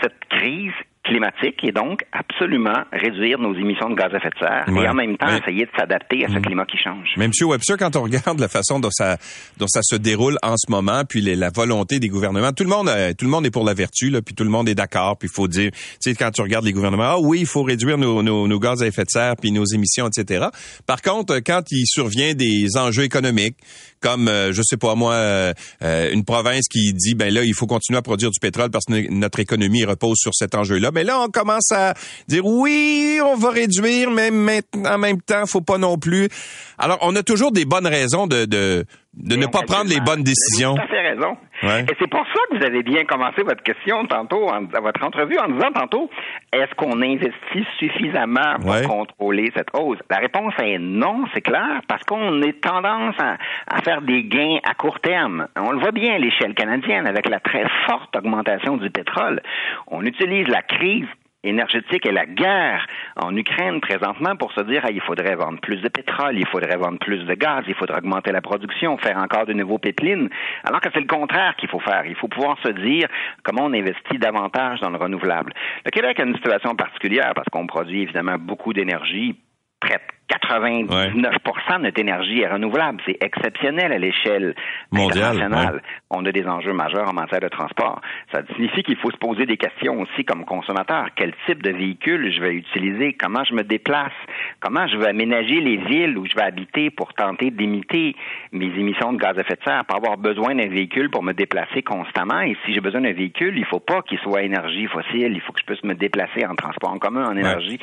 cette 0.00 0.24
crise 0.30 0.72
climatique 1.08 1.64
et 1.64 1.72
donc 1.72 2.04
absolument 2.12 2.84
réduire 2.92 3.38
nos 3.38 3.54
émissions 3.54 3.90
de 3.90 3.94
gaz 3.94 4.12
à 4.12 4.18
effet 4.18 4.30
de 4.30 4.38
serre 4.38 4.64
et 4.68 4.88
en 4.88 4.94
même 4.94 5.16
temps 5.16 5.28
essayer 5.28 5.64
de 5.64 5.70
s'adapter 5.76 6.24
à 6.24 6.28
ce 6.28 6.34
mm. 6.34 6.42
climat 6.42 6.66
qui 6.66 6.76
change. 6.76 7.08
Mais 7.16 7.24
M. 7.24 7.32
Webster, 7.42 7.76
quand 7.76 7.96
on 7.96 8.02
regarde 8.02 8.38
la 8.38 8.48
façon 8.48 8.78
dont 8.78 8.90
ça, 8.90 9.16
dont 9.56 9.66
ça 9.66 9.80
se 9.82 9.96
déroule 9.96 10.36
en 10.42 10.56
ce 10.56 10.70
moment, 10.70 11.02
puis 11.08 11.20
la 11.20 11.50
volonté 11.50 11.98
des 11.98 12.08
gouvernements, 12.08 12.52
tout 12.52 12.64
le 12.64 12.70
monde, 12.70 12.88
euh, 12.88 13.12
tout 13.16 13.24
le 13.24 13.30
monde 13.30 13.46
est 13.46 13.50
pour 13.50 13.64
la 13.64 13.74
vertu, 13.74 14.10
là, 14.10 14.20
puis 14.22 14.34
tout 14.34 14.44
le 14.44 14.50
monde 14.50 14.68
est 14.68 14.74
d'accord, 14.74 15.16
puis 15.18 15.28
il 15.32 15.34
faut 15.34 15.48
dire, 15.48 15.70
tu 15.72 15.78
sais, 16.00 16.14
quand 16.14 16.30
tu 16.30 16.42
regardes 16.42 16.64
les 16.64 16.72
gouvernements, 16.72 17.04
ah 17.04 17.18
oui, 17.18 17.40
il 17.40 17.46
faut 17.46 17.62
réduire 17.62 17.98
nos, 17.98 18.22
nos, 18.22 18.46
nos, 18.46 18.58
gaz 18.58 18.82
à 18.82 18.86
effet 18.86 19.04
de 19.04 19.10
serre, 19.10 19.36
puis 19.40 19.50
nos 19.50 19.64
émissions, 19.64 20.08
etc. 20.08 20.46
Par 20.86 21.02
contre, 21.02 21.36
quand 21.38 21.62
il 21.70 21.86
survient 21.86 22.34
des 22.34 22.76
enjeux 22.76 23.04
économiques, 23.04 23.56
comme 24.00 24.28
euh, 24.28 24.52
je 24.52 24.62
sais 24.62 24.76
pas 24.76 24.94
moi 24.94 25.14
euh, 25.14 25.52
euh, 25.82 26.10
une 26.12 26.24
province 26.24 26.68
qui 26.68 26.92
dit 26.92 27.14
ben 27.14 27.32
là 27.32 27.42
il 27.42 27.54
faut 27.54 27.66
continuer 27.66 27.98
à 27.98 28.02
produire 28.02 28.30
du 28.30 28.40
pétrole 28.40 28.70
parce 28.70 28.84
que 28.84 29.10
notre 29.10 29.40
économie 29.40 29.84
repose 29.84 30.18
sur 30.18 30.34
cet 30.34 30.54
enjeu-là. 30.54 30.90
Mais 30.98 31.04
là 31.04 31.20
on 31.20 31.28
commence 31.28 31.70
à 31.70 31.94
dire 32.26 32.44
oui, 32.44 33.20
on 33.24 33.36
va 33.36 33.50
réduire 33.50 34.10
mais 34.10 34.32
maintenant 34.32 34.94
en 34.94 34.98
même 34.98 35.22
temps, 35.22 35.46
faut 35.46 35.60
pas 35.60 35.78
non 35.78 35.96
plus. 35.96 36.28
Alors 36.76 36.98
on 37.02 37.14
a 37.14 37.22
toujours 37.22 37.52
des 37.52 37.64
bonnes 37.64 37.86
raisons 37.86 38.26
de 38.26 38.46
de, 38.46 38.84
de 39.14 39.36
ne 39.36 39.46
pas 39.46 39.62
prendre 39.62 39.88
les 39.90 40.00
bonnes 40.00 40.24
décisions. 40.24 40.74
Vous 40.74 40.80
avez 40.80 41.10
raison. 41.10 41.36
Et 41.62 41.94
c'est 41.98 42.08
pour 42.08 42.24
ça 42.26 42.40
que 42.50 42.58
vous 42.58 42.64
avez 42.64 42.82
bien 42.82 43.04
commencé 43.04 43.42
votre 43.42 43.62
question 43.62 44.04
tantôt, 44.06 44.48
en, 44.48 44.62
votre 44.64 45.04
entrevue, 45.04 45.38
en 45.38 45.48
disant 45.48 45.72
tantôt, 45.72 46.10
est-ce 46.52 46.74
qu'on 46.74 47.02
investit 47.02 47.66
suffisamment 47.78 48.56
pour 48.60 48.82
contrôler 48.82 49.50
cette 49.56 49.68
hausse? 49.74 49.98
La 50.10 50.18
réponse 50.18 50.54
est 50.62 50.78
non, 50.78 51.24
c'est 51.34 51.40
clair, 51.40 51.80
parce 51.88 52.02
qu'on 52.04 52.42
est 52.42 52.60
tendance 52.60 53.14
à, 53.18 53.36
à, 53.66 53.82
faire 53.82 54.02
des 54.02 54.24
gains 54.24 54.58
à 54.64 54.74
court 54.74 55.00
terme. 55.00 55.48
On 55.56 55.72
le 55.72 55.80
voit 55.80 55.92
bien 55.92 56.14
à 56.14 56.18
l'échelle 56.18 56.54
canadienne 56.54 57.06
avec 57.06 57.28
la 57.28 57.40
très 57.40 57.64
forte 57.86 58.14
augmentation 58.16 58.76
du 58.76 58.90
pétrole. 58.90 59.40
On 59.88 60.04
utilise 60.04 60.46
la 60.48 60.62
crise 60.62 61.08
énergétique 61.44 62.04
et 62.06 62.12
la 62.12 62.26
guerre 62.26 62.86
en 63.16 63.34
Ukraine 63.36 63.80
présentement 63.80 64.36
pour 64.36 64.52
se 64.52 64.60
dire 64.62 64.84
il 64.90 65.00
faudrait 65.00 65.36
vendre 65.36 65.60
plus 65.60 65.80
de 65.80 65.88
pétrole, 65.88 66.36
il 66.38 66.46
faudrait 66.46 66.76
vendre 66.76 66.98
plus 66.98 67.24
de 67.24 67.34
gaz, 67.34 67.64
il 67.68 67.74
faudrait 67.74 67.98
augmenter 67.98 68.32
la 68.32 68.40
production, 68.40 68.98
faire 68.98 69.18
encore 69.18 69.46
de 69.46 69.52
nouveaux 69.52 69.78
pipelines, 69.78 70.28
alors 70.64 70.80
que 70.80 70.88
c'est 70.92 71.00
le 71.00 71.06
contraire 71.06 71.54
qu'il 71.56 71.68
faut 71.68 71.80
faire. 71.80 72.04
Il 72.06 72.16
faut 72.16 72.28
pouvoir 72.28 72.58
se 72.64 72.70
dire 72.70 73.08
comment 73.44 73.64
on 73.64 73.72
investit 73.72 74.18
davantage 74.18 74.80
dans 74.80 74.90
le 74.90 74.98
renouvelable. 74.98 75.52
Le 75.84 75.90
Québec 75.90 76.18
a 76.20 76.24
une 76.24 76.34
situation 76.34 76.74
particulière 76.74 77.32
parce 77.34 77.48
qu'on 77.50 77.66
produit 77.66 78.02
évidemment 78.02 78.36
beaucoup 78.38 78.72
d'énergie 78.72 79.38
près 79.80 80.00
99 80.28 81.12
de 81.12 81.82
notre 81.82 82.00
énergie 82.00 82.40
est 82.40 82.48
renouvelable. 82.48 83.00
C'est 83.06 83.18
exceptionnel 83.20 83.92
à 83.92 83.98
l'échelle 83.98 84.54
internationale. 84.92 85.82
On 86.10 86.24
a 86.24 86.32
des 86.32 86.46
enjeux 86.46 86.72
majeurs 86.72 87.08
en 87.08 87.12
matière 87.12 87.40
de 87.40 87.48
transport. 87.48 88.00
Ça 88.32 88.42
signifie 88.54 88.82
qu'il 88.82 88.96
faut 88.96 89.10
se 89.10 89.16
poser 89.16 89.46
des 89.46 89.56
questions 89.56 90.00
aussi 90.00 90.24
comme 90.24 90.44
consommateur. 90.44 91.06
Quel 91.16 91.34
type 91.46 91.62
de 91.62 91.70
véhicule 91.70 92.32
je 92.32 92.40
vais 92.40 92.54
utiliser? 92.54 93.14
Comment 93.14 93.44
je 93.44 93.54
me 93.54 93.62
déplace? 93.62 94.12
Comment 94.60 94.86
je 94.86 94.96
vais 94.96 95.08
aménager 95.08 95.60
les 95.60 95.76
villes 95.76 96.16
où 96.18 96.26
je 96.26 96.34
vais 96.34 96.42
habiter 96.42 96.90
pour 96.90 97.14
tenter 97.14 97.50
d'imiter 97.50 98.16
mes 98.52 98.66
émissions 98.66 99.12
de 99.12 99.18
gaz 99.18 99.36
à 99.38 99.42
effet 99.42 99.56
de 99.56 99.62
serre, 99.64 99.84
pas 99.84 99.96
avoir 99.96 100.16
besoin 100.16 100.54
d'un 100.54 100.68
véhicule 100.68 101.10
pour 101.10 101.22
me 101.22 101.32
déplacer 101.32 101.82
constamment. 101.82 102.40
Et 102.40 102.56
si 102.64 102.74
j'ai 102.74 102.80
besoin 102.80 103.00
d'un 103.00 103.12
véhicule, 103.12 103.56
il 103.56 103.64
faut 103.64 103.80
pas 103.80 104.02
qu'il 104.02 104.18
soit 104.18 104.42
énergie 104.42 104.86
fossile. 104.86 105.32
Il 105.32 105.40
faut 105.40 105.52
que 105.52 105.60
je 105.60 105.66
puisse 105.66 105.84
me 105.84 105.94
déplacer 105.94 106.46
en 106.46 106.54
transport 106.54 106.90
en 106.90 106.98
commun, 106.98 107.26
en 107.26 107.36
énergie, 107.36 107.78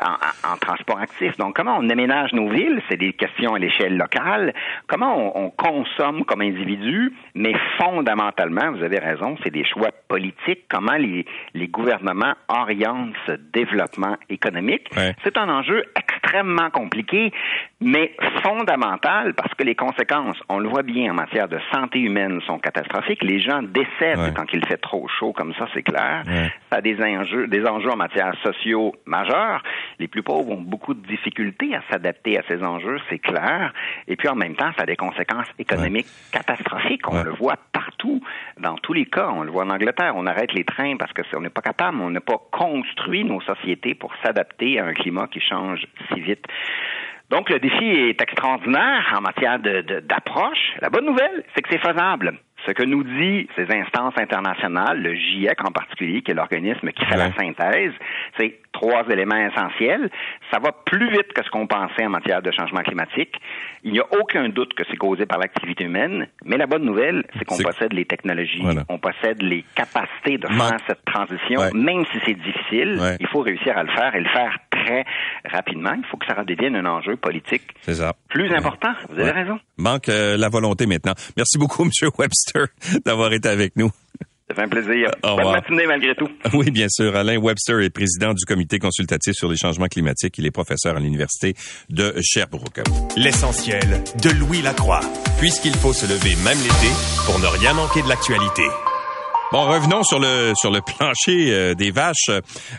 en, 0.00 0.56
transport 0.58 0.98
actif. 0.98 1.36
Donc, 1.36 1.56
comment 1.56 1.76
on 1.78 1.83
aménage 1.90 2.32
nos 2.32 2.48
villes, 2.48 2.80
c'est 2.88 2.96
des 2.96 3.12
questions 3.12 3.54
à 3.54 3.58
l'échelle 3.58 3.96
locale. 3.96 4.52
Comment 4.86 5.36
on, 5.38 5.50
consomme 5.50 6.24
comme 6.24 6.40
individu, 6.40 7.12
mais 7.34 7.54
fondamentalement, 7.78 8.72
vous 8.72 8.82
avez 8.82 8.98
raison, 8.98 9.36
c'est 9.42 9.52
des 9.52 9.64
choix 9.64 9.90
politiques. 10.08 10.64
Comment 10.68 10.96
les, 10.96 11.24
les 11.54 11.68
gouvernements 11.68 12.34
orientent 12.48 13.14
ce 13.26 13.32
développement 13.32 14.16
économique? 14.28 14.88
C'est 15.22 15.36
un 15.36 15.48
enjeu 15.48 15.84
extrêmement 16.34 16.70
compliqué, 16.70 17.32
mais 17.80 18.12
fondamental 18.42 19.34
parce 19.34 19.54
que 19.54 19.62
les 19.62 19.74
conséquences, 19.74 20.36
on 20.48 20.58
le 20.58 20.68
voit 20.68 20.82
bien 20.82 21.12
en 21.12 21.14
matière 21.14 21.48
de 21.48 21.58
santé 21.72 22.00
humaine, 22.00 22.40
sont 22.46 22.58
catastrophiques. 22.58 23.22
Les 23.22 23.40
gens 23.40 23.62
décèdent 23.62 24.34
quand 24.34 24.52
il 24.52 24.64
fait 24.66 24.78
trop 24.78 25.06
chaud, 25.08 25.32
comme 25.32 25.54
ça, 25.54 25.66
c'est 25.74 25.82
clair. 25.82 26.22
Ça 26.70 26.78
a 26.78 26.80
des 26.80 27.00
enjeux, 27.00 27.46
des 27.46 27.64
enjeux 27.64 27.90
en 27.90 27.96
matière 27.96 28.34
sociaux 28.42 28.94
majeurs. 29.06 29.62
Les 29.98 30.08
plus 30.08 30.22
pauvres 30.22 30.50
ont 30.50 30.60
beaucoup 30.60 30.94
de 30.94 31.06
difficultés 31.06 31.74
à 31.74 31.82
s'adapter 31.90 32.38
à 32.38 32.42
ces 32.48 32.62
enjeux, 32.62 32.98
c'est 33.08 33.18
clair. 33.18 33.72
Et 34.08 34.16
puis 34.16 34.28
en 34.28 34.34
même 34.34 34.56
temps, 34.56 34.70
ça 34.76 34.82
a 34.82 34.86
des 34.86 34.96
conséquences 34.96 35.48
économiques 35.58 36.06
catastrophiques. 36.32 37.08
On 37.08 37.22
le 37.22 37.30
voit 37.30 37.58
partout, 37.72 38.20
dans 38.58 38.74
tous 38.76 38.92
les 38.92 39.06
cas. 39.06 39.28
On 39.32 39.42
le 39.42 39.50
voit 39.50 39.64
en 39.64 39.70
Angleterre. 39.70 40.14
On 40.16 40.26
arrête 40.26 40.52
les 40.52 40.64
trains 40.64 40.96
parce 40.96 41.12
que 41.12 41.22
on 41.36 41.40
n'est 41.40 41.50
pas 41.50 41.62
capable, 41.62 42.00
on 42.00 42.10
n'a 42.10 42.20
pas 42.20 42.40
construit 42.50 43.24
nos 43.24 43.40
sociétés 43.40 43.94
pour 43.94 44.12
s'adapter 44.22 44.78
à 44.78 44.86
un 44.86 44.92
climat 44.92 45.26
qui 45.26 45.40
change 45.40 45.86
si 46.12 46.23
vite. 46.24 46.44
Donc, 47.30 47.48
le 47.50 47.58
défi 47.58 47.84
est 47.84 48.20
extraordinaire 48.20 49.14
en 49.16 49.20
matière 49.20 49.58
d'approche. 49.58 50.74
La 50.80 50.90
bonne 50.90 51.06
nouvelle, 51.06 51.44
c'est 51.54 51.62
que 51.62 51.68
c'est 51.70 51.80
faisable. 51.80 52.38
Ce 52.66 52.72
que 52.72 52.82
nous 52.82 53.04
dit 53.04 53.46
ces 53.56 53.66
instances 53.74 54.14
internationales, 54.16 55.02
le 55.02 55.14
GIEC 55.14 55.62
en 55.66 55.70
particulier, 55.70 56.22
qui 56.22 56.30
est 56.30 56.34
l'organisme 56.34 56.90
qui 56.92 57.04
fait 57.04 57.16
la 57.16 57.30
synthèse, 57.34 57.92
c'est 58.38 58.58
trois 58.72 59.04
éléments 59.10 59.36
essentiels. 59.36 60.08
Ça 60.50 60.58
va 60.60 60.72
plus 60.72 61.10
vite 61.10 61.32
que 61.34 61.44
ce 61.44 61.50
qu'on 61.50 61.66
pensait 61.66 62.06
en 62.06 62.10
matière 62.10 62.40
de 62.40 62.50
changement 62.50 62.80
climatique. 62.80 63.34
Il 63.82 63.92
n'y 63.92 64.00
a 64.00 64.06
aucun 64.18 64.48
doute 64.48 64.72
que 64.74 64.84
c'est 64.90 64.96
causé 64.96 65.26
par 65.26 65.38
l'activité 65.38 65.84
humaine, 65.84 66.26
mais 66.44 66.56
la 66.56 66.66
bonne 66.66 66.84
nouvelle, 66.84 67.24
c'est 67.38 67.44
qu'on 67.44 67.58
possède 67.58 67.92
les 67.92 68.06
technologies, 68.06 68.64
on 68.88 68.98
possède 68.98 69.42
les 69.42 69.64
capacités 69.74 70.38
de 70.38 70.46
faire 70.46 70.78
cette 70.86 71.04
transition, 71.04 71.60
même 71.74 72.04
si 72.12 72.18
c'est 72.24 72.34
difficile, 72.34 72.98
il 73.20 73.26
faut 73.26 73.40
réussir 73.40 73.76
à 73.76 73.82
le 73.82 73.90
faire 73.90 74.14
et 74.14 74.20
le 74.20 74.28
faire 74.28 74.56
très 74.84 75.04
rapidement. 75.50 75.94
Il 75.96 76.04
faut 76.10 76.16
que 76.16 76.26
ça 76.26 76.34
redevienne 76.34 76.76
un 76.76 76.86
enjeu 76.86 77.16
politique 77.16 77.62
ça. 77.82 78.14
plus 78.28 78.52
important. 78.54 78.92
Vous 79.10 79.20
avez 79.20 79.30
raison. 79.30 79.58
Manque 79.76 80.08
euh, 80.08 80.36
la 80.36 80.48
volonté 80.48 80.86
maintenant. 80.86 81.14
Merci 81.36 81.58
beaucoup, 81.58 81.82
M. 82.02 82.10
Webster, 82.18 82.66
d'avoir 83.04 83.32
été 83.32 83.48
avec 83.48 83.76
nous. 83.76 83.90
Ça 84.48 84.54
fait 84.54 84.62
un 84.62 84.68
plaisir. 84.68 85.10
Bonne 85.22 85.52
matinée 85.52 85.86
malgré 85.86 86.14
tout. 86.14 86.28
Oui, 86.52 86.70
bien 86.70 86.86
sûr. 86.90 87.16
Alain 87.16 87.38
Webster 87.38 87.80
est 87.80 87.88
président 87.90 88.34
du 88.34 88.44
comité 88.44 88.78
consultatif 88.78 89.32
sur 89.34 89.48
les 89.48 89.56
changements 89.56 89.86
climatiques. 89.86 90.36
Il 90.36 90.46
est 90.46 90.50
professeur 90.50 90.96
à 90.96 91.00
l'Université 91.00 91.54
de 91.88 92.14
Sherbrooke. 92.22 92.82
L'essentiel 93.16 94.02
de 94.22 94.30
Louis 94.38 94.60
Lacroix. 94.60 95.00
Puisqu'il 95.38 95.74
faut 95.74 95.94
se 95.94 96.04
lever 96.06 96.36
même 96.44 96.58
l'été 96.58 96.92
pour 97.24 97.38
ne 97.40 97.46
rien 97.58 97.72
manquer 97.72 98.02
de 98.02 98.08
l'actualité. 98.08 98.64
Bon, 99.54 99.68
revenons 99.68 100.02
sur 100.02 100.18
le 100.18 100.52
sur 100.56 100.72
le 100.72 100.80
plancher 100.80 101.52
euh, 101.52 101.74
des 101.74 101.92
vaches. 101.92 102.28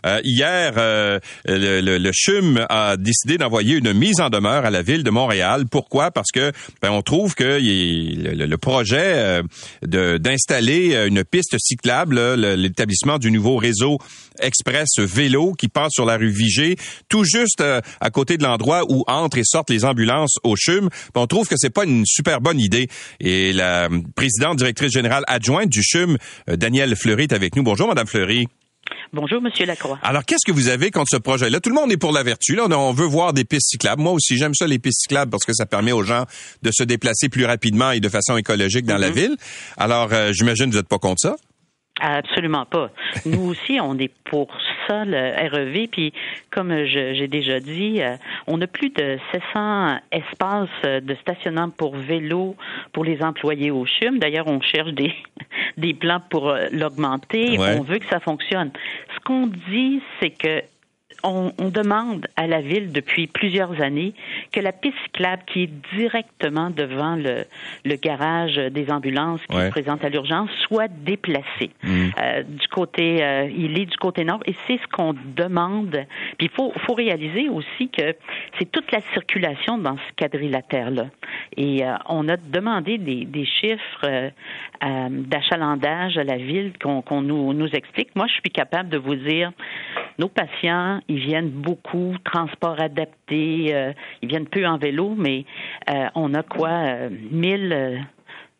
Euh, 0.06 0.20
hier, 0.26 0.74
euh, 0.76 1.22
le, 1.46 1.80
le, 1.80 2.12
CHUM 2.14 2.66
a 2.68 2.98
décidé 2.98 3.38
d'envoyer 3.38 3.78
une 3.78 3.94
mise 3.94 4.20
en 4.20 4.30
demeure 4.30 4.66
à 4.66 4.70
la 4.70 4.82
ville 4.82 5.04
de 5.04 5.10
Montréal. 5.10 5.68
Pourquoi? 5.72 6.12
Parce 6.12 6.32
que 6.34 6.52
ben, 6.82 6.92
on 6.92 7.02
trouve 7.02 7.34
que 7.34 7.60
le, 7.62 8.46
le, 8.46 8.58
projet 8.58 9.42
de 9.84 10.18
d'installer 10.18 11.06
une 11.08 11.24
piste 11.24 11.56
cyclable, 11.58 12.20
l'établissement 12.34 13.20
du 13.20 13.32
nouveau 13.32 13.56
réseau 13.56 13.98
express 14.42 15.00
vélo 15.00 15.54
qui 15.54 15.70
passe 15.70 15.94
sur 15.94 16.06
la 16.06 16.18
rue 16.18 16.28
Vigée, 16.28 16.76
tout 17.08 17.24
juste 17.24 17.64
à 18.02 18.10
côté 18.10 18.36
de 18.36 18.44
l'endroit 18.44 18.84
où 18.90 19.06
entrent 19.08 19.38
et 19.38 19.46
sortent 19.46 19.70
les 19.70 19.86
ambulances 19.86 20.36
au 20.44 20.58
CHUM. 20.58 20.90
Ben, 21.14 21.22
on 21.22 21.28
trouve 21.28 21.48
que 21.48 21.56
c'est 21.58 21.70
pas 21.70 21.86
une 21.86 22.06
super 22.06 22.42
bonne 22.42 22.60
idée. 22.60 22.90
Et 23.22 23.54
la 23.54 23.88
présidente 24.14 24.58
directrice 24.58 24.92
générale 24.92 25.24
adjointe 25.28 25.70
du 25.70 25.82
CHUM 25.82 26.18
Danielle 26.66 26.96
Fleury 26.96 27.26
est 27.26 27.34
avec 27.34 27.56
nous. 27.56 27.62
Bonjour, 27.62 27.88
Madame 27.88 28.08
Fleury. 28.08 28.48
Bonjour, 29.14 29.40
Monsieur 29.40 29.68
Lacroix. 29.68 30.00
Alors, 30.02 30.26
qu'est-ce 30.26 30.44
que 30.44 30.52
vous 30.52 30.68
avez 30.68 30.90
contre 30.90 31.12
ce 31.12 31.18
projet-là? 31.18 31.60
Tout 31.60 31.70
le 31.70 31.76
monde 31.76 31.92
est 31.92 31.98
pour 31.98 32.12
la 32.12 32.24
vertu. 32.24 32.56
Là, 32.56 32.66
on 32.68 32.92
veut 32.92 33.06
voir 33.06 33.34
des 33.34 33.46
pistes 33.46 33.70
cyclables. 33.70 34.02
Moi 34.02 34.14
aussi, 34.14 34.36
j'aime 34.36 34.56
ça, 34.56 34.66
les 34.66 34.80
pistes 34.80 35.02
cyclables, 35.02 35.30
parce 35.30 35.44
que 35.44 35.54
ça 35.54 35.68
permet 35.68 35.92
aux 35.92 36.02
gens 36.02 36.26
de 36.64 36.72
se 36.74 36.82
déplacer 36.82 37.30
plus 37.30 37.46
rapidement 37.46 37.92
et 37.92 38.00
de 38.00 38.10
façon 38.10 38.36
écologique 38.36 38.88
dans 38.88 38.98
la 38.98 39.12
mm-hmm. 39.12 39.14
ville. 39.14 39.38
Alors, 39.78 40.12
euh, 40.12 40.32
j'imagine 40.34 40.66
que 40.66 40.72
vous 40.72 40.78
n'êtes 40.78 40.88
pas 40.88 40.98
contre 40.98 41.20
ça? 41.20 41.36
Absolument 42.02 42.66
pas. 42.66 42.90
Nous 43.28 43.44
aussi, 43.44 43.78
on 43.80 44.00
est 44.00 44.12
pour 44.32 44.48
ça, 44.88 45.06
le 45.06 45.50
REV. 45.50 45.88
Puis, 45.88 46.14
comme 46.52 46.74
j'ai 46.86 47.28
déjà 47.28 47.60
dit, 47.60 48.02
euh, 48.02 48.16
on 48.48 48.62
a 48.62 48.68
plus 48.68 48.90
de 48.90 49.18
700 49.32 50.00
espaces 50.12 50.70
de 50.84 51.16
stationnement 51.22 51.70
pour 51.70 51.96
vélo 51.96 52.56
pour 52.94 53.04
les 53.04 53.22
employés 53.22 53.72
au 53.72 53.86
CHUM. 53.86 54.20
D'ailleurs, 54.20 54.48
on 54.48 54.62
cherche 54.62 54.92
des, 54.94 55.14
des 55.78 55.94
plans 55.94 56.22
pour 56.30 56.50
euh, 56.50 56.66
l'augmenter. 56.72 57.58
On 57.60 57.82
veut 57.82 58.00
que 58.00 58.08
ça 58.10 58.20
fonctionne. 58.20 58.72
Ce 59.16 59.20
qu'on 59.24 59.48
dit, 59.48 60.02
c'est 60.20 60.32
que 60.32 60.62
on, 61.24 61.52
demande 61.70 62.28
à 62.36 62.48
la 62.48 62.62
ville 62.62 62.92
depuis 62.92 63.28
plusieurs 63.28 63.82
années 63.82 64.14
que 64.52 64.60
la 64.60 64.72
piste 64.72 64.96
cyclable 65.06 65.44
qui 65.48 65.64
est 65.64 65.70
directement 65.96 66.70
devant 66.70 67.16
le, 67.16 67.46
le 67.84 67.96
garage 67.96 68.56
des 68.56 68.90
ambulances 68.92 69.42
qui 69.50 69.58
se 69.58 69.70
présentent 69.70 70.04
à 70.06 70.10
l'urgence 70.10 70.50
soit 70.68 70.88
déplacée. 70.88 71.72
Mm. 71.84 72.10
Euh, 72.22 72.44
du 72.44 72.68
côté, 72.68 73.24
euh, 73.24 73.50
il 73.56 73.78
est 73.80 73.86
du 73.86 73.98
côté 73.98 74.24
nord 74.24 74.42
et 74.46 74.56
c'est 74.68 74.78
ce 74.78 74.88
qu'on 74.96 75.14
demande. 75.36 76.06
Puis 76.38 76.48
il 76.48 76.50
faut, 76.50 76.72
faut 76.86 76.94
réaliser 76.94 77.50
aussi 77.50 77.90
que 77.90 78.16
c'est 78.58 78.72
toute 78.72 78.92
la 78.92 79.02
circulation 79.14 79.78
dans 79.78 79.98
ce 79.98 80.14
quadrilatère-là. 80.16 81.08
Et 81.58 81.84
euh, 81.84 81.96
on 82.08 82.28
a 82.30 82.38
demandé 82.38 82.98
des, 82.98 83.26
des 83.26 83.46
chiffres 83.46 84.32
d'achalandage 84.82 86.18
à 86.18 86.24
la 86.24 86.38
ville 86.38 86.74
qu'on 86.80 87.22
nous, 87.22 87.54
nous 87.54 87.70
explique. 87.70 88.16
Moi, 88.16 88.28
je 88.28 88.34
suis 88.34 88.52
capable 88.52 88.90
de 88.90 88.98
vous 88.98 89.16
dire 89.16 89.52
nos 90.18 90.30
patients, 90.30 91.02
ils 91.08 91.20
viennent 91.20 91.50
beaucoup, 91.50 92.16
transport 92.24 92.80
adapté, 92.80 93.76
euh, 93.76 93.94
ils 94.22 94.30
viennent 94.30 94.48
peu 94.48 94.66
en 94.66 94.78
vélo, 94.78 95.14
mais 95.18 95.46
euh, 95.90 96.08
on 96.16 96.34
a 96.34 96.44
quoi, 96.44 96.70
euh, 96.70 97.10
1000, 97.32 97.74
euh, 97.74 97.98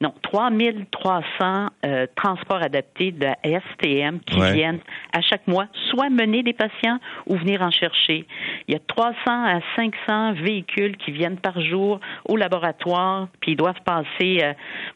non, 0.02 0.14
3300 0.24 1.70
euh, 1.86 2.06
transports 2.16 2.62
adaptés 2.62 3.14
de 3.14 3.28
STM 3.46 4.20
qui 4.20 4.42
viennent 4.52 4.82
à 5.14 5.22
chaque 5.22 5.48
mois 5.48 5.68
soit 5.90 6.10
mener 6.10 6.44
des 6.44 6.52
patients 6.52 7.00
ou 7.28 7.38
venir 7.38 7.62
en 7.62 7.72
chercher. 7.72 8.26
Il 8.68 8.74
y 8.74 8.76
a 8.76 8.82
300 8.86 9.16
à 9.26 9.62
500 9.78 10.34
véhicules 10.34 10.98
qui 10.98 11.12
viennent 11.12 11.38
par 11.38 11.62
jour 11.62 12.02
au 12.26 12.36
laboratoire, 12.36 13.30
puis 13.40 13.54
ils 13.54 13.58
doivent 13.58 13.82
passer 13.86 14.44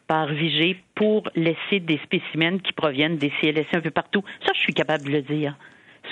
par 0.07 0.27
Vigée 0.27 0.75
pour 0.95 1.29
laisser 1.33 1.79
des 1.79 1.99
spécimens 2.03 2.59
qui 2.59 2.73
proviennent 2.73 3.15
des 3.15 3.31
CLSC 3.39 3.73
un 3.75 3.81
peu 3.81 3.91
partout. 3.91 4.23
Ça, 4.45 4.51
je 4.53 4.59
suis 4.59 4.73
capable 4.73 5.05
de 5.05 5.11
le 5.11 5.21
dire. 5.21 5.55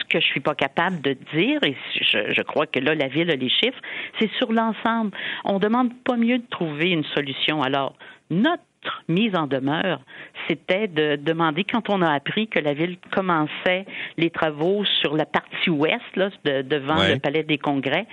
Que 0.09 0.19
je 0.19 0.25
suis 0.25 0.39
pas 0.39 0.55
capable 0.55 1.01
de 1.01 1.17
dire, 1.33 1.61
et 1.63 1.75
je, 1.99 2.33
je 2.33 2.41
crois 2.41 2.65
que 2.65 2.79
là, 2.79 2.95
la 2.95 3.07
ville 3.07 3.29
a 3.29 3.35
les 3.35 3.49
chiffres, 3.49 3.79
c'est 4.19 4.31
sur 4.37 4.53
l'ensemble. 4.53 5.11
On 5.43 5.59
demande 5.59 5.93
pas 6.03 6.15
mieux 6.15 6.37
de 6.37 6.47
trouver 6.49 6.91
une 6.91 7.03
solution. 7.03 7.61
Alors, 7.61 7.95
notre 8.29 8.63
mise 9.07 9.35
en 9.35 9.47
demeure, 9.47 9.99
c'était 10.47 10.87
de 10.87 11.17
demander, 11.17 11.63
quand 11.63 11.89
on 11.89 12.01
a 12.01 12.11
appris 12.11 12.47
que 12.47 12.59
la 12.59 12.73
ville 12.73 12.97
commençait 13.11 13.85
les 14.17 14.29
travaux 14.29 14.85
sur 15.01 15.15
la 15.15 15.25
partie 15.25 15.69
ouest, 15.69 16.01
là, 16.15 16.29
devant 16.63 17.03
le 17.03 17.19
palais 17.19 17.43
des 17.43 17.57
congrès, 17.57 18.05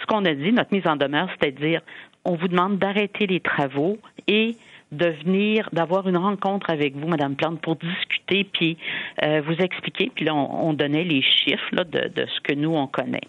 ce 0.00 0.06
qu'on 0.06 0.24
a 0.24 0.34
dit, 0.34 0.52
notre 0.52 0.72
mise 0.72 0.86
en 0.86 0.96
demeure, 0.96 1.28
c'était 1.32 1.52
de 1.52 1.66
dire, 1.66 1.80
on 2.24 2.34
vous 2.34 2.48
demande 2.48 2.78
d'arrêter 2.78 3.26
les 3.26 3.40
travaux 3.40 3.98
et 4.26 4.56
de 4.92 5.06
venir, 5.24 5.68
d'avoir 5.72 6.08
une 6.08 6.16
rencontre 6.16 6.70
avec 6.70 6.96
vous, 6.96 7.08
Madame 7.08 7.36
Plante, 7.36 7.60
pour 7.60 7.76
discuter 7.76 8.44
puis 8.44 8.76
euh, 9.22 9.42
vous 9.46 9.54
expliquer. 9.54 10.10
Puis 10.14 10.24
là, 10.24 10.34
on, 10.34 10.72
donnait 10.72 11.04
les 11.04 11.22
chiffres 11.22 11.68
là, 11.72 11.84
de, 11.84 12.08
de 12.08 12.26
ce 12.26 12.40
que 12.40 12.54
nous, 12.54 12.74
on 12.74 12.86
connaît. 12.86 13.20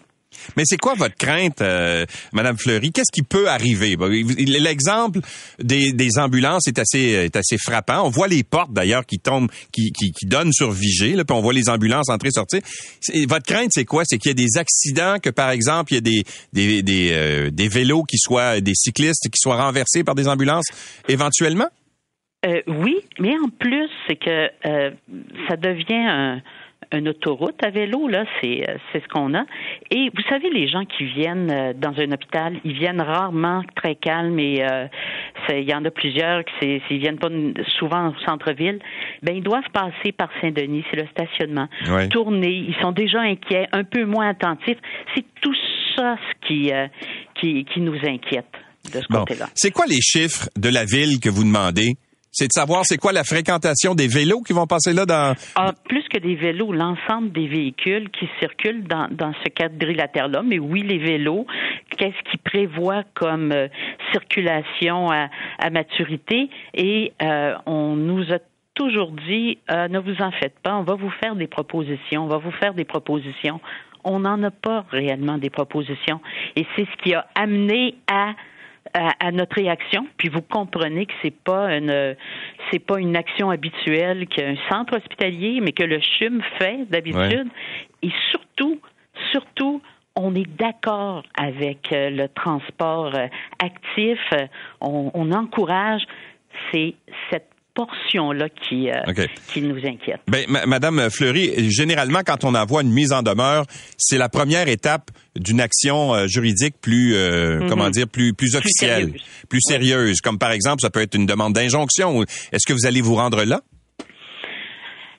Mais 0.56 0.62
c'est 0.64 0.76
quoi 0.76 0.94
votre 0.94 1.16
crainte, 1.16 1.60
euh, 1.60 2.06
Madame 2.32 2.56
Fleury? 2.56 2.92
Qu'est-ce 2.92 3.12
qui 3.12 3.22
peut 3.22 3.48
arriver? 3.48 3.96
L'exemple 4.38 5.20
des, 5.58 6.18
ambulances 6.18 6.66
est 6.68 6.78
assez 6.78 7.58
frappant. 7.58 8.04
On 8.04 8.10
voit 8.10 8.28
les 8.28 8.42
portes 8.42 8.72
d'ailleurs 8.72 9.06
qui 9.06 9.18
tombent, 9.18 9.50
qui, 9.72 9.92
donnent 10.22 10.52
sur 10.52 10.70
Vigée, 10.70 11.14
puis 11.14 11.36
on 11.36 11.40
voit 11.40 11.52
les 11.52 11.68
ambulances 11.68 12.08
entrer 12.08 12.30
sortir. 12.30 12.60
Votre 13.28 13.46
crainte, 13.46 13.70
c'est 13.72 13.84
quoi? 13.84 14.02
C'est 14.04 14.18
qu'il 14.18 14.30
y 14.30 14.32
a 14.32 14.34
des 14.34 14.58
accidents, 14.58 15.18
que 15.22 15.30
par 15.30 15.50
exemple 15.50 15.92
il 15.92 15.96
y 15.96 16.78
a 16.78 16.82
des 16.90 17.10
euh, 17.12 17.50
vélos 17.70 18.04
qui 18.04 18.18
soient 18.18 18.60
des 18.60 18.74
cyclistes 18.74 19.28
qui 19.30 19.38
soient 19.38 19.62
renversés 19.62 20.04
par 20.04 20.14
des 20.14 20.28
ambulances 20.28 20.66
éventuellement? 21.08 21.68
Euh, 22.46 22.62
Oui, 22.66 22.96
mais 23.18 23.34
en 23.38 23.48
plus 23.48 23.88
c'est 24.06 24.16
que 24.16 24.48
euh, 24.66 24.90
ça 25.48 25.56
devient 25.56 26.06
un 26.08 26.42
une 26.92 27.08
autoroute 27.08 27.62
à 27.64 27.70
vélo, 27.70 28.08
là, 28.08 28.24
c'est, 28.40 28.68
euh, 28.68 28.76
c'est 28.92 29.02
ce 29.02 29.08
qu'on 29.08 29.34
a. 29.34 29.44
Et 29.90 30.10
vous 30.14 30.22
savez, 30.28 30.50
les 30.50 30.68
gens 30.68 30.84
qui 30.84 31.04
viennent 31.04 31.50
euh, 31.50 31.72
dans 31.72 31.94
un 31.98 32.12
hôpital, 32.12 32.58
ils 32.64 32.72
viennent 32.72 33.00
rarement 33.00 33.62
très 33.76 33.94
calmes 33.94 34.38
et 34.38 34.64
euh, 34.64 34.86
il 35.48 35.68
y 35.68 35.74
en 35.74 35.84
a 35.84 35.90
plusieurs 35.90 36.44
qui 36.44 36.80
s'ils 36.88 36.98
viennent 36.98 37.18
pas 37.18 37.28
souvent 37.78 38.08
au 38.08 38.14
centre-ville, 38.26 38.78
ben 39.22 39.36
ils 39.36 39.42
doivent 39.42 39.68
passer 39.72 40.12
par 40.12 40.28
Saint-Denis, 40.40 40.84
c'est 40.90 41.00
le 41.00 41.06
stationnement, 41.08 41.68
tourner, 42.10 42.52
ils 42.68 42.76
sont 42.80 42.92
déjà 42.92 43.20
inquiets, 43.20 43.66
un 43.72 43.84
peu 43.84 44.04
moins 44.04 44.28
attentifs. 44.28 44.78
C'est 45.14 45.24
tout 45.40 45.54
ça 45.96 46.16
ce 46.16 46.46
qui, 46.46 46.70
qui, 47.34 47.64
qui 47.64 47.80
nous 47.80 47.96
inquiète 48.04 48.52
de 48.92 49.00
ce 49.00 49.06
côté-là. 49.08 49.48
C'est 49.54 49.70
quoi 49.70 49.86
les 49.86 50.00
chiffres 50.00 50.48
de 50.56 50.68
la 50.68 50.84
ville 50.84 51.18
que 51.20 51.28
vous 51.28 51.44
demandez? 51.44 51.94
C'est 52.32 52.46
de 52.46 52.52
savoir 52.52 52.82
c'est 52.84 52.96
quoi 52.96 53.12
la 53.12 53.24
fréquentation 53.24 53.94
des 53.94 54.06
vélos 54.06 54.42
qui 54.42 54.52
vont 54.52 54.66
passer 54.66 54.92
là 54.92 55.04
dans. 55.04 55.34
Ah, 55.56 55.72
plus 55.88 56.04
que 56.08 56.18
des 56.18 56.36
vélos, 56.36 56.72
l'ensemble 56.72 57.32
des 57.32 57.48
véhicules 57.48 58.08
qui 58.10 58.28
circulent 58.38 58.84
dans, 58.84 59.08
dans 59.10 59.32
ce 59.44 59.48
quadrilatère-là. 59.50 60.42
Mais 60.44 60.58
oui, 60.58 60.82
les 60.82 60.98
vélos, 60.98 61.46
qu'est-ce 61.96 62.30
qui 62.30 62.36
prévoit 62.38 63.02
comme 63.14 63.52
euh, 63.52 63.68
circulation 64.12 65.10
à, 65.10 65.28
à, 65.58 65.70
maturité? 65.70 66.48
Et 66.74 67.12
euh, 67.22 67.54
on 67.66 67.96
nous 67.96 68.32
a 68.32 68.38
toujours 68.74 69.12
dit 69.28 69.58
euh, 69.70 69.88
ne 69.88 69.98
vous 69.98 70.22
en 70.22 70.30
faites 70.30 70.58
pas, 70.62 70.76
on 70.76 70.84
va 70.84 70.94
vous 70.94 71.10
faire 71.22 71.34
des 71.34 71.48
propositions, 71.48 72.24
on 72.24 72.28
va 72.28 72.38
vous 72.38 72.52
faire 72.52 72.74
des 72.74 72.84
propositions. 72.84 73.60
On 74.04 74.20
n'en 74.20 74.42
a 74.44 74.50
pas 74.50 74.86
réellement 74.90 75.36
des 75.36 75.50
propositions. 75.50 76.20
Et 76.56 76.64
c'est 76.74 76.86
ce 76.86 77.02
qui 77.02 77.12
a 77.12 77.26
amené 77.34 77.96
à 78.10 78.34
à, 78.94 79.30
notre 79.30 79.56
réaction, 79.56 80.06
puis 80.16 80.28
vous 80.28 80.42
comprenez 80.42 81.06
que 81.06 81.12
c'est 81.22 81.34
pas 81.34 81.76
une 81.76 82.16
c'est 82.70 82.78
pas 82.78 82.98
une 82.98 83.16
action 83.16 83.50
habituelle 83.50 84.26
qu'un 84.26 84.56
centre 84.68 84.96
hospitalier, 84.96 85.60
mais 85.60 85.72
que 85.72 85.84
le 85.84 86.00
CHUM 86.00 86.42
fait 86.58 86.88
d'habitude. 86.90 87.48
Et 88.02 88.10
surtout, 88.30 88.80
surtout, 89.30 89.80
on 90.16 90.34
est 90.34 90.48
d'accord 90.58 91.22
avec 91.38 91.92
euh, 91.92 92.10
le 92.10 92.28
transport 92.28 93.14
euh, 93.14 93.28
actif. 93.58 94.18
On, 94.80 95.10
on 95.14 95.30
encourage 95.32 96.02
c'est 96.72 96.94
cette 97.30 97.49
portion-là 97.74 98.48
qui, 98.48 98.90
euh, 98.90 99.26
qui 99.52 99.62
nous 99.62 99.78
inquiète. 99.84 100.20
Ben, 100.28 100.44
Madame 100.66 101.10
Fleury, 101.10 101.70
généralement, 101.70 102.20
quand 102.24 102.44
on 102.44 102.54
envoie 102.54 102.82
une 102.82 102.92
mise 102.92 103.12
en 103.12 103.22
demeure, 103.22 103.64
c'est 103.96 104.18
la 104.18 104.28
première 104.28 104.68
étape 104.68 105.10
d'une 105.36 105.60
action 105.60 106.14
euh, 106.14 106.26
juridique 106.26 106.74
plus, 106.80 107.14
euh, 107.14 107.60
mhm. 107.60 107.68
comment 107.68 107.90
dire, 107.90 108.08
plus, 108.08 108.34
plus 108.34 108.56
officielle, 108.56 109.12
plus 109.48 109.60
sérieuse. 109.60 110.20
Comme 110.20 110.38
par 110.38 110.52
exemple, 110.52 110.80
ça 110.80 110.90
peut 110.90 111.00
être 111.00 111.14
une 111.14 111.26
demande 111.26 111.54
d'injonction. 111.54 112.22
Est-ce 112.22 112.66
que 112.66 112.72
vous 112.72 112.86
allez 112.86 113.00
vous 113.00 113.14
rendre 113.14 113.44
là? 113.44 113.60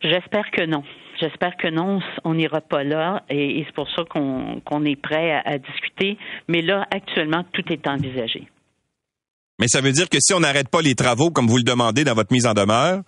J'espère 0.02 0.50
que 0.52 0.66
non. 0.66 0.84
J'espère 1.20 1.56
que 1.56 1.68
non, 1.68 2.00
on 2.24 2.34
n'ira 2.34 2.62
pas 2.62 2.84
là 2.84 3.24
et, 3.30 3.64
c'est 3.68 3.76
pour 3.76 3.88
ça 3.92 4.04
qu'on 4.10 4.86
est 4.86 4.96
prêt 4.96 5.40
à, 5.46 5.60
discuter. 5.60 6.18
Mais 6.48 6.64
là, 6.64 6.88
actuellement, 6.90 7.46
tout 7.54 7.64
est 7.72 7.88
envisagé. 7.88 8.48
Mais 9.62 9.68
ça 9.68 9.80
veut 9.80 9.92
dire 9.92 10.10
que 10.10 10.18
si 10.20 10.34
on 10.34 10.40
n'arrête 10.40 10.70
pas 10.70 10.82
les 10.82 10.96
travaux 10.96 11.30
comme 11.30 11.46
vous 11.46 11.58
le 11.58 11.64
demandez 11.64 12.04
dans 12.04 12.16
votre 12.16 12.34
mise 12.34 12.48
en 12.48 12.56
demeure, 12.56 13.04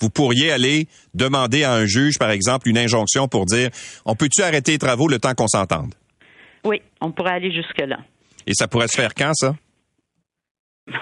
vous 0.00 0.08
pourriez 0.08 0.50
aller 0.50 0.88
demander 1.12 1.64
à 1.64 1.74
un 1.74 1.84
juge, 1.84 2.18
par 2.18 2.30
exemple, 2.30 2.66
une 2.66 2.78
injonction 2.78 3.28
pour 3.28 3.44
dire 3.44 3.68
on 4.06 4.14
peut-tu 4.14 4.42
arrêter 4.42 4.72
les 4.72 4.78
travaux 4.78 5.06
le 5.06 5.18
temps 5.18 5.34
qu'on 5.34 5.48
s'entende? 5.48 5.94
Oui, 6.64 6.80
on 7.02 7.12
pourrait 7.12 7.34
aller 7.34 7.52
jusque-là. 7.52 7.98
Et 8.46 8.54
ça 8.54 8.68
pourrait 8.68 8.88
se 8.88 8.96
faire 8.96 9.14
quand, 9.14 9.34
ça? 9.34 9.54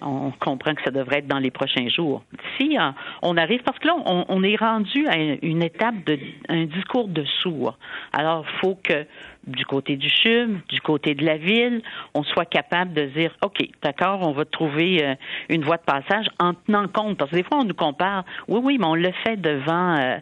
on 0.00 0.30
comprend 0.30 0.74
que 0.74 0.82
ça 0.82 0.90
devrait 0.90 1.18
être 1.18 1.26
dans 1.26 1.38
les 1.38 1.50
prochains 1.50 1.88
jours. 1.88 2.22
Si 2.56 2.78
euh, 2.78 2.90
on 3.22 3.36
arrive, 3.36 3.62
parce 3.62 3.78
que 3.78 3.88
là, 3.88 3.96
on, 4.06 4.42
est 4.42 4.56
rendu 4.56 5.06
à 5.08 5.16
une 5.42 5.62
étape 5.62 6.04
de 6.04 6.18
un 6.48 6.64
discours 6.64 7.08
de 7.08 7.24
sourd. 7.42 7.76
Alors, 8.12 8.44
il 8.48 8.58
faut 8.60 8.78
que 8.82 9.06
du 9.46 9.64
côté 9.64 9.96
du 9.96 10.08
CHUM, 10.08 10.60
du 10.68 10.80
côté 10.80 11.14
de 11.14 11.24
la 11.24 11.36
ville, 11.36 11.82
on 12.14 12.22
soit 12.22 12.44
capable 12.44 12.92
de 12.92 13.06
dire, 13.06 13.36
OK, 13.42 13.58
d'accord, 13.82 14.20
on 14.22 14.32
va 14.32 14.44
trouver 14.44 15.04
euh, 15.04 15.14
une 15.48 15.64
voie 15.64 15.78
de 15.78 15.82
passage 15.82 16.26
en 16.38 16.54
tenant 16.54 16.86
compte. 16.88 17.18
Parce 17.18 17.30
que 17.30 17.36
des 17.36 17.42
fois, 17.42 17.58
on 17.58 17.64
nous 17.64 17.74
compare, 17.74 18.24
oui, 18.46 18.60
oui, 18.62 18.78
mais 18.78 18.86
on 18.86 18.94
le 18.94 19.12
fait 19.24 19.36
devant 19.36 19.96
euh, 19.98 20.18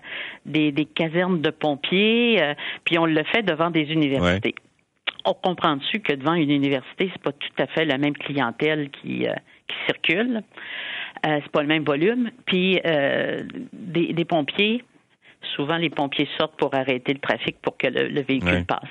des, 0.47 0.73
casernes 0.95 1.41
de 1.41 1.51
pompiers, 1.51 2.55
puis 2.85 2.99
on 2.99 3.07
le 3.07 3.23
fait 3.25 3.43
devant 3.43 3.71
des 3.71 3.93
universités. 3.93 4.55
On 5.25 5.35
comprend 5.35 5.77
dessus 5.77 6.01
que 6.01 6.12
devant 6.12 6.35
une 6.35 6.51
université, 6.51 7.11
c'est 7.12 7.23
pas 7.23 7.33
tout 7.33 7.51
à 7.59 7.67
fait 7.67 7.85
la 7.85 7.99
même 7.99 8.17
clientèle 8.17 8.91
qui 8.91 9.27
qui 9.69 9.77
circulent. 9.87 10.43
Euh, 11.27 11.41
c'est 11.43 11.53
pas 11.53 11.63
le 11.63 11.69
même 11.69 11.85
volume. 11.85 12.31
Puis 12.47 12.81
euh, 12.85 13.43
des, 13.73 14.25
pompiers, 14.25 14.85
souvent 15.55 15.77
les 15.77 15.91
pompiers 15.91 16.29
sortent 16.39 16.57
pour 16.57 16.75
arrêter 16.75 17.13
le 17.13 17.21
trafic 17.21 17.57
pour 17.63 17.77
que 17.77 17.87
le, 17.87 18.23
véhicule 18.23 18.65
passe. 18.65 18.89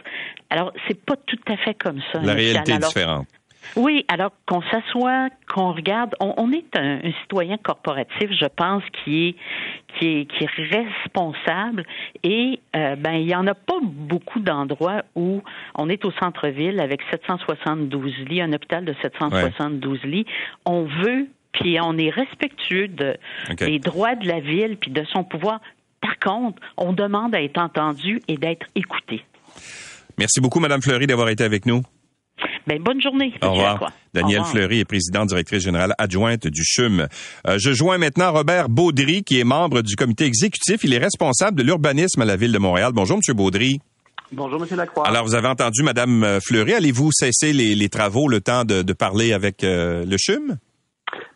Alors, 0.50 0.74
c'est 0.88 1.00
pas 1.06 1.16
tout 1.16 1.40
à 1.48 1.58
fait 1.58 1.76
comme 1.76 2.02
ça. 2.12 2.20
La 2.22 2.34
réalité 2.34 2.74
est 2.74 2.80
différente. 2.80 3.28
Oui, 3.76 4.06
alors 4.08 4.32
qu'on 4.46 4.62
s'assoit, 4.64 5.30
qu'on 5.54 5.74
regarde, 5.74 6.16
on, 6.20 6.52
est 6.52 6.78
un, 6.78 7.00
citoyen 7.22 7.58
corporatif, 7.58 8.32
je 8.32 8.46
pense, 8.46 8.84
qui 9.04 9.28
est 9.28 9.36
qui 9.98 10.08
est, 10.08 10.26
qui 10.26 10.44
est 10.44 10.76
responsable 10.76 11.86
et 12.22 12.60
euh, 12.76 12.98
ben 12.98 13.14
il 13.14 13.30
y 13.30 13.36
en 13.36 13.48
a 13.48 13.54
pas 13.54 13.80
beaucoup 13.82 14.42
d'endroits 14.42 15.04
où 15.16 15.42
on 15.76 15.88
est 15.88 16.04
au 16.04 16.12
centre-ville 16.12 16.82
avec 16.82 17.00
772 17.12 18.12
lits, 18.28 18.42
un 18.42 18.52
hôpital 18.52 18.84
de 18.84 18.94
772 19.02 20.04
lits. 20.04 20.26
On 20.66 20.84
veut 20.84 21.28
puis 21.54 21.78
on 21.82 21.98
est 21.98 22.10
respectueux 22.10 22.90
de, 22.90 23.16
des 23.58 23.80
droits 23.80 24.16
de 24.16 24.28
la 24.28 24.42
ville 24.42 24.76
puis 24.78 24.92
de 24.92 25.06
son 25.06 25.24
pouvoir. 25.24 25.62
Par 26.02 26.20
contre, 26.20 26.62
on 26.78 26.92
demande 26.92 27.34
à 27.34 27.42
être 27.42 27.58
entendu 27.58 28.22
et 28.28 28.36
d'être 28.36 28.68
écouté. 28.76 29.24
Merci 30.18 30.40
beaucoup, 30.42 30.60
Madame 30.60 30.82
Fleury, 30.82 31.08
d'avoir 31.08 31.30
été 31.30 31.44
avec 31.44 31.66
nous. 31.66 31.82
Ben, 32.68 32.82
bonne 32.82 33.02
journée. 33.02 33.34
Au 33.42 33.52
revoir. 33.52 33.92
Danielle 34.14 34.44
Fleury 34.44 34.80
est 34.80 34.86
présidente 34.86 35.28
directrice 35.28 35.64
générale 35.64 35.94
adjointe 35.98 36.48
du 36.48 36.64
CHUM. 36.64 37.08
Euh, 37.48 37.58
je 37.60 37.74
joins 37.74 37.98
maintenant 37.98 38.32
Robert 38.32 38.70
Baudry, 38.70 39.24
qui 39.24 39.40
est 39.40 39.44
membre 39.44 39.82
du 39.82 39.96
comité 39.96 40.26
exécutif. 40.26 40.84
Il 40.84 40.94
est 40.94 40.98
responsable 40.98 41.58
de 41.58 41.64
l'urbanisme 41.64 42.22
à 42.22 42.26
la 42.26 42.36
Ville 42.36 42.52
de 42.52 42.58
Montréal. 42.58 42.92
Bonjour, 42.94 43.18
Monsieur 43.18 43.34
Baudry. 43.34 43.80
Bonjour, 44.32 44.60
Monsieur 44.60 44.76
Lacroix. 44.76 45.08
Alors, 45.08 45.26
vous 45.26 45.36
avez 45.36 45.48
entendu 45.48 45.84
Madame 45.84 46.24
euh, 46.24 46.40
Fleury. 46.40 46.74
Allez-vous 46.74 47.12
cesser 47.12 47.54
les, 47.54 47.90
travaux 47.90 48.28
le 48.28 48.42
temps 48.42 48.66
de, 48.66 48.82
parler 48.94 49.34
avec 49.34 49.64
euh, 49.64 50.04
le 50.06 50.18
CHUM? 50.18 50.58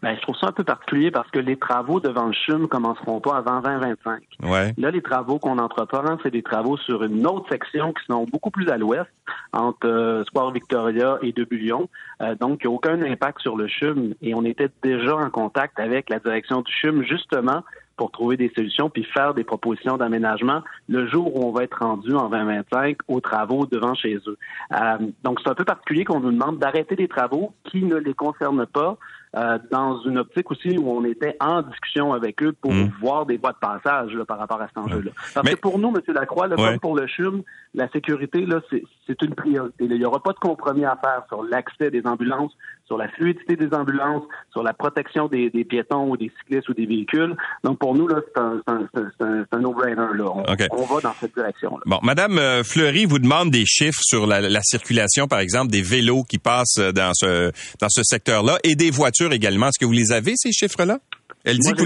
Ben, 0.02 0.16
je 0.16 0.22
trouve 0.22 0.36
ça 0.38 0.48
un 0.48 0.52
peu 0.54 0.64
particulier 0.64 1.12
parce 1.12 1.30
que 1.30 1.40
les 1.40 1.58
travaux 1.58 2.00
devant 2.00 2.28
le 2.28 2.34
CHUM 2.34 2.68
commenceront 2.68 3.20
pas 3.20 3.36
avant 3.36 3.60
2025. 3.60 4.22
Ouais. 4.44 4.74
Là, 4.78 4.92
les 4.92 5.02
travaux 5.02 5.40
qu'on 5.40 5.58
entreprend, 5.58 6.18
c'est 6.24 6.32
des 6.32 6.42
travaux 6.42 6.78
sur 6.78 7.04
une 7.04 7.28
autre 7.28 7.50
section 7.50 7.92
qui 7.92 8.06
sont 8.06 8.26
beaucoup 8.32 8.50
plus 8.50 8.70
à 8.70 8.78
l'ouest, 8.78 9.10
entre 9.52 9.88
euh, 9.88 10.24
Sport 10.26 10.52
Victoria 10.52 11.18
et 11.22 11.34
De 11.34 11.46
Euh, 11.52 12.36
donc, 12.36 12.62
il 12.64 12.68
n'y 12.68 12.74
a 12.74 12.76
aucun 12.76 13.02
impact 13.02 13.42
sur 13.42 13.58
le 13.58 13.68
CHUM 13.68 14.14
et 14.22 14.34
on 14.34 14.46
était 14.46 14.70
déjà 14.84 15.16
en 15.16 15.30
contact 15.30 15.80
avec 15.80 16.10
la 16.10 16.20
direction 16.20 16.62
du 16.62 16.72
CHUM, 16.72 17.04
justement, 17.04 17.64
pour 17.98 18.12
trouver 18.12 18.38
des 18.38 18.50
solutions 18.56 18.90
puis 18.90 19.04
faire 19.04 19.34
des 19.34 19.44
propositions 19.44 19.98
d'aménagement 19.98 20.62
le 20.88 21.08
jour 21.10 21.36
où 21.36 21.46
on 21.46 21.52
va 21.52 21.66
être 21.66 21.80
rendu 21.80 22.16
en 22.16 22.30
2025 22.30 22.98
aux 23.10 23.20
travaux 23.20 23.66
devant 23.66 23.94
chez 23.94 24.16
eux. 24.26 24.38
Euh, 24.74 24.98
donc, 25.26 25.42
c'est 25.44 25.50
un 25.50 25.56
peu 25.56 25.66
particulier 25.66 26.06
qu'on 26.06 26.22
nous 26.22 26.32
demande 26.32 26.60
d'arrêter 26.60 26.96
des 26.96 27.10
travaux 27.10 27.52
qui 27.66 27.84
ne 27.84 27.98
les 27.98 28.14
concernent 28.14 28.66
pas 28.66 28.98
euh, 29.36 29.60
dans 29.72 30.02
une 30.06 30.18
optique 30.18 30.50
aussi 30.50 30.76
où 30.80 30.90
on 30.90 31.04
était 31.06 31.36
en 31.40 31.62
discussion 31.62 32.14
avec 32.14 32.42
eux 32.42 32.52
pour 32.52 32.74
hmm. 32.74 32.92
voir 33.00 33.28
des 33.28 33.38
voies 33.38 33.52
de 33.52 33.60
passage 33.60 34.12
là, 34.14 34.26
par 34.26 34.40
rapport 34.40 34.60
à 34.60 34.68
cet 34.68 34.78
enjeu-là. 34.80 35.12
Parce 35.36 35.48
que 35.48 35.56
pour 35.56 35.78
nous, 35.78 35.90
M. 35.90 36.02
Lacroix, 36.16 36.48
là, 36.48 36.56
comme 36.56 36.80
pour 36.80 36.96
le 36.96 37.06
CHUM, 37.06 37.44
la 37.76 37.88
sécurité, 37.90 38.46
là, 38.48 38.60
c'est 38.72 39.22
une 39.22 39.36
priorité. 39.36 39.86
Il 39.86 39.94
n'y 39.94 40.06
aura 40.06 40.24
pas 40.24 40.32
de 40.32 40.40
compromis 40.40 40.84
à 40.84 40.98
faire 41.04 41.24
sur 41.28 41.44
l'accès 41.44 41.92
des 41.92 42.02
ambulances, 42.06 42.52
sur 42.88 42.98
la 42.98 43.08
fluidité 43.10 43.56
des 43.56 43.72
ambulances, 43.76 44.24
sur 44.52 44.64
la 44.64 44.74
protection 44.74 45.28
des, 45.28 45.52
des 45.52 45.64
piétons 45.64 46.10
ou 46.10 46.18
des 46.18 46.32
cyclistes 46.40 46.68
ou 46.70 46.74
des 46.74 46.88
véhicules. 46.88 47.36
Donc, 47.64 47.78
pour 47.78 47.94
nous, 47.94 48.08
là, 48.08 48.22
c'est 48.26 48.42
un, 48.42 48.62
un, 48.66 49.46
un 49.52 49.60
no-brainer. 49.60 50.08
On, 50.20 50.44
on, 50.72 50.86
va 50.86 51.02
dans 51.02 51.14
cette 51.20 51.36
direction-là. 51.36 51.84
Bon, 51.86 52.00
Madame 52.02 52.40
euh, 52.40 52.64
Fleury 52.64 53.06
vous 53.06 53.20
demande 53.20 53.52
des 53.52 53.66
chiffres 53.68 54.02
sur 54.02 54.26
la, 54.26 54.42
la 54.42 54.62
circulation, 54.64 55.28
par 55.28 55.40
exemple, 55.40 55.70
des 55.70 55.84
vélos 55.84 56.24
qui 56.24 56.40
passent 56.40 56.80
dans 56.80 57.12
ce, 57.14 57.52
dans 57.80 57.90
ce 57.90 58.02
secteur-là 58.04 58.58
et 58.64 58.74
des 58.74 58.90
voitures 58.90 59.19
également. 59.28 59.68
Est-ce 59.68 59.80
que 59.80 59.86
vous 59.86 59.92
les 59.92 60.12
avez, 60.12 60.34
ces 60.36 60.52
chiffres-là? 60.52 61.00
Elle 61.44 61.58
dit 61.58 61.72
que 61.74 61.82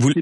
vous, 0.00 0.12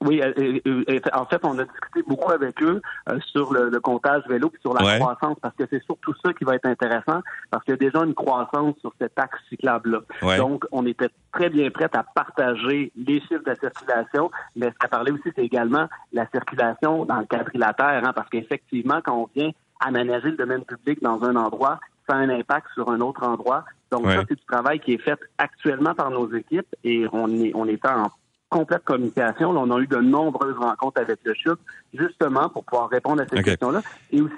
Oui, 0.00 0.20
euh, 0.20 0.60
euh, 0.66 1.00
en 1.14 1.26
fait, 1.26 1.40
on 1.44 1.58
a 1.58 1.64
discuté 1.64 2.02
beaucoup 2.06 2.30
avec 2.30 2.62
eux 2.62 2.82
euh, 3.08 3.18
sur 3.32 3.52
le, 3.52 3.80
comptage 3.80 4.22
vélo 4.28 4.50
et 4.54 4.60
sur 4.60 4.74
la 4.74 4.98
croissance, 4.98 5.38
parce 5.40 5.54
que 5.56 5.64
c'est 5.70 5.82
surtout 5.84 6.12
ça 6.24 6.32
qui 6.34 6.44
va 6.44 6.56
être 6.56 6.66
intéressant, 6.66 7.20
parce 7.50 7.64
qu'il 7.64 7.72
y 7.72 7.74
a 7.74 7.90
déjà 7.90 8.04
une 8.04 8.14
croissance 8.14 8.76
sur 8.80 8.92
cet 9.00 9.18
axe 9.18 9.38
cyclable-là. 9.48 10.36
Donc, 10.36 10.64
on 10.72 10.86
était 10.86 11.08
très 11.32 11.48
bien 11.48 11.70
prêts 11.70 11.88
à 11.92 12.02
partager 12.02 12.92
les 12.96 13.20
chiffres 13.20 13.42
de 13.44 13.50
la 13.50 13.56
circulation, 13.56 14.30
mais 14.56 14.66
ce 14.68 14.78
qu'a 14.78 14.88
parlé 14.88 15.12
aussi, 15.12 15.30
c'est 15.34 15.44
également 15.44 15.88
la 16.12 16.26
circulation 16.30 17.04
dans 17.04 17.18
le 17.18 17.26
quadrilatère, 17.26 18.02
hein, 18.04 18.12
parce 18.14 18.28
qu'effectivement, 18.28 19.00
quand 19.04 19.16
on 19.16 19.28
vient 19.34 19.50
aménager 19.80 20.30
le 20.30 20.36
domaine 20.36 20.64
public 20.64 21.02
dans 21.02 21.22
un 21.24 21.36
endroit, 21.36 21.80
ça 22.08 22.16
a 22.16 22.18
un 22.18 22.28
impact 22.28 22.66
sur 22.74 22.90
un 22.90 23.00
autre 23.00 23.22
endroit. 23.22 23.64
Donc, 23.90 24.06
ça, 24.06 24.24
c'est 24.28 24.36
du 24.36 24.44
travail 24.44 24.80
qui 24.80 24.94
est 24.94 24.98
fait 24.98 25.18
actuellement 25.38 25.94
par 25.94 26.10
nos 26.10 26.32
équipes 26.34 26.74
et 26.82 27.06
on 27.12 27.28
est, 27.28 27.52
on 27.54 27.66
est 27.66 27.84
en 27.86 28.10
complète 28.48 28.84
communication. 28.84 29.50
on 29.50 29.70
a 29.70 29.80
eu 29.80 29.86
de 29.86 29.96
nombreuses 29.96 30.56
rencontres 30.56 31.00
avec 31.00 31.20
le 31.24 31.34
CHUP, 31.34 31.58
justement 31.94 32.48
pour 32.48 32.64
pouvoir 32.64 32.88
répondre 32.88 33.22
à 33.22 33.26
ces 33.26 33.42
questions-là. 33.42 33.82
Et 34.10 34.20
aussi 34.20 34.34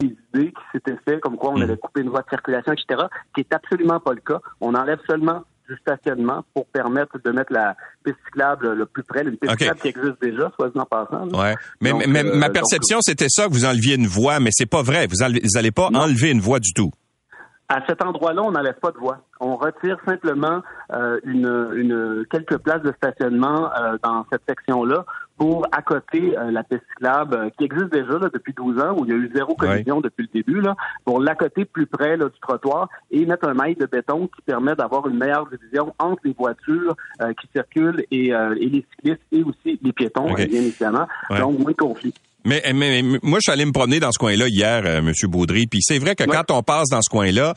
des 0.00 0.16
idées 0.34 0.52
qui 0.52 0.62
s'étaient 0.72 0.98
faites, 1.04 1.20
comme 1.20 1.36
quoi 1.36 1.50
on 1.50 1.58
hmm. 1.58 1.62
allait 1.62 1.76
couper 1.76 2.02
une 2.02 2.10
voie 2.10 2.22
de 2.22 2.28
circulation, 2.28 2.72
etc., 2.72 3.04
qui 3.34 3.40
est 3.40 3.52
absolument 3.52 4.00
pas 4.00 4.12
le 4.12 4.20
cas. 4.20 4.40
On 4.60 4.74
enlève 4.74 5.00
seulement 5.06 5.44
du 5.68 5.76
stationnement 5.76 6.44
pour 6.54 6.66
permettre 6.66 7.18
de 7.24 7.30
mettre 7.30 7.52
la 7.52 7.76
piste 8.04 8.18
cyclable 8.26 8.72
le 8.72 8.86
plus 8.86 9.02
près, 9.02 9.22
une 9.22 9.36
piste 9.36 9.52
cyclable 9.52 9.80
qui 9.80 9.88
existe 9.88 10.20
déjà, 10.20 10.50
soit 10.54 10.76
en 10.76 10.84
passant. 10.84 11.28
Ouais. 11.28 11.54
Mais, 11.80 11.92
mais 12.06 12.24
euh, 12.24 12.36
ma 12.36 12.50
perception, 12.50 12.98
c'était 13.00 13.28
ça, 13.28 13.46
que 13.46 13.52
vous 13.52 13.64
enleviez 13.64 13.96
une 13.96 14.06
voie, 14.06 14.40
mais 14.40 14.50
c'est 14.52 14.66
pas 14.66 14.82
vrai. 14.82 15.06
Vous 15.06 15.16
n'allez 15.54 15.72
pas 15.72 15.88
enlever 15.88 16.30
une 16.30 16.40
voie 16.40 16.60
du 16.60 16.72
tout. 16.72 16.90
À 17.68 17.84
cet 17.88 18.02
endroit-là, 18.04 18.42
on 18.44 18.52
n'enlève 18.52 18.78
pas 18.80 18.92
de 18.92 18.98
voie. 18.98 19.18
On 19.40 19.56
retire 19.56 19.98
simplement 20.06 20.62
euh, 20.92 21.18
une, 21.24 21.70
une, 21.74 22.24
quelques 22.30 22.58
places 22.58 22.82
de 22.82 22.92
stationnement 22.96 23.72
euh, 23.74 23.96
dans 24.04 24.24
cette 24.30 24.42
section-là 24.48 25.04
pour 25.36 25.66
accoter 25.72 26.36
euh, 26.36 26.50
la 26.50 26.62
piste 26.62 26.82
cyclable 26.90 27.34
euh, 27.36 27.50
qui 27.58 27.64
existe 27.64 27.92
déjà 27.92 28.18
là, 28.18 28.28
depuis 28.32 28.54
12 28.54 28.80
ans, 28.80 28.96
où 28.98 29.04
il 29.04 29.10
y 29.10 29.12
a 29.12 29.16
eu 29.16 29.30
zéro 29.34 29.54
collision 29.54 30.00
depuis 30.00 30.22
le 30.22 30.40
début, 30.40 30.60
là, 30.60 30.76
pour 31.04 31.20
l'accoter 31.20 31.64
plus 31.64 31.86
près 31.86 32.16
là, 32.16 32.26
du 32.26 32.40
trottoir 32.40 32.88
et 33.10 33.24
mettre 33.26 33.48
un 33.48 33.54
maille 33.54 33.76
de 33.76 33.86
béton 33.86 34.28
qui 34.28 34.42
permet 34.42 34.74
d'avoir 34.74 35.06
une 35.08 35.18
meilleure 35.18 35.48
division 35.48 35.94
entre 35.98 36.22
les 36.24 36.32
voitures 36.32 36.96
qui 37.40 37.48
circulent 37.52 38.04
et, 38.10 38.28
et, 38.28 38.68
les 38.68 38.84
cyclistes 38.90 39.22
et 39.32 39.42
aussi 39.42 39.78
les 39.82 39.92
piétons, 39.92 40.32
bien 40.34 40.46
évidemment. 40.46 41.06
Donc, 41.30 41.58
moins 41.58 41.72
conflit. 41.72 42.14
Mais, 42.46 42.62
mais, 42.72 43.02
moi, 43.24 43.40
je 43.40 43.50
suis 43.50 43.52
allé 43.52 43.64
me 43.64 43.72
promener 43.72 43.98
dans 43.98 44.12
ce 44.12 44.18
coin-là 44.18 44.46
hier, 44.46 44.82
euh, 44.86 45.02
Monsieur 45.02 45.26
Baudry. 45.26 45.66
Puis 45.66 45.80
c'est 45.82 45.98
vrai 45.98 46.14
que 46.14 46.22
quand 46.22 46.52
on 46.52 46.62
passe 46.62 46.88
dans 46.90 47.02
ce 47.02 47.10
coin-là, 47.10 47.54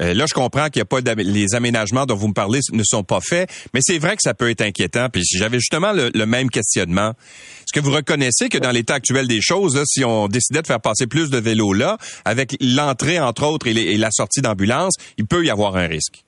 euh, 0.00 0.14
là, 0.14 0.24
je 0.28 0.34
comprends 0.34 0.66
qu'il 0.66 0.80
y 0.80 0.82
a 0.82 0.84
pas 0.84 0.98
les 1.16 1.54
aménagements 1.54 2.06
dont 2.06 2.16
vous 2.16 2.26
me 2.26 2.34
parlez 2.34 2.58
ne 2.72 2.82
sont 2.82 3.04
pas 3.04 3.20
faits, 3.20 3.48
mais 3.72 3.78
c'est 3.82 3.98
vrai 3.98 4.16
que 4.16 4.22
ça 4.22 4.34
peut 4.34 4.50
être 4.50 4.62
inquiétant. 4.62 5.06
Puis 5.12 5.22
j'avais 5.22 5.60
justement 5.60 5.92
le, 5.92 6.26
même 6.26 6.50
questionnement. 6.50 7.10
Est-ce 7.10 7.72
que 7.72 7.84
vous 7.84 7.92
reconnaissez 7.92 8.48
que 8.48 8.58
dans 8.58 8.72
l'état 8.72 8.94
actuel 8.94 9.28
des 9.28 9.40
choses, 9.40 9.80
si 9.86 10.04
on 10.04 10.26
décidait 10.26 10.62
de 10.62 10.66
faire 10.66 10.80
passer 10.80 11.06
plus 11.06 11.30
de 11.30 11.38
vélos 11.38 11.72
là, 11.72 11.96
avec 12.24 12.56
l'entrée 12.60 13.20
entre 13.20 13.46
autres 13.46 13.68
et, 13.68 13.94
et 13.94 13.96
la 13.96 14.10
sortie 14.10 14.40
d'ambulance, 14.40 14.94
il 15.18 15.26
peut 15.26 15.44
y 15.44 15.50
avoir 15.50 15.76
un 15.76 15.86
risque? 15.86 16.24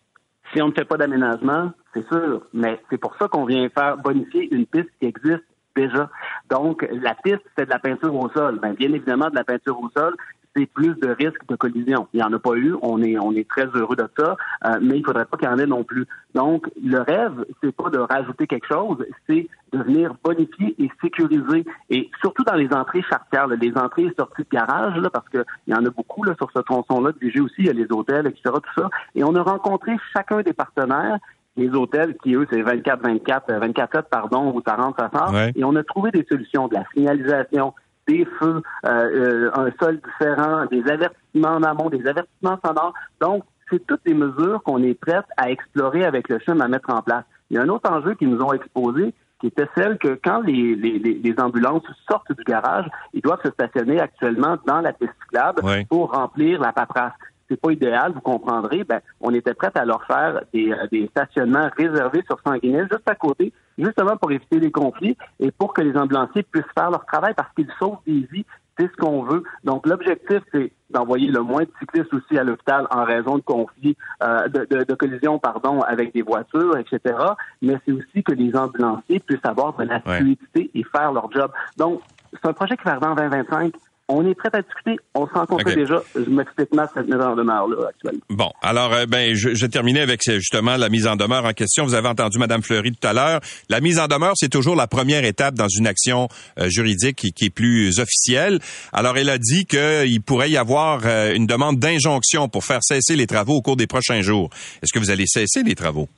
Si 0.53 0.63
on 0.63 0.69
ne 0.69 0.73
fait 0.73 0.85
pas 0.85 0.97
d'aménagement, 0.97 1.73
c'est 1.93 2.07
sûr, 2.07 2.43
mais 2.53 2.79
c'est 2.91 2.99
pour 2.99 3.17
ça 3.19 3.27
qu'on 3.27 3.45
vient 3.45 3.69
faire 3.77 3.97
bonifier 3.97 4.49
une 4.53 4.67
piste 4.67 4.91
qui 5.01 5.07
existe 5.07 5.43
déjà. 5.75 6.11
Donc, 6.51 6.87
la 6.91 7.15
piste, 7.15 7.43
c'est 7.57 7.67
de 7.67 7.71
la 7.71 7.79
peinture 7.79 8.15
au 8.15 8.29
sol. 8.31 8.59
Ben, 8.61 8.75
bien 8.75 8.93
évidemment, 8.93 9.31
de 9.31 9.35
la 9.35 9.45
peinture 9.45 9.79
au 9.81 9.91
sol, 9.91 10.15
c'est 10.57 10.67
plus 10.67 10.95
de 10.95 11.09
risques 11.09 11.47
de 11.49 11.57
collision. 11.57 12.07
Il 12.13 12.19
n'y 12.19 12.23
en 12.23 12.33
a 12.33 12.39
pas 12.39 12.55
eu, 12.55 12.75
on 12.83 13.03
est, 13.03 13.19
on 13.19 13.33
est 13.33 13.49
très 13.49 13.67
heureux 13.75 13.97
de 13.97 14.09
ça, 14.17 14.37
euh, 14.65 14.79
mais 14.81 14.99
il 14.99 15.05
faudrait 15.05 15.25
pas 15.25 15.37
qu'il 15.37 15.49
y 15.49 15.51
en 15.51 15.59
ait 15.59 15.67
non 15.67 15.85
plus. 15.85 16.07
Donc, 16.35 16.71
le 16.83 17.01
rêve, 17.01 17.45
c'est 17.63 17.75
pas 17.75 17.91
de 17.91 17.99
rajouter 17.99 18.47
quelque 18.47 18.69
chose, 18.69 19.05
c'est 19.29 19.49
de 19.73 19.79
venir 19.83 20.15
bonifier 20.23 20.75
et 20.79 20.91
sécuriser, 21.03 21.65
et 21.91 22.11
surtout 22.21 22.45
dans 22.45 22.55
les 22.55 22.73
entrées 22.73 23.03
chartières, 23.03 23.49
les 23.49 23.77
entrées 23.77 24.05
et 24.05 24.15
sorties 24.17 24.43
de 24.43 24.57
garage, 24.57 24.97
là, 24.97 25.11
parce 25.11 25.29
qu'il 25.29 25.45
y 25.67 25.75
en 25.75 25.85
a 25.85 25.91
beaucoup 25.91 26.23
là, 26.23 26.35
sur 26.37 26.51
ce 26.55 26.61
tronçon-là, 26.61 27.13
de 27.13 27.41
aussi, 27.41 27.55
il 27.59 27.67
y 27.67 27.71
a 27.71 27.73
les 27.73 27.91
hôtels, 27.91 28.27
etc., 28.27 28.43
tout 28.45 28.81
ça, 28.81 28.89
et 29.15 29.25
on 29.25 29.35
a 29.35 29.43
rencontré 29.43 29.93
chacun 30.13 30.43
des 30.43 30.53
partenaires 30.53 31.19
les 31.57 31.69
hôtels 31.71 32.17
qui, 32.23 32.35
eux, 32.35 32.47
c'est 32.51 32.63
24-24, 32.63 33.47
24-7, 33.49 34.03
pardon, 34.11 34.53
où 34.55 34.63
ça 34.67 34.77
rentre, 34.77 34.99
ça 34.99 35.11
sort. 35.17 35.35
Et 35.55 35.65
on 35.65 35.77
a 35.77 35.85
trouvé 35.85 36.11
des 36.11 36.27
solutions, 36.29 36.69
de 36.69 36.75
la 36.75 36.85
signalisation, 36.93 37.75
des 38.07 38.27
feux, 38.39 38.63
euh, 38.87 38.91
euh, 38.91 39.51
un 39.55 39.71
sol 39.81 40.01
différent, 40.01 40.67
des 40.67 40.83
avertissements 40.91 41.57
en 41.57 41.63
amont, 41.63 41.91
des 41.91 42.07
avertissements 42.07 42.59
sonores. 42.65 42.95
Donc, 43.21 43.45
c'est 43.71 43.87
toutes 43.87 44.03
les 44.05 44.15
mesures 44.15 44.63
qu'on 44.63 44.83
est 44.83 44.95
prête 44.95 45.25
à 45.37 45.51
explorer 45.51 46.05
avec 46.05 46.29
le 46.29 46.39
CHUM 46.39 46.61
à 46.61 46.69
mettre 46.69 46.91
en 46.91 47.03
place. 47.03 47.25
Il 47.51 47.57
y 47.57 47.59
a 47.59 47.63
un 47.63 47.69
autre 47.69 47.91
enjeu 47.91 48.15
qu'ils 48.15 48.29
nous 48.29 48.43
ont 48.43 48.53
exposé, 48.53 49.15
qui 49.41 49.47
était 49.47 49.69
celle 49.77 49.99
que 49.99 50.19
quand 50.23 50.41
les, 50.41 50.75
les, 50.75 50.99
les, 50.99 51.41
ambulances 51.41 51.83
sortent 52.09 52.33
du 52.33 52.45
garage, 52.45 52.87
ils 53.13 53.21
doivent 53.21 53.43
se 53.45 53.51
stationner 53.51 54.01
actuellement 54.01 54.57
dans 54.67 54.81
la 54.81 54.93
piste 54.93 55.13
cyclable 55.25 55.63
pour 55.89 56.13
remplir 56.13 56.61
la 56.61 56.73
paperasse 56.73 57.13
c'est 57.49 57.61
pas 57.61 57.73
idéal, 57.73 58.13
vous 58.13 58.21
comprendrez, 58.21 58.85
ben, 58.85 59.01
on 59.21 59.33
était 59.35 59.55
prêt 59.55 59.71
à 59.75 59.85
leur 59.85 60.05
faire 60.05 60.43
des, 60.53 60.73
euh, 60.73 60.87
des 60.91 61.07
stationnements 61.09 61.69
réservés 61.77 62.23
sur 62.27 62.39
Sanguinel, 62.45 62.89
juste 62.91 63.09
à 63.09 63.15
côté, 63.15 63.53
justement 63.79 64.17
pour 64.17 64.33
éviter 64.33 64.59
les 64.59 64.71
conflits 64.71 65.17
et 65.41 65.51
pour 65.51 65.75
que 65.75 65.83
les 65.83 65.97
ambulanciers 65.97 66.43
puissent 66.43 66.65
faire 66.77 66.91
leur 66.91 67.05
travail 67.07 67.35
parce 67.35 67.53
qu'ils 67.55 67.71
sauvent 67.79 67.99
des 68.07 68.27
vies. 68.31 68.47
C'est 68.77 68.91
ce 68.91 68.97
qu'on 68.97 69.23
veut. 69.23 69.45
Donc, 69.63 69.87
l'objectif, 69.87 70.41
c'est 70.51 70.73
d'envoyer 70.91 71.29
le 71.29 71.43
moins 71.43 71.63
de 71.63 71.71
cyclistes 71.79 72.13
aussi 72.13 72.37
à 72.37 72.43
l'hôpital 72.43 72.89
en 72.91 73.05
raison 73.05 73.37
de 73.37 73.43
conflits, 73.43 73.97
euh, 74.21 74.49
de, 74.49 74.67
de, 74.69 74.83
de, 74.83 74.95
collisions, 74.95 75.39
pardon, 75.39 75.81
avec 75.83 76.13
des 76.13 76.23
voitures, 76.23 76.77
etc. 76.77 77.17
Mais 77.63 77.79
c'est 77.87 77.93
aussi 77.93 78.25
que 78.25 78.33
les 78.33 78.57
ambulanciers 78.57 79.21
puissent 79.21 79.45
avoir 79.45 79.77
de 79.77 79.85
la 79.85 80.01
fluidité 80.01 80.73
et 80.75 80.83
faire 80.83 81.13
leur 81.13 81.31
job. 81.31 81.53
Donc, 81.77 82.01
c'est 82.33 82.49
un 82.49 82.53
projet 82.53 82.77
qui 82.77 82.83
va 82.83 82.93
arriver 82.93 83.07
en 83.07 83.15
2025. 83.15 83.75
On 84.09 84.27
est 84.27 84.35
prêt 84.35 84.51
à 84.53 84.61
discuter. 84.61 84.97
On 85.15 85.27
se 85.27 85.33
rencontre 85.33 85.65
déjà. 85.75 86.03
Je 86.15 86.29
m'explique 86.29 86.75
mal 86.75 86.89
cette 86.93 87.07
mise 87.07 87.15
en 87.15 87.35
demeure-là 87.35 87.89
actuellement. 87.89 88.21
Bon, 88.29 88.51
alors, 88.61 88.93
euh, 88.93 89.07
ben, 89.07 89.35
je, 89.35 89.55
je 89.55 89.67
terminais 89.67 90.01
avec 90.01 90.21
euh, 90.29 90.35
justement 90.35 90.77
la 90.77 90.91
mise 90.91 91.07
en 91.07 91.17
demeure 91.17 91.47
en 91.47 91.53
question. 91.55 91.85
Vous 91.85 91.95
avez 91.95 92.09
entendu 92.09 92.39
Mme 92.39 92.63
Fleury 92.63 92.93
tout 92.93 93.07
à 93.07 93.15
l'heure. 93.15 93.41
La 93.71 93.81
mise 93.81 93.99
en 93.99 94.07
demeure, 94.07 94.35
c'est 94.37 94.51
toujours 94.51 94.77
la 94.77 94.87
première 94.87 95.25
étape 95.25 95.55
dans 95.55 95.69
une 95.69 95.87
action 95.87 96.29
euh, 96.59 96.69
juridique 96.69 97.17
qui, 97.17 97.33
qui, 97.33 97.47
est 97.47 97.51
plus 97.51 97.99
officielle. 97.99 98.59
Alors, 98.93 99.17
elle 99.17 99.31
a 99.31 99.39
dit 99.39 99.65
qu'il 99.65 100.21
pourrait 100.21 100.51
y 100.51 100.59
avoir 100.59 101.01
une 101.35 101.47
demande 101.47 101.79
d'injonction 101.79 102.49
pour 102.49 102.65
faire 102.65 102.81
cesser 102.83 103.17
les 103.17 103.27
travaux 103.27 103.55
au 103.55 103.63
cours 103.63 103.77
des 103.77 103.87
prochains 103.87 104.21
jours. 104.21 104.51
Est-ce 104.83 104.93
que 104.93 104.99
vous 104.99 105.11
allez 105.11 105.27
cesser 105.27 105.63
les 105.63 105.75
travaux? 105.75 106.09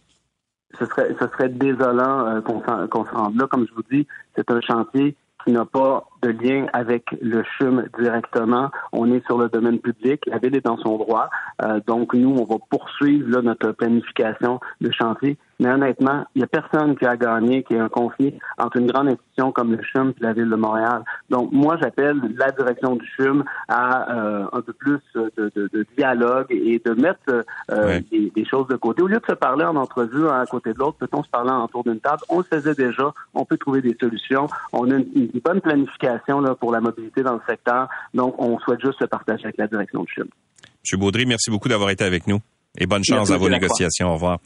Ce 0.78 0.86
serait, 0.86 1.14
ce 1.20 1.26
serait 1.28 1.48
désolant 1.50 2.40
qu'on 2.42 3.04
se 3.04 3.10
rende 3.10 3.36
là. 3.38 3.46
Comme 3.48 3.66
je 3.68 3.74
vous 3.74 3.84
dis, 3.90 4.06
c'est 4.34 4.50
un 4.50 4.60
chantier 4.60 5.14
qui 5.44 5.52
n'a 5.52 5.64
pas 5.64 6.04
de 6.26 6.44
lien 6.44 6.66
avec 6.72 7.04
le 7.20 7.44
CHUM 7.58 7.86
directement. 7.98 8.70
On 8.92 9.12
est 9.12 9.24
sur 9.26 9.38
le 9.38 9.48
domaine 9.48 9.78
public. 9.78 10.22
La 10.26 10.38
ville 10.38 10.56
est 10.56 10.64
dans 10.64 10.78
son 10.78 10.96
droit. 10.96 11.28
Euh, 11.64 11.80
donc, 11.86 12.14
nous, 12.14 12.30
on 12.30 12.44
va 12.44 12.56
poursuivre 12.68 13.28
là, 13.30 13.42
notre 13.42 13.72
planification 13.72 14.60
de 14.80 14.90
chantier. 14.90 15.36
Mais 15.58 15.70
honnêtement, 15.70 16.26
il 16.34 16.40
n'y 16.40 16.44
a 16.44 16.48
personne 16.48 16.96
qui 16.96 17.06
a 17.06 17.16
gagné, 17.16 17.62
qui 17.62 17.76
a 17.76 17.84
un 17.84 17.88
conflit 17.88 18.34
entre 18.58 18.76
une 18.76 18.88
grande 18.88 19.08
institution 19.08 19.52
comme 19.52 19.72
le 19.72 19.80
CHUM 19.82 20.10
et 20.10 20.22
la 20.22 20.34
ville 20.34 20.50
de 20.50 20.56
Montréal. 20.56 21.02
Donc, 21.30 21.50
moi, 21.52 21.78
j'appelle 21.80 22.20
la 22.36 22.50
direction 22.50 22.96
du 22.96 23.06
CHUM 23.16 23.42
à 23.68 24.12
euh, 24.12 24.46
un 24.52 24.60
peu 24.60 24.74
plus 24.74 24.98
de, 25.14 25.32
de, 25.38 25.70
de, 25.72 25.86
dialogue 25.96 26.48
et 26.50 26.80
de 26.84 26.92
mettre 26.92 27.44
euh, 27.70 28.00
des, 28.10 28.30
des, 28.34 28.44
choses 28.44 28.66
de 28.68 28.76
côté. 28.76 29.00
Au 29.00 29.06
lieu 29.06 29.18
de 29.18 29.26
se 29.26 29.34
parler 29.34 29.64
en 29.64 29.76
entrevue 29.76 30.28
un 30.28 30.40
à 30.40 30.46
côté 30.46 30.74
de 30.74 30.78
l'autre, 30.78 30.98
peut-on 30.98 31.22
se 31.22 31.30
parler 31.30 31.52
autour 31.52 31.84
d'une 31.84 32.00
table? 32.00 32.22
On 32.28 32.38
le 32.38 32.44
faisait 32.44 32.74
déjà. 32.74 33.12
On 33.34 33.46
peut 33.46 33.56
trouver 33.56 33.80
des 33.80 33.96
solutions. 33.98 34.48
On 34.74 34.90
a 34.90 34.96
une, 34.96 35.06
une 35.14 35.40
bonne 35.42 35.62
planification 35.62 36.15
pour 36.60 36.72
la 36.72 36.80
mobilité 36.80 37.22
dans 37.22 37.34
le 37.34 37.40
secteur. 37.48 37.88
Donc, 38.14 38.34
on 38.38 38.58
souhaite 38.58 38.80
juste 38.80 38.98
se 39.00 39.04
partager 39.04 39.44
avec 39.44 39.56
la 39.58 39.66
direction 39.66 40.02
du 40.02 40.12
CHUM. 40.12 40.28
M. 40.92 41.00
Baudry, 41.00 41.26
merci 41.26 41.50
beaucoup 41.50 41.68
d'avoir 41.68 41.90
été 41.90 42.04
avec 42.04 42.26
nous. 42.26 42.40
Et 42.78 42.86
bonne 42.86 43.04
chance 43.04 43.30
à 43.30 43.38
vos 43.38 43.48
négociations. 43.48 44.10
Au 44.10 44.14
revoir. 44.14 44.38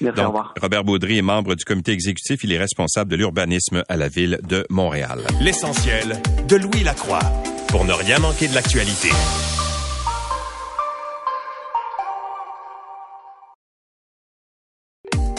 Merci, 0.00 0.20
au 0.20 0.26
revoir. 0.28 0.54
Robert 0.60 0.84
Baudry 0.84 1.18
est 1.18 1.22
membre 1.22 1.54
du 1.54 1.64
comité 1.64 1.92
exécutif. 1.92 2.42
Il 2.42 2.52
est 2.52 2.58
responsable 2.58 3.10
de 3.10 3.16
l'urbanisme 3.16 3.84
à 3.88 3.96
la 3.96 4.08
ville 4.08 4.40
de 4.48 4.66
Montréal. 4.68 5.20
L'essentiel 5.40 6.20
de 6.48 6.56
Louis 6.56 6.82
Lacroix 6.84 7.20
pour 7.68 7.84
ne 7.84 7.92
rien 7.92 8.18
manquer 8.18 8.48
de 8.48 8.54
l'actualité. 8.54 9.10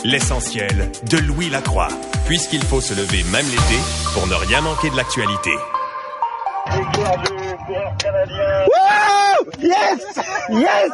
L'essentiel 0.06 0.89
de 1.10 1.18
Louis 1.18 1.50
Lacroix, 1.50 1.89
puisqu'il 2.26 2.64
faut 2.64 2.80
se 2.80 2.93
lever 2.93 3.22
même 3.32 3.45
l'été 3.45 3.80
pour 4.14 4.28
ne 4.28 4.34
rien 4.34 4.62
manquer 4.62 4.89
de 4.89 4.95
l'actualité. 4.95 5.52
Yes! 9.60 10.00
Yes! 10.50 10.91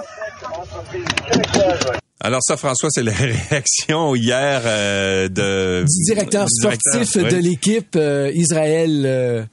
Alors 2.19 2.39
ça, 2.41 2.57
François, 2.57 2.89
c'est 2.91 3.03
la 3.03 3.11
réaction 3.51 4.15
hier 4.15 4.61
euh, 4.65 5.29
de 5.29 5.85
du 5.87 6.03
directeur 6.05 6.47
sportif 6.49 7.17
de 7.17 7.35
l'équipe 7.35 7.95
euh, 7.95 8.31
Israël. 8.33 9.03
Euh, 9.05 9.43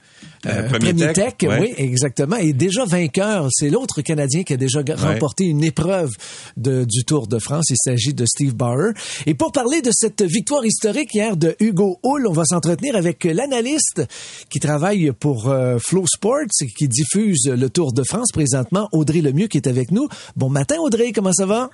euh, 0.45 0.69
Premier, 0.69 1.13
Tech, 1.13 1.35
oui, 1.43 1.73
exactement. 1.77 2.37
Et 2.37 2.53
déjà 2.53 2.85
vainqueur, 2.85 3.47
c'est 3.51 3.69
l'autre 3.69 4.01
Canadien 4.01 4.43
qui 4.43 4.53
a 4.53 4.57
déjà 4.57 4.81
remporté 4.97 5.45
une 5.45 5.63
épreuve 5.63 6.11
de, 6.57 6.85
du 6.85 7.05
Tour 7.05 7.27
de 7.27 7.39
France. 7.39 7.65
Il 7.69 7.77
s'agit 7.77 8.13
de 8.13 8.25
Steve 8.25 8.53
Bauer. 8.53 8.93
Et 9.25 9.33
pour 9.33 9.51
parler 9.51 9.81
de 9.81 9.91
cette 9.93 10.21
victoire 10.21 10.65
historique 10.65 11.13
hier 11.13 11.37
de 11.37 11.55
Hugo 11.59 11.99
Hull, 12.03 12.27
on 12.27 12.33
va 12.33 12.45
s'entretenir 12.45 12.95
avec 12.95 13.23
l'analyste 13.23 14.03
qui 14.49 14.59
travaille 14.59 15.11
pour 15.11 15.49
euh, 15.49 15.77
Flow 15.79 16.05
Sports 16.07 16.61
et 16.61 16.67
qui 16.67 16.87
diffuse 16.87 17.47
le 17.47 17.69
Tour 17.69 17.93
de 17.93 18.03
France 18.03 18.31
présentement, 18.33 18.89
Audrey 18.91 19.21
Lemieux, 19.21 19.47
qui 19.47 19.57
est 19.57 19.67
avec 19.67 19.91
nous. 19.91 20.07
Bon 20.35 20.49
matin, 20.49 20.75
Audrey, 20.79 21.11
comment 21.11 21.33
ça 21.33 21.45
va? 21.45 21.69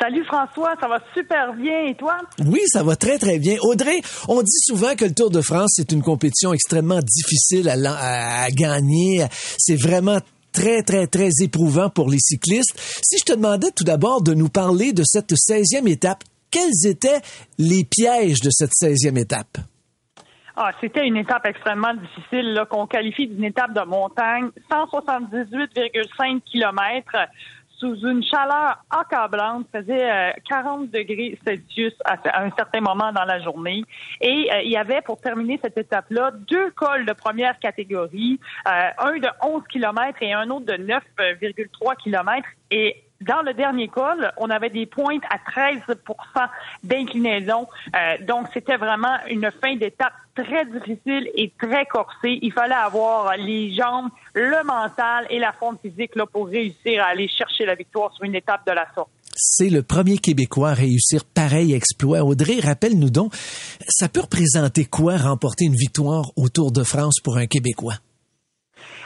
Salut 0.00 0.24
François, 0.24 0.74
ça 0.80 0.86
va 0.86 1.00
super 1.12 1.54
bien 1.54 1.86
et 1.86 1.94
toi? 1.94 2.18
Oui, 2.46 2.60
ça 2.66 2.82
va 2.82 2.94
très 2.94 3.18
très 3.18 3.38
bien. 3.38 3.56
Audrey, 3.62 4.00
on 4.28 4.42
dit 4.42 4.60
souvent 4.64 4.94
que 4.94 5.04
le 5.04 5.14
Tour 5.14 5.30
de 5.30 5.40
France 5.40 5.72
c'est 5.74 5.90
une 5.92 6.02
compétition 6.02 6.52
extrêmement 6.52 7.00
difficile 7.00 7.68
à, 7.68 8.44
à 8.44 8.50
gagner. 8.50 9.26
C'est 9.58 9.76
vraiment 9.76 10.18
très, 10.52 10.82
très, 10.82 11.06
très 11.06 11.30
éprouvant 11.42 11.90
pour 11.90 12.10
les 12.10 12.18
cyclistes. 12.18 12.78
Si 13.02 13.18
je 13.18 13.24
te 13.24 13.32
demandais 13.32 13.70
tout 13.70 13.84
d'abord 13.84 14.22
de 14.22 14.34
nous 14.34 14.48
parler 14.48 14.92
de 14.92 15.02
cette 15.04 15.32
16e 15.32 15.88
étape, 15.88 16.24
quels 16.50 16.86
étaient 16.86 17.20
les 17.58 17.84
pièges 17.84 18.40
de 18.40 18.50
cette 18.50 18.72
16e 18.72 19.18
étape? 19.18 19.58
Ah, 20.56 20.72
c'était 20.80 21.06
une 21.06 21.16
étape 21.16 21.46
extrêmement 21.46 21.94
difficile 21.94 22.64
qu'on 22.68 22.88
qualifie 22.88 23.28
d'une 23.28 23.44
étape 23.44 23.72
de 23.74 23.82
montagne, 23.82 24.48
178,5 24.68 26.40
kilomètres 26.50 27.30
sous 27.78 27.94
une 28.06 28.22
chaleur 28.24 28.82
accablante, 28.90 29.66
faisait 29.72 30.34
40 30.48 30.82
euh, 30.82 30.86
degrés 30.86 31.38
Celsius 31.46 31.94
à, 32.04 32.16
un 32.42 32.50
certain 32.56 32.80
moment 32.80 33.12
dans 33.12 33.24
la 33.24 33.40
journée. 33.40 33.84
Et 34.20 34.50
euh, 34.52 34.62
il 34.62 34.70
y 34.70 34.76
avait, 34.76 35.00
pour 35.02 35.20
terminer 35.20 35.58
cette 35.62 35.78
étape-là, 35.78 36.32
deux 36.48 36.70
cols 36.72 37.06
de 37.06 37.12
première 37.12 37.58
catégorie, 37.58 38.40
euh, 38.66 38.88
un 38.98 39.18
de 39.18 39.28
11 39.42 39.62
km 39.70 40.18
et 40.22 40.32
un 40.32 40.50
autre 40.50 40.66
de 40.66 40.74
9,3 40.74 41.96
km. 42.02 42.48
Et 42.70 43.04
dans 43.20 43.42
le 43.42 43.54
dernier 43.54 43.88
col, 43.88 44.30
on 44.36 44.50
avait 44.50 44.70
des 44.70 44.86
pointes 44.86 45.24
à 45.30 45.38
13 45.50 45.80
d'inclinaison. 46.84 47.66
Donc, 48.20 48.46
c'était 48.54 48.76
vraiment 48.76 49.16
une 49.28 49.50
fin 49.60 49.74
d'étape 49.74 50.12
très 50.42 50.64
difficile 50.66 51.28
et 51.34 51.52
très 51.58 51.86
corsée. 51.86 52.38
Il 52.42 52.52
fallait 52.52 52.74
avoir 52.74 53.36
les 53.36 53.74
jambes, 53.74 54.08
le 54.34 54.64
mental 54.64 55.26
et 55.30 55.38
la 55.38 55.52
forme 55.52 55.78
physique 55.82 56.14
là, 56.16 56.26
pour 56.26 56.48
réussir 56.48 57.02
à 57.02 57.08
aller 57.08 57.28
chercher 57.28 57.64
la 57.64 57.74
victoire 57.74 58.12
sur 58.14 58.24
une 58.24 58.34
étape 58.34 58.66
de 58.66 58.72
la 58.72 58.86
sorte. 58.94 59.10
C'est 59.34 59.70
le 59.70 59.82
premier 59.82 60.18
Québécois 60.18 60.70
à 60.70 60.74
réussir 60.74 61.24
pareil 61.24 61.72
exploit. 61.72 62.24
Audrey, 62.24 62.58
rappelle-nous 62.60 63.10
donc, 63.10 63.32
ça 63.88 64.08
peut 64.08 64.20
représenter 64.20 64.84
quoi 64.84 65.16
remporter 65.16 65.66
une 65.66 65.76
victoire 65.76 66.32
au 66.36 66.48
Tour 66.48 66.72
de 66.72 66.82
France 66.82 67.20
pour 67.22 67.36
un 67.36 67.46
Québécois? 67.46 67.94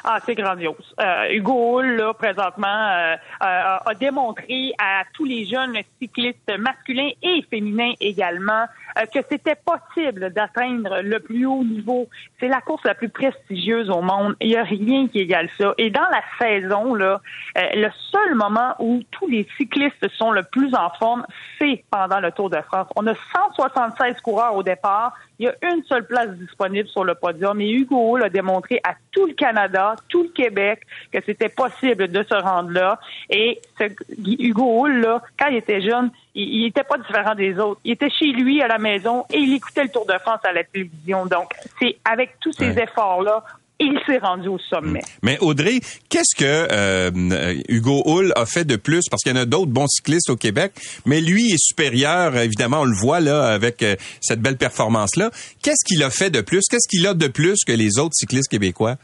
Ah, 0.04 0.18
c'est 0.24 0.34
grandiose. 0.34 0.94
Euh, 1.00 1.30
Hugo 1.30 1.78
Hull, 1.78 1.96
là, 1.96 2.12
présentement, 2.12 2.66
euh, 2.66 3.14
euh, 3.42 3.76
a 3.86 3.94
démontré 3.94 4.72
à 4.78 5.04
tous 5.14 5.24
les 5.24 5.44
jeunes 5.46 5.76
cyclistes 6.00 6.52
masculins 6.58 7.10
et 7.22 7.44
féminins 7.48 7.92
également 8.00 8.66
que 9.14 9.20
c'était 9.30 9.54
possible 9.54 10.30
d'atteindre 10.34 11.00
le 11.02 11.18
plus 11.18 11.46
haut 11.46 11.64
niveau. 11.64 12.08
C'est 12.38 12.48
la 12.48 12.60
course 12.60 12.84
la 12.84 12.94
plus 12.94 13.08
prestigieuse 13.08 13.88
au 13.88 14.02
monde. 14.02 14.36
Il 14.40 14.48
n'y 14.48 14.56
a 14.56 14.64
rien 14.64 15.08
qui 15.08 15.20
égale 15.20 15.48
ça. 15.56 15.72
Et 15.78 15.88
dans 15.88 16.06
la 16.10 16.22
saison, 16.38 16.94
là, 16.94 17.22
le 17.56 17.88
seul 18.10 18.34
moment 18.34 18.74
où 18.80 19.00
tous 19.10 19.28
les 19.28 19.48
cyclistes 19.56 20.06
sont 20.18 20.30
le 20.30 20.42
plus 20.42 20.74
en 20.74 20.90
forme, 20.98 21.24
c'est 21.58 21.84
pendant 21.90 22.20
le 22.20 22.32
Tour 22.32 22.50
de 22.50 22.60
France. 22.60 22.86
On 22.96 23.06
a 23.06 23.14
176 23.34 24.20
coureurs 24.20 24.56
au 24.56 24.62
départ. 24.62 25.14
Il 25.38 25.46
y 25.46 25.48
a 25.48 25.54
une 25.74 25.82
seule 25.84 26.06
place 26.06 26.28
disponible 26.32 26.88
sur 26.88 27.04
le 27.04 27.14
podium 27.14 27.60
et 27.60 27.70
Hugo 27.70 27.96
Hull 27.96 28.22
a 28.22 28.28
démontré 28.28 28.80
à 28.84 28.94
tout 29.10 29.26
le 29.26 29.32
Canada, 29.34 29.91
tout 30.08 30.24
le 30.24 30.28
Québec 30.28 30.80
que 31.12 31.18
c'était 31.24 31.48
possible 31.48 32.08
de 32.08 32.22
se 32.22 32.34
rendre 32.34 32.70
là. 32.70 32.98
Et 33.30 33.60
ce, 33.78 33.84
Hugo 34.18 34.80
Hull, 34.80 35.00
là, 35.00 35.22
quand 35.38 35.48
il 35.48 35.56
était 35.56 35.80
jeune, 35.80 36.10
il 36.34 36.62
n'était 36.62 36.84
pas 36.84 36.98
différent 36.98 37.34
des 37.34 37.58
autres. 37.58 37.80
Il 37.84 37.92
était 37.92 38.10
chez 38.10 38.32
lui 38.32 38.62
à 38.62 38.68
la 38.68 38.78
maison 38.78 39.24
et 39.32 39.38
il 39.38 39.54
écoutait 39.54 39.84
le 39.84 39.90
Tour 39.90 40.06
de 40.06 40.18
France 40.18 40.40
à 40.44 40.52
la 40.52 40.64
télévision. 40.64 41.26
Donc, 41.26 41.50
c'est 41.78 41.96
avec 42.04 42.38
tous 42.40 42.52
ces 42.52 42.78
efforts-là 42.78 43.44
il 43.82 43.98
s'est 44.06 44.18
rendu 44.18 44.48
au 44.48 44.58
sommet. 44.58 45.00
Mm. 45.00 45.18
Mais 45.22 45.38
Audrey, 45.40 45.80
qu'est-ce 46.08 46.36
que 46.36 46.68
euh, 46.70 47.62
Hugo 47.68 48.02
Hull 48.06 48.32
a 48.36 48.46
fait 48.46 48.64
de 48.64 48.76
plus? 48.76 49.02
Parce 49.10 49.22
qu'il 49.22 49.34
y 49.34 49.38
en 49.38 49.42
a 49.42 49.44
d'autres 49.44 49.70
bons 49.70 49.88
cyclistes 49.88 50.30
au 50.30 50.36
Québec, 50.36 50.72
mais 51.04 51.20
lui 51.20 51.52
est 51.52 51.62
supérieur, 51.62 52.36
évidemment, 52.36 52.80
on 52.80 52.84
le 52.84 52.96
voit 52.96 53.20
là 53.20 53.48
avec 53.48 53.82
euh, 53.82 53.96
cette 54.20 54.40
belle 54.40 54.56
performance-là. 54.56 55.30
Qu'est-ce 55.62 55.84
qu'il 55.84 56.02
a 56.02 56.10
fait 56.10 56.30
de 56.30 56.40
plus? 56.40 56.62
Qu'est-ce 56.70 56.88
qu'il 56.88 57.06
a 57.06 57.14
de 57.14 57.26
plus 57.26 57.58
que 57.66 57.72
les 57.72 57.98
autres 57.98 58.14
cyclistes 58.14 58.50
québécois? 58.50 58.96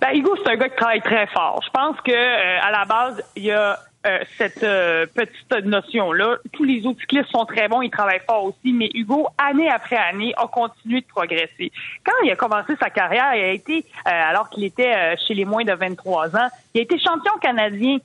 Ben, 0.00 0.14
Hugo, 0.14 0.36
c'est 0.42 0.50
un 0.50 0.56
gars 0.56 0.68
qui 0.68 0.76
travaille 0.76 1.02
très 1.02 1.26
fort. 1.28 1.60
Je 1.64 1.70
pense 1.70 2.00
que 2.00 2.12
euh, 2.12 2.60
à 2.62 2.70
la 2.70 2.84
base, 2.84 3.22
il 3.36 3.44
y 3.44 3.52
a 3.52 3.78
euh, 4.06 4.18
cette 4.36 4.62
euh, 4.62 5.06
petite 5.06 5.64
notion-là. 5.64 6.36
Tous 6.52 6.64
les 6.64 6.86
autres 6.86 7.00
cyclistes 7.00 7.30
sont 7.30 7.46
très 7.46 7.68
bons, 7.68 7.80
ils 7.80 7.90
travaillent 7.90 8.20
fort 8.26 8.44
aussi, 8.44 8.70
mais 8.74 8.90
Hugo, 8.92 9.28
année 9.38 9.70
après 9.70 9.96
année, 9.96 10.34
a 10.36 10.46
continué 10.46 11.00
de 11.00 11.06
progresser. 11.06 11.72
Quand 12.04 12.12
il 12.22 12.30
a 12.30 12.36
commencé 12.36 12.74
sa 12.78 12.90
carrière, 12.90 13.34
il 13.34 13.42
a 13.42 13.52
été, 13.52 13.78
euh, 13.78 14.10
alors 14.10 14.50
qu'il 14.50 14.64
était 14.64 15.16
chez 15.26 15.32
les 15.32 15.46
moins 15.46 15.64
de 15.64 15.72
23 15.72 16.36
ans, 16.36 16.48
il 16.74 16.80
a 16.80 16.82
été 16.82 16.98
champion 16.98 17.32
canadien 17.40 17.96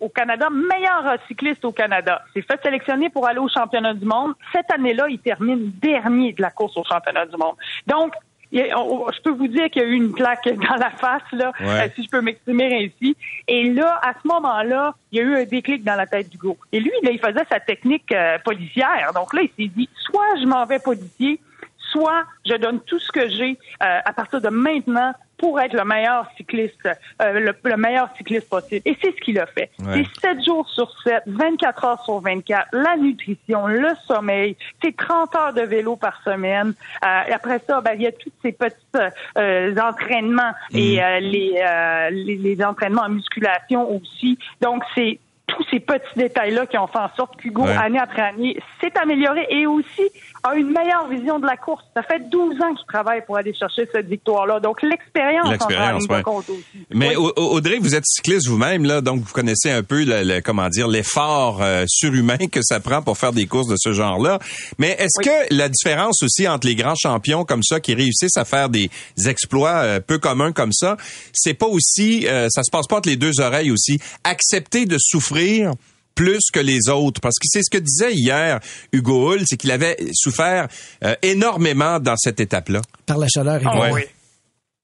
au 0.00 0.10
Canada, 0.10 0.48
meilleur 0.50 1.16
cycliste 1.26 1.64
au 1.64 1.72
Canada. 1.72 2.20
Il 2.34 2.42
s'est 2.42 2.46
fait 2.46 2.62
sélectionner 2.62 3.08
pour 3.08 3.26
aller 3.26 3.38
au 3.38 3.48
championnat 3.48 3.94
du 3.94 4.04
monde. 4.04 4.34
Cette 4.52 4.70
année-là, 4.70 5.06
il 5.08 5.20
termine 5.20 5.70
dernier 5.80 6.34
de 6.34 6.42
la 6.42 6.50
course 6.50 6.76
au 6.76 6.84
championnat 6.84 7.24
du 7.24 7.36
monde. 7.36 7.56
Donc, 7.86 8.12
je 8.54 9.22
peux 9.22 9.30
vous 9.30 9.48
dire 9.48 9.68
qu'il 9.70 9.82
y 9.82 9.84
a 9.84 9.88
eu 9.88 9.94
une 9.94 10.12
claque 10.12 10.48
dans 10.68 10.76
la 10.76 10.90
face, 10.90 11.22
là, 11.32 11.52
euh, 11.60 11.88
si 11.94 12.04
je 12.04 12.08
peux 12.08 12.20
m'exprimer 12.20 12.84
ainsi. 12.84 13.16
Et 13.48 13.70
là, 13.70 14.00
à 14.02 14.12
ce 14.14 14.28
moment-là, 14.28 14.94
il 15.12 15.18
y 15.18 15.20
a 15.20 15.24
eu 15.24 15.34
un 15.36 15.44
déclic 15.44 15.84
dans 15.84 15.96
la 15.96 16.06
tête 16.06 16.30
du 16.30 16.38
gars. 16.38 16.54
Et 16.72 16.80
lui, 16.80 16.92
là, 17.02 17.10
il 17.10 17.18
faisait 17.18 17.44
sa 17.50 17.60
technique 17.60 18.12
euh, 18.12 18.38
policière. 18.38 19.12
Donc 19.14 19.34
là, 19.34 19.42
il 19.42 19.50
s'est 19.64 19.70
dit, 19.74 19.88
soit 20.02 20.36
je 20.40 20.46
m'en 20.46 20.64
vais 20.66 20.78
policier, 20.78 21.40
soit 21.90 22.24
je 22.46 22.54
donne 22.54 22.80
tout 22.80 22.98
ce 22.98 23.10
que 23.12 23.28
j'ai 23.28 23.58
euh, 23.82 23.98
à 24.04 24.12
partir 24.12 24.40
de 24.40 24.48
maintenant 24.48 25.12
pour 25.38 25.60
être 25.60 25.72
le 25.74 25.84
meilleur 25.84 26.26
cycliste, 26.36 26.88
euh, 27.22 27.52
le, 27.62 27.76
meilleur 27.76 28.08
cycliste 28.16 28.48
possible. 28.48 28.82
Et 28.84 28.96
c'est 29.02 29.12
ce 29.14 29.20
qu'il 29.20 29.38
a 29.38 29.46
fait. 29.46 29.70
C'est 29.78 30.06
7 30.20 30.44
jours 30.44 30.68
sur 30.68 30.90
7, 31.02 31.22
24 31.26 31.84
heures 31.84 32.04
sur 32.04 32.20
24, 32.20 32.68
la 32.72 32.96
nutrition, 32.96 33.66
le 33.66 33.90
sommeil, 34.06 34.56
c'est 34.82 34.96
30 34.96 35.34
heures 35.34 35.54
de 35.54 35.62
vélo 35.62 35.96
par 35.96 36.20
semaine. 36.22 36.74
Euh, 37.04 37.20
après 37.32 37.60
ça, 37.66 37.80
ben, 37.80 37.92
il 37.94 38.02
y 38.02 38.06
a 38.06 38.12
tous 38.12 38.32
ces 38.42 38.52
petits 38.52 38.74
euh, 39.36 39.74
entraînements 39.76 40.52
et 40.72 40.98
mm. 40.98 41.18
les, 41.20 42.12
les, 42.12 42.36
les 42.36 42.64
entraînements 42.64 43.02
en 43.02 43.10
musculation 43.10 43.90
aussi. 43.90 44.38
Donc, 44.60 44.82
c'est 44.94 45.18
tous 45.46 45.64
ces 45.70 45.80
petits 45.80 46.16
détails-là 46.16 46.66
qui 46.66 46.78
ont 46.78 46.86
fait 46.86 46.98
en 46.98 47.14
sorte 47.16 47.36
qu'Hugo, 47.36 47.64
année 47.64 47.98
après 47.98 48.22
année, 48.22 48.56
s'est 48.80 48.92
amélioré 48.98 49.46
et 49.50 49.66
aussi 49.66 50.02
a 50.42 50.54
une 50.54 50.70
meilleure 50.70 51.08
vision 51.08 51.38
de 51.38 51.46
la 51.46 51.56
course. 51.56 51.84
Ça 51.94 52.02
fait 52.02 52.28
12 52.30 52.54
ans 52.62 52.74
qu'il 52.74 52.86
travaille 52.86 53.24
pour 53.26 53.36
aller 53.36 53.54
chercher 53.54 53.86
cette 53.92 54.06
victoire-là. 54.06 54.60
Donc, 54.60 54.82
l'expérience 54.82 55.50
l'expérience 55.50 56.04
ouais. 56.08 56.22
compte 56.22 56.48
aussi. 56.48 56.86
Mais 56.90 57.14
Audrey, 57.16 57.78
vous 57.78 57.94
êtes 57.94 58.04
cycliste 58.06 58.48
vous-même, 58.48 58.84
là, 58.84 59.00
donc 59.00 59.20
vous 59.20 59.32
connaissez 59.32 59.70
un 59.70 59.82
peu, 59.82 60.04
le, 60.06 60.40
comment 60.40 60.68
dire, 60.68 60.88
l'effort 60.88 61.62
euh, 61.62 61.84
surhumain 61.88 62.38
que 62.50 62.60
ça 62.62 62.80
prend 62.80 63.02
pour 63.02 63.18
faire 63.18 63.32
des 63.32 63.46
courses 63.46 63.68
de 63.68 63.76
ce 63.78 63.92
genre-là. 63.92 64.38
Mais 64.78 64.96
est-ce 64.98 65.22
que 65.22 65.54
la 65.54 65.68
différence 65.68 66.22
aussi 66.22 66.48
entre 66.48 66.66
les 66.66 66.74
grands 66.74 66.94
champions 66.94 67.44
comme 67.44 67.62
ça 67.62 67.80
qui 67.80 67.94
réussissent 67.94 68.36
à 68.36 68.44
faire 68.44 68.68
des 68.68 68.90
exploits 69.26 69.76
euh, 69.76 70.00
peu 70.00 70.18
communs 70.18 70.52
comme 70.52 70.72
ça, 70.72 70.96
c'est 71.32 71.54
pas 71.54 71.66
aussi, 71.66 72.26
euh, 72.28 72.48
ça 72.50 72.62
se 72.62 72.70
passe 72.70 72.86
pas 72.86 72.96
entre 72.96 73.08
les 73.08 73.16
deux 73.16 73.40
oreilles 73.40 73.70
aussi, 73.70 74.00
accepter 74.24 74.86
de 74.86 74.96
souffrir 74.98 75.33
plus 76.14 76.50
que 76.52 76.60
les 76.60 76.88
autres. 76.88 77.20
Parce 77.20 77.38
que 77.38 77.46
c'est 77.46 77.62
ce 77.62 77.70
que 77.70 77.82
disait 77.82 78.12
hier 78.12 78.60
Hugo 78.92 79.32
Hull, 79.32 79.42
c'est 79.44 79.56
qu'il 79.56 79.72
avait 79.72 79.96
souffert 80.12 80.68
euh, 81.04 81.14
énormément 81.22 81.98
dans 82.00 82.16
cette 82.16 82.40
étape-là. 82.40 82.80
Par 83.06 83.18
la 83.18 83.28
chaleur, 83.28 83.60
ah, 83.64 83.90
oui. 83.92 84.02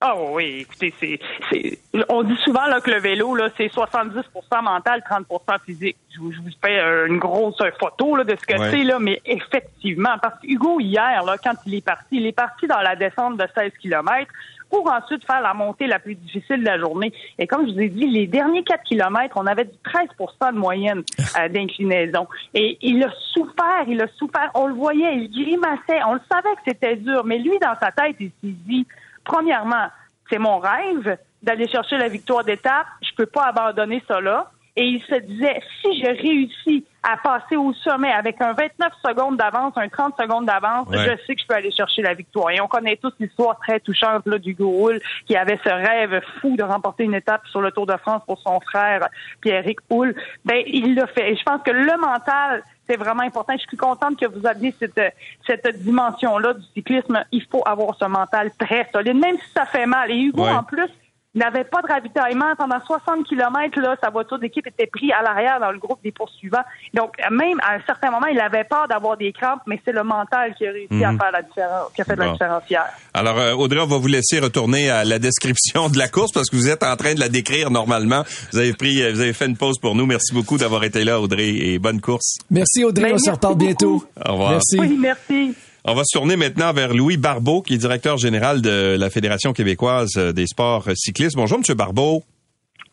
Ah 0.03 0.14
oui, 0.16 0.61
écoutez, 0.61 0.94
c'est, 0.98 1.78
on 2.09 2.22
dit 2.22 2.36
souvent 2.42 2.64
là, 2.64 2.80
que 2.80 2.90
le 2.90 3.01
vélo, 3.01 3.34
là, 3.34 3.51
c'est 3.59 3.66
70% 3.66 4.24
mental, 4.62 5.03
30% 5.07 5.61
physique. 5.66 5.98
Je 6.14 6.20
vous, 6.20 6.32
je 6.32 6.38
vous 6.38 6.48
fais 6.64 6.80
une 7.07 7.18
grosse 7.18 7.62
photo 7.78 8.16
là, 8.16 8.24
de 8.24 8.34
ce 8.34 8.46
que 8.46 8.57
c'est, 8.70 8.82
là, 8.82 8.98
mais 8.98 9.20
effectivement, 9.26 10.16
parce 10.22 10.40
que 10.40 10.46
Hugo, 10.46 10.80
hier, 10.80 11.22
là, 11.22 11.36
quand 11.36 11.53
il 11.66 11.74
est 11.74 11.84
parti, 11.84 12.16
il 12.16 12.24
est 12.24 12.32
parti 12.32 12.66
dans 12.66 12.80
la 12.80 12.96
descente 12.96 13.36
de 13.36 13.46
16 13.55 13.72
km 13.78 14.32
pour 14.70 14.90
ensuite 14.90 15.24
faire 15.26 15.40
la 15.40 15.52
montée 15.52 15.86
la 15.86 15.98
plus 15.98 16.14
difficile 16.14 16.60
de 16.60 16.64
la 16.64 16.78
journée. 16.78 17.12
Et 17.38 17.46
comme 17.46 17.66
je 17.66 17.72
vous 17.72 17.80
ai 17.80 17.88
dit, 17.88 18.06
les 18.06 18.26
derniers 18.26 18.62
4 18.62 18.84
kilomètres, 18.84 19.36
on 19.36 19.46
avait 19.46 19.64
du 19.64 19.76
13% 19.84 20.54
de 20.54 20.58
moyenne 20.58 21.02
euh, 21.38 21.48
d'inclinaison. 21.48 22.26
Et 22.54 22.78
il 22.80 23.02
a 23.02 23.10
souffert, 23.32 23.84
il 23.88 24.00
a 24.00 24.08
souffert. 24.16 24.50
On 24.54 24.66
le 24.66 24.74
voyait, 24.74 25.16
il 25.16 25.30
grimaçait. 25.30 26.02
On 26.06 26.14
le 26.14 26.20
savait 26.30 26.54
que 26.54 26.62
c'était 26.66 26.96
dur. 26.96 27.24
Mais 27.24 27.38
lui, 27.38 27.58
dans 27.60 27.74
sa 27.80 27.90
tête, 27.90 28.16
il 28.20 28.28
s'est 28.28 28.56
dit, 28.66 28.86
premièrement, 29.24 29.88
c'est 30.30 30.38
mon 30.38 30.58
rêve 30.58 31.18
d'aller 31.42 31.68
chercher 31.68 31.96
la 31.96 32.08
victoire 32.08 32.44
d'étape. 32.44 32.86
Je 33.02 33.14
peux 33.16 33.26
pas 33.26 33.46
abandonner 33.46 34.02
ça 34.06 34.20
là. 34.20 34.50
Et 34.80 34.86
il 34.86 35.02
se 35.02 35.14
disait, 35.14 35.60
si 35.82 36.00
je 36.00 36.06
réussis 36.06 36.86
à 37.02 37.18
passer 37.18 37.54
au 37.54 37.74
sommet 37.74 38.10
avec 38.10 38.40
un 38.40 38.54
29 38.54 38.90
secondes 39.04 39.36
d'avance, 39.36 39.74
un 39.76 39.90
30 39.90 40.14
secondes 40.18 40.46
d'avance, 40.46 40.88
je 40.90 41.18
sais 41.26 41.34
que 41.34 41.42
je 41.42 41.46
peux 41.46 41.54
aller 41.54 41.70
chercher 41.70 42.00
la 42.00 42.14
victoire. 42.14 42.48
Et 42.48 42.62
on 42.62 42.66
connaît 42.66 42.96
tous 42.96 43.12
l'histoire 43.20 43.58
très 43.58 43.78
touchante 43.80 44.24
là, 44.24 44.38
du 44.38 44.56
Houle 44.58 44.98
qui 45.26 45.36
avait 45.36 45.60
ce 45.62 45.68
rêve 45.68 46.22
fou 46.40 46.56
de 46.56 46.62
remporter 46.62 47.04
une 47.04 47.12
étape 47.12 47.46
sur 47.48 47.60
le 47.60 47.72
Tour 47.72 47.84
de 47.84 47.96
France 47.98 48.22
pour 48.26 48.38
son 48.38 48.58
frère 48.60 49.06
Pierre-Éric 49.42 49.80
Houle. 49.90 50.14
Ben, 50.46 50.62
il 50.66 50.94
l'a 50.94 51.06
fait. 51.08 51.32
Et 51.32 51.36
je 51.36 51.42
pense 51.42 51.60
que 51.62 51.72
le 51.72 51.98
mental, 51.98 52.62
c'est 52.88 52.96
vraiment 52.96 53.24
important. 53.24 53.52
Je 53.58 53.68
suis 53.68 53.76
contente 53.76 54.18
que 54.18 54.26
vous 54.26 54.46
aviez 54.46 54.74
cette, 54.80 55.14
cette 55.46 55.82
dimension-là 55.82 56.54
du 56.54 56.64
cyclisme. 56.74 57.22
Il 57.32 57.44
faut 57.50 57.62
avoir 57.66 57.96
ce 57.96 58.06
mental 58.06 58.50
très 58.58 58.88
solide, 58.94 59.18
même 59.18 59.36
si 59.36 59.50
ça 59.54 59.66
fait 59.66 59.84
mal. 59.84 60.10
Et 60.10 60.16
Hugo, 60.16 60.46
en 60.46 60.62
plus, 60.62 60.88
n'avait 61.34 61.64
pas 61.64 61.80
de 61.82 61.86
ravitaillement. 61.86 62.54
Pendant 62.56 62.80
60 62.84 63.26
km, 63.26 63.80
là, 63.80 63.96
sa 64.02 64.10
voiture 64.10 64.38
d'équipe 64.38 64.66
était 64.66 64.86
prise 64.86 65.10
à 65.18 65.22
l'arrière 65.22 65.60
dans 65.60 65.70
le 65.70 65.78
groupe 65.78 66.00
des 66.02 66.12
poursuivants. 66.12 66.64
Donc, 66.94 67.12
même 67.30 67.58
à 67.62 67.74
un 67.74 67.80
certain 67.86 68.10
moment, 68.10 68.26
il 68.26 68.40
avait 68.40 68.64
peur 68.64 68.88
d'avoir 68.88 69.16
des 69.16 69.32
crampes, 69.32 69.62
mais 69.66 69.80
c'est 69.84 69.92
le 69.92 70.02
mental 70.02 70.54
qui 70.56 70.66
a 70.66 70.72
réussi 70.72 71.04
à 71.04 71.12
mhm. 71.12 71.18
faire 71.18 71.32
la 71.32 71.42
différence, 71.42 71.92
qui 71.94 72.02
a 72.02 72.04
fait 72.04 72.16
de 72.16 72.20
la 72.20 72.32
différence 72.32 72.62
hier. 72.68 72.84
Alors, 73.14 73.38
euh, 73.38 73.52
Audrey, 73.52 73.80
on 73.80 73.86
va 73.86 73.98
vous 73.98 74.08
laisser 74.08 74.40
retourner 74.40 74.90
à 74.90 75.04
la 75.04 75.18
description 75.18 75.88
de 75.88 75.98
la 75.98 76.08
course 76.08 76.32
parce 76.32 76.50
que 76.50 76.56
vous 76.56 76.68
êtes 76.68 76.82
en 76.82 76.96
train 76.96 77.14
de 77.14 77.20
la 77.20 77.28
décrire 77.28 77.70
normalement. 77.70 78.22
Vous 78.52 78.58
avez 78.58 78.72
pris, 78.72 79.02
euh, 79.02 79.12
vous 79.12 79.20
avez 79.20 79.32
fait 79.32 79.46
une 79.46 79.56
pause 79.56 79.78
pour 79.78 79.94
nous. 79.94 80.06
Merci 80.06 80.34
beaucoup 80.34 80.58
d'avoir 80.58 80.84
été 80.84 81.04
là, 81.04 81.20
Audrey, 81.20 81.48
et 81.48 81.78
bonne 81.78 82.00
course. 82.00 82.38
Merci, 82.50 82.84
Audrey. 82.84 83.12
On 83.12 83.18
se 83.18 83.30
reparle 83.30 83.56
bientôt. 83.56 84.04
Au 84.24 84.32
revoir. 84.32 84.50
Merci. 84.52 84.78
Oui, 84.80 84.96
merci. 84.98 85.54
On 85.84 85.94
va 85.94 86.02
se 86.04 86.18
tourner 86.18 86.36
maintenant 86.36 86.72
vers 86.72 86.92
Louis 86.92 87.16
Barbeau, 87.16 87.62
qui 87.62 87.74
est 87.74 87.78
directeur 87.78 88.18
général 88.18 88.60
de 88.60 88.96
la 88.98 89.08
Fédération 89.08 89.52
québécoise 89.54 90.14
des 90.14 90.46
sports 90.46 90.84
cyclistes. 90.94 91.36
Bonjour, 91.36 91.58
Monsieur 91.58 91.74
Barbeau. 91.74 92.22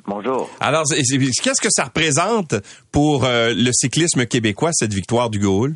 Bonjour. 0.05 0.49
Alors, 0.61 0.83
qu'est-ce 0.85 1.61
que 1.61 1.67
ça 1.69 1.83
représente 1.83 2.55
pour 2.93 3.25
euh, 3.25 3.53
le 3.53 3.71
cyclisme 3.73 4.25
québécois, 4.25 4.69
cette 4.71 4.93
victoire 4.93 5.29
du 5.29 5.39
Gaulle? 5.39 5.75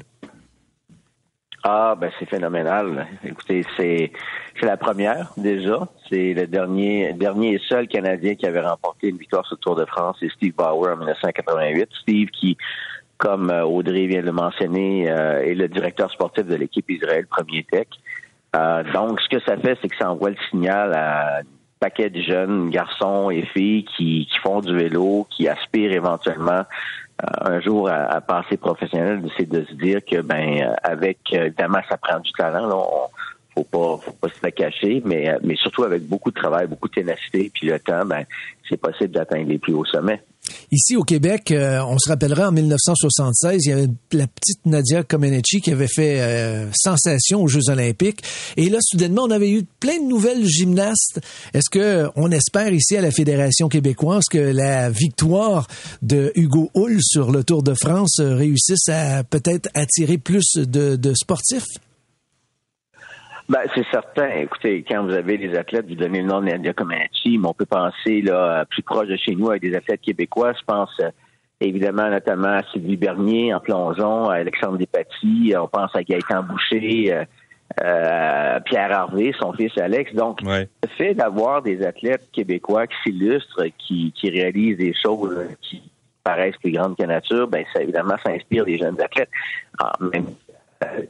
Ah, 1.64 1.95
ben 1.99 2.09
c'est 2.18 2.28
phénoménal. 2.28 3.07
Écoutez, 3.24 3.64
c'est 3.78 4.12
c'est 4.59 4.66
la 4.66 4.78
première 4.78 5.34
déjà. 5.38 5.88
C'est 6.09 6.34
le 6.34 6.47
dernier 6.47 7.14
dernier 7.14 7.55
et 7.55 7.59
seul 7.68 7.88
Canadien 7.88 8.36
qui 8.36 8.45
avait 8.47 8.62
remporté 8.62 9.09
une 9.09 9.18
victoire 9.18 9.45
sur 9.45 9.57
le 9.57 9.59
Tour 9.59 9.76
de 9.76 9.86
France, 9.86 10.18
c'est 10.20 10.32
Steve 10.32 10.55
Bauer 10.55 10.93
en 10.93 10.97
1988. 10.97 11.89
Steve 12.01 12.30
qui 12.30 12.57
comme 13.22 13.52
euh, 13.52 13.64
Audrey 13.64 14.08
vient 14.08 14.22
de 14.22 14.26
le 14.26 14.32
mentionner, 14.32 15.10
euh, 15.10 15.44
est 15.44 15.54
le 15.54 15.68
directeur 15.68 16.12
sportif 16.12 16.44
de 16.44 16.56
l'équipe 16.56 16.90
Israël 16.90 17.28
Premier 17.28 17.64
Tech. 17.64 17.88
Euh, 18.56 18.84
donc, 18.94 19.22
ce 19.22 19.30
que 19.30 19.40
ça 19.44 19.58
fait, 19.58 19.78
c'est 19.80 19.90
que 19.90 19.96
ça 19.96 20.12
envoie 20.12 20.32
le 20.32 20.38
signal 20.50 20.92
à 20.96 21.38
un 21.38 21.42
paquet 21.80 22.10
de 22.10 22.20
jeunes 22.20 22.72
garçons 22.72 23.30
et 23.30 23.44
filles 23.44 23.86
qui, 23.96 24.28
font 24.42 24.60
du 24.60 24.76
vélo, 24.76 25.28
qui 25.30 25.48
aspirent 25.48 25.94
éventuellement 25.94 26.64
un 27.42 27.62
jour 27.62 27.88
à, 27.88 28.20
passer 28.22 28.58
professionnel, 28.58 29.22
c'est 29.38 29.48
de 29.48 29.64
se 29.66 29.74
dire 29.76 30.00
que 30.04 30.22
ben 30.22 30.76
avec 30.82 31.20
évidemment 31.32 31.82
ça 31.88 31.98
prend 31.98 32.20
du 32.20 32.32
talent, 32.32 32.66
là, 32.68 32.76
on, 32.76 33.08
faut 33.54 33.64
pas 33.64 34.04
faut 34.04 34.14
pas 34.14 34.30
se 34.30 34.42
la 34.42 34.50
cacher, 34.50 35.04
mais 35.06 35.38
mais 35.44 35.56
surtout 35.56 35.84
avec 35.84 36.02
beaucoup 36.08 36.32
de 36.32 36.36
travail, 36.36 36.66
beaucoup 36.66 36.88
de 36.88 36.96
ténacité, 36.96 37.52
puis 37.54 37.68
le 37.68 37.80
temps, 37.80 38.06
ben 38.06 38.26
c'est 38.68 38.78
possible 38.78 39.12
d'atteindre 39.12 39.50
les 39.50 39.60
plus 39.60 39.74
hauts 39.74 39.86
sommets. 39.86 40.24
Ici 40.74 40.96
au 40.96 41.04
Québec, 41.04 41.52
euh, 41.52 41.84
on 41.84 42.00
se 42.00 42.08
rappellera 42.08 42.48
en 42.48 42.54
1976, 42.54 43.60
il 43.66 43.70
y 43.70 43.74
avait 43.74 43.90
la 44.14 44.26
petite 44.26 44.66
Nadia 44.66 45.04
Comaneci 45.04 45.60
qui 45.60 45.70
avait 45.72 45.90
fait 45.94 46.22
euh, 46.22 46.70
sensation 46.74 47.44
aux 47.44 47.50
Jeux 47.50 47.70
Olympiques. 47.70 48.24
Et 48.56 48.70
là, 48.70 48.78
soudainement, 48.82 49.24
on 49.24 49.32
avait 49.32 49.52
eu 49.52 49.64
plein 49.82 50.00
de 50.00 50.08
nouvelles 50.08 50.46
gymnastes. 50.46 51.20
Est-ce 51.54 51.70
que 51.70 52.08
on 52.16 52.32
espère 52.32 52.72
ici 52.72 52.96
à 52.96 53.02
la 53.02 53.12
Fédération 53.12 53.68
québécoise 53.68 54.24
que 54.32 54.38
la 54.38 54.90
victoire 54.90 55.68
de 56.02 56.32
Hugo 56.36 56.72
Hull 56.74 57.00
sur 57.02 57.34
le 57.34 57.44
Tour 57.44 57.64
de 57.64 57.74
France 57.74 58.22
réussisse 58.22 58.88
à 58.88 59.26
peut-être 59.26 59.68
attirer 59.74 60.18
plus 60.18 60.54
de, 60.56 60.96
de 60.96 61.14
sportifs? 61.14 61.68
Ben, 63.50 63.62
c'est 63.76 63.86
certain. 63.92 64.30
Écoutez, 64.30 64.84
quand 64.88 65.04
vous 65.04 65.14
avez 65.14 65.38
des 65.38 65.58
athlètes, 65.58 65.88
vous 65.88 65.96
donnez 65.96 66.22
le 66.22 66.28
nom 66.28 66.42
de 66.42 66.46
Nadia 66.46 66.74
Comaneci, 66.74 67.38
mais 67.38 67.48
on 67.48 67.54
peut 67.54 67.66
penser 67.66 68.22
là 68.22 68.66
plus 68.66 68.84
proche 68.84 69.08
de 69.08 69.18
chez 69.18 69.36
nous 69.36 69.50
avec 69.50 69.62
des 69.62 69.76
athlètes 69.76 70.02
québécois. 70.02 70.54
Je 70.54 70.64
pense 70.66 70.92
euh, 71.02 71.10
évidemment 71.60 72.10
notamment 72.10 72.58
à 72.58 72.64
Sylvie 72.72 72.98
Bernier 72.98 73.54
en 73.54 73.60
plongeon, 73.60 74.30
à 74.30 74.36
Alexandre 74.36 74.78
Despatie, 74.78 75.54
on 75.58 75.68
pense 75.68 75.96
à 75.96 76.04
Gaëtan 76.04 76.44
Boucher, 76.44 77.14
euh, 77.14 77.26
euh 77.84 78.60
Pierre 78.66 78.92
Harvey, 78.92 79.34
son 79.39 79.54
fils 79.54 79.78
Alex. 79.78 80.14
Donc, 80.14 80.42
le 80.42 80.68
fait 80.98 81.14
d'avoir 81.14 81.62
des 81.62 81.86
athlètes 81.86 82.30
québécois 82.32 82.88
qui 82.88 82.96
s'illustrent, 83.04 83.66
qui, 83.78 84.14
qui 84.16 84.30
réalisent 84.30 84.78
des 84.78 84.94
choses 84.94 85.38
qui 85.62 85.82
paraissent 86.24 86.58
plus 86.58 86.72
grandes 86.72 86.96
que 86.98 87.04
nature, 87.04 87.48
ben 87.48 87.66
ça 87.74 87.82
évidemment 87.82 88.16
ça 88.24 88.32
inspire 88.32 88.66
les 88.66 88.78
jeunes 88.78 89.00
athlètes. 89.02 89.30
Ah, 89.80 89.94
même, 90.00 90.28
euh, 90.84 91.04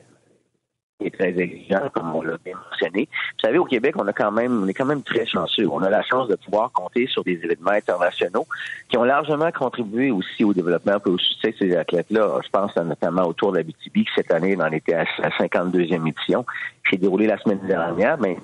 est 1.07 1.15
très 1.15 1.37
exigeant, 1.37 1.89
comme 1.93 2.15
on 2.15 2.21
l'a 2.21 2.37
bien 2.43 2.55
mentionné. 2.69 3.07
Vous 3.11 3.47
savez, 3.47 3.57
au 3.57 3.65
Québec, 3.65 3.95
on 3.97 4.07
a 4.07 4.13
quand 4.13 4.31
même, 4.31 4.63
on 4.63 4.67
est 4.67 4.73
quand 4.73 4.85
même 4.85 5.03
très 5.03 5.25
chanceux. 5.25 5.67
On 5.67 5.81
a 5.83 5.89
la 5.89 6.03
chance 6.03 6.27
de 6.27 6.35
pouvoir 6.35 6.71
compter 6.71 7.07
sur 7.07 7.23
des 7.23 7.39
événements 7.43 7.71
internationaux 7.71 8.45
qui 8.89 8.97
ont 8.97 9.03
largement 9.03 9.51
contribué 9.51 10.11
aussi 10.11 10.43
au 10.43 10.53
développement 10.53 10.97
et 11.05 11.09
au 11.09 11.17
succès 11.17 11.51
de 11.51 11.57
ces 11.57 11.75
athlètes-là. 11.75 12.39
Je 12.43 12.49
pense 12.49 12.75
notamment 12.75 13.23
au 13.23 13.33
Tour 13.33 13.51
de 13.51 13.57
la 13.57 13.63
BTB, 13.63 13.93
qui 13.93 14.07
cette 14.15 14.31
année 14.31 14.55
en 14.61 14.71
était 14.71 14.93
à 14.93 15.05
la 15.19 15.29
52e 15.29 16.07
édition, 16.07 16.43
qui 16.83 16.91
s'est 16.91 16.97
déroulé 16.97 17.27
la 17.27 17.37
semaine 17.37 17.59
dernière, 17.65 18.17
mais 18.19 18.37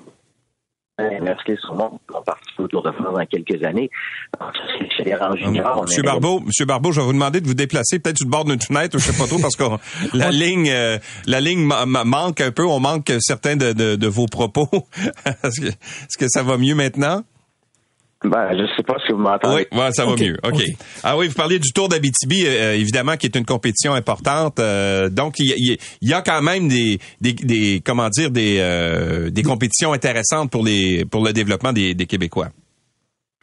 Sur 1.60 1.74
monde 1.74 1.98
au 2.58 2.66
Tour 2.66 2.82
de 2.82 2.90
France 2.90 3.14
dans 3.14 3.26
quelques 3.26 3.62
années. 3.64 3.88
Monsieur 5.82 6.02
Barbeau, 6.02 6.40
Monsieur 6.40 6.64
Barbeau, 6.64 6.92
je 6.92 7.00
vais 7.00 7.06
vous 7.06 7.12
demander 7.12 7.40
de 7.40 7.46
vous 7.46 7.54
déplacer 7.54 7.98
peut-être 8.00 8.18
sur 8.18 8.26
le 8.26 8.30
bord 8.30 8.44
d'une 8.44 8.60
fenêtre, 8.60 8.98
je 8.98 9.04
sais 9.04 9.16
pas 9.16 9.28
trop, 9.28 9.38
parce 9.38 9.56
que 9.56 9.64
la 10.16 10.30
ligne, 10.30 10.68
euh, 10.70 10.98
la 11.26 11.40
ligne 11.40 11.62
manque 11.86 12.40
un 12.40 12.50
peu. 12.50 12.66
On 12.66 12.80
manque 12.80 13.12
certains 13.20 13.56
de, 13.56 13.72
de, 13.72 13.96
de 13.96 14.06
vos 14.08 14.26
propos. 14.26 14.68
est-ce 15.44 15.60
que, 15.60 15.68
est-ce 15.68 16.18
que 16.18 16.28
ça 16.28 16.42
va 16.42 16.56
mieux 16.56 16.74
maintenant? 16.74 17.22
Ben, 18.24 18.48
je 18.50 18.66
sais 18.76 18.82
pas 18.82 18.96
si 19.06 19.12
vous 19.12 19.18
m'entendez. 19.18 19.68
Oui, 19.70 19.78
ça 19.92 20.04
va 20.04 20.16
mieux. 20.16 20.36
OK. 20.42 20.60
Ah 21.04 21.16
oui, 21.16 21.28
vous 21.28 21.34
parliez 21.34 21.60
du 21.60 21.72
Tour 21.72 21.88
d'Abitibi, 21.88 22.46
euh, 22.46 22.74
évidemment, 22.74 23.16
qui 23.16 23.26
est 23.26 23.36
une 23.36 23.44
compétition 23.44 23.94
importante. 23.94 24.58
Euh, 24.58 25.08
donc, 25.08 25.34
il 25.38 25.78
y, 26.02 26.12
a 26.12 26.20
quand 26.22 26.42
même 26.42 26.66
des, 26.66 26.98
des, 27.20 27.32
des 27.32 27.80
comment 27.84 28.08
dire, 28.08 28.32
des, 28.32 28.58
euh, 28.58 29.30
des 29.30 29.44
compétitions 29.44 29.92
intéressantes 29.92 30.50
pour 30.50 30.64
les 30.64 31.04
pour 31.04 31.24
le 31.24 31.32
développement 31.32 31.72
des, 31.72 31.94
des 31.94 32.06
Québécois. 32.06 32.48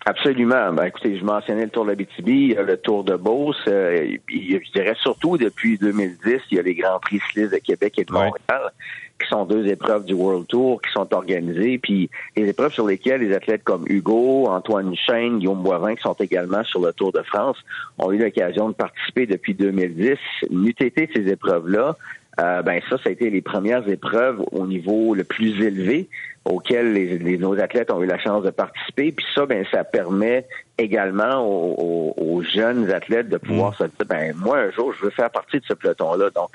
Absolument. 0.06 0.74
Ben, 0.74 0.84
écoutez, 0.84 1.18
je 1.18 1.24
mentionnais 1.24 1.64
le 1.64 1.70
Tour 1.70 1.86
d'Abitibi, 1.86 2.54
le 2.54 2.78
Tour 2.78 3.06
de 3.06 3.16
Beauce. 3.16 3.64
je 3.66 4.72
dirais 4.74 4.96
surtout 5.02 5.38
depuis 5.38 5.78
2010, 5.78 6.42
il 6.52 6.58
y 6.58 6.60
a 6.60 6.64
les 6.64 6.76
Grands 6.76 7.00
Prix 7.00 7.22
cyclistes 7.28 7.54
de 7.54 7.60
Québec 7.60 7.94
et 7.98 8.04
de 8.04 8.12
Montréal 8.12 8.72
qui 9.20 9.28
sont 9.30 9.46
deux 9.46 9.68
épreuves 9.68 10.06
du 10.06 10.14
World 10.14 10.48
Tour 10.48 10.82
qui 10.82 10.92
sont 10.92 11.14
organisées, 11.14 11.78
puis 11.78 12.10
les 12.36 12.50
épreuves 12.50 12.74
sur 12.74 12.86
lesquelles 12.86 13.22
les 13.22 13.34
athlètes 13.34 13.64
comme 13.64 13.86
Hugo, 13.88 14.48
Antoine 14.48 14.96
Chaine, 14.96 15.40
Guillaume 15.40 15.64
Boivin, 15.64 15.96
qui 15.96 16.02
sont 16.02 16.16
également 16.20 16.64
sur 16.64 16.82
le 16.82 16.92
Tour 16.94 17.12
de 17.12 17.22
France, 17.22 17.58
ont 17.98 18.12
eu 18.12 18.18
l'occasion 18.18 18.70
de 18.70 18.74
participer 18.74 19.26
depuis 19.26 19.54
2010. 19.54 20.18
N'eût 20.52 20.76
ces 20.78 21.30
épreuves-là, 21.30 21.96
euh, 22.40 22.62
ben 22.62 22.82
ça, 22.90 22.98
ça 22.98 23.10
a 23.10 23.12
été 23.12 23.30
les 23.30 23.42
premières 23.42 23.88
épreuves 23.88 24.44
au 24.52 24.68
niveau 24.68 25.16
le 25.16 25.24
plus 25.24 25.62
élevé 25.64 26.10
auxquelles 26.46 26.94
les, 26.94 27.38
nos 27.38 27.60
athlètes 27.60 27.92
ont 27.92 28.02
eu 28.02 28.06
la 28.06 28.20
chance 28.20 28.44
de 28.44 28.52
participer. 28.52 29.12
Puis 29.12 29.26
ça, 29.34 29.46
ben 29.46 29.66
ça 29.72 29.84
permet 29.84 30.46
également 30.78 31.42
aux, 31.42 32.44
jeunes 32.54 32.92
athlètes 32.92 33.30
de 33.30 33.38
pouvoir 33.38 33.72
mm. 33.72 33.76
se 33.76 33.84
dire, 33.84 34.06
ben 34.08 34.36
moi 34.36 34.58
un 34.58 34.72
jour 34.72 34.94
je 35.00 35.06
veux 35.06 35.12
faire 35.12 35.30
partie 35.32 35.58
de 35.58 35.64
ce 35.68 35.74
peloton-là. 35.74 36.30
Donc, 36.36 36.50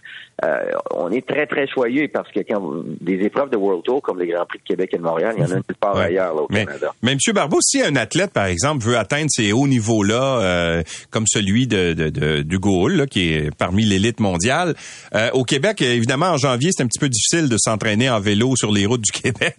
euh, 0.45 0.71
on 0.95 1.11
est 1.11 1.27
très 1.27 1.47
très 1.47 1.67
choyé 1.67 2.07
parce 2.07 2.31
que 2.31 2.41
quand 2.41 2.85
des 3.01 3.25
épreuves 3.25 3.51
de 3.51 3.57
World 3.57 3.83
Tour 3.83 4.03
comme 4.03 4.21
les 4.21 4.29
Grands 4.29 4.45
Prix 4.47 4.59
de 4.59 4.65
Québec 4.65 4.91
et 4.93 4.99
de 4.99 5.03
Montréal, 5.03 5.35
il 5.37 5.43
y 5.43 5.47
en 5.47 5.51
a 5.51 5.57
une 5.57 5.63
part 5.81 5.97
ailleurs 5.97 6.35
là, 6.35 6.43
au 6.43 6.47
Canada. 6.47 6.93
Mais 7.03 7.13
M. 7.13 7.19
Barbeau, 7.35 7.59
si 7.63 7.83
un 7.83 7.97
athlète 7.97 8.33
par 8.33 8.47
exemple 8.47 8.85
veut 8.85 8.99
atteindre 8.99 9.29
ces 9.31 9.53
hauts 9.53 9.67
niveaux-là, 9.67 10.41
euh, 10.41 10.83
comme 11.11 11.25
celui 11.27 11.67
de, 11.67 11.95
de, 11.95 12.11
de 12.11 12.43
du 12.43 12.59
Gaulle, 12.59 13.07
qui 13.11 13.33
est 13.33 13.57
parmi 13.57 13.85
l'élite 13.85 14.21
mondiale, 14.21 14.75
euh, 15.15 15.31
au 15.33 15.45
Québec, 15.45 15.81
évidemment 15.83 16.27
en 16.27 16.37
janvier 16.37 16.71
c'est 16.73 16.83
un 16.83 16.87
petit 16.87 17.01
peu 17.01 17.09
difficile 17.09 17.49
de 17.49 17.57
s'entraîner 17.59 18.11
en 18.11 18.21
vélo 18.21 18.55
sur 18.55 18.71
les 18.71 18.87
routes 18.87 19.03
du 19.03 19.13
Québec. 19.23 19.57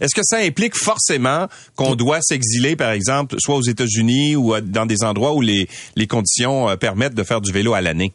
Est-ce 0.00 0.14
que 0.14 0.22
ça 0.22 0.38
implique 0.38 0.76
forcément 0.76 1.46
qu'on 1.76 1.94
doit 1.94 2.20
s'exiler, 2.20 2.76
par 2.76 2.90
exemple, 2.90 3.36
soit 3.38 3.56
aux 3.56 3.62
États-Unis 3.62 4.36
ou 4.36 4.54
euh, 4.54 4.60
dans 4.60 4.86
des 4.86 5.04
endroits 5.04 5.34
où 5.34 5.40
les, 5.40 5.68
les 5.96 6.06
conditions 6.06 6.68
euh, 6.68 6.76
permettent 6.76 7.14
de 7.14 7.22
faire 7.22 7.40
du 7.40 7.52
vélo 7.52 7.74
à 7.74 7.80
l'année? 7.80 8.12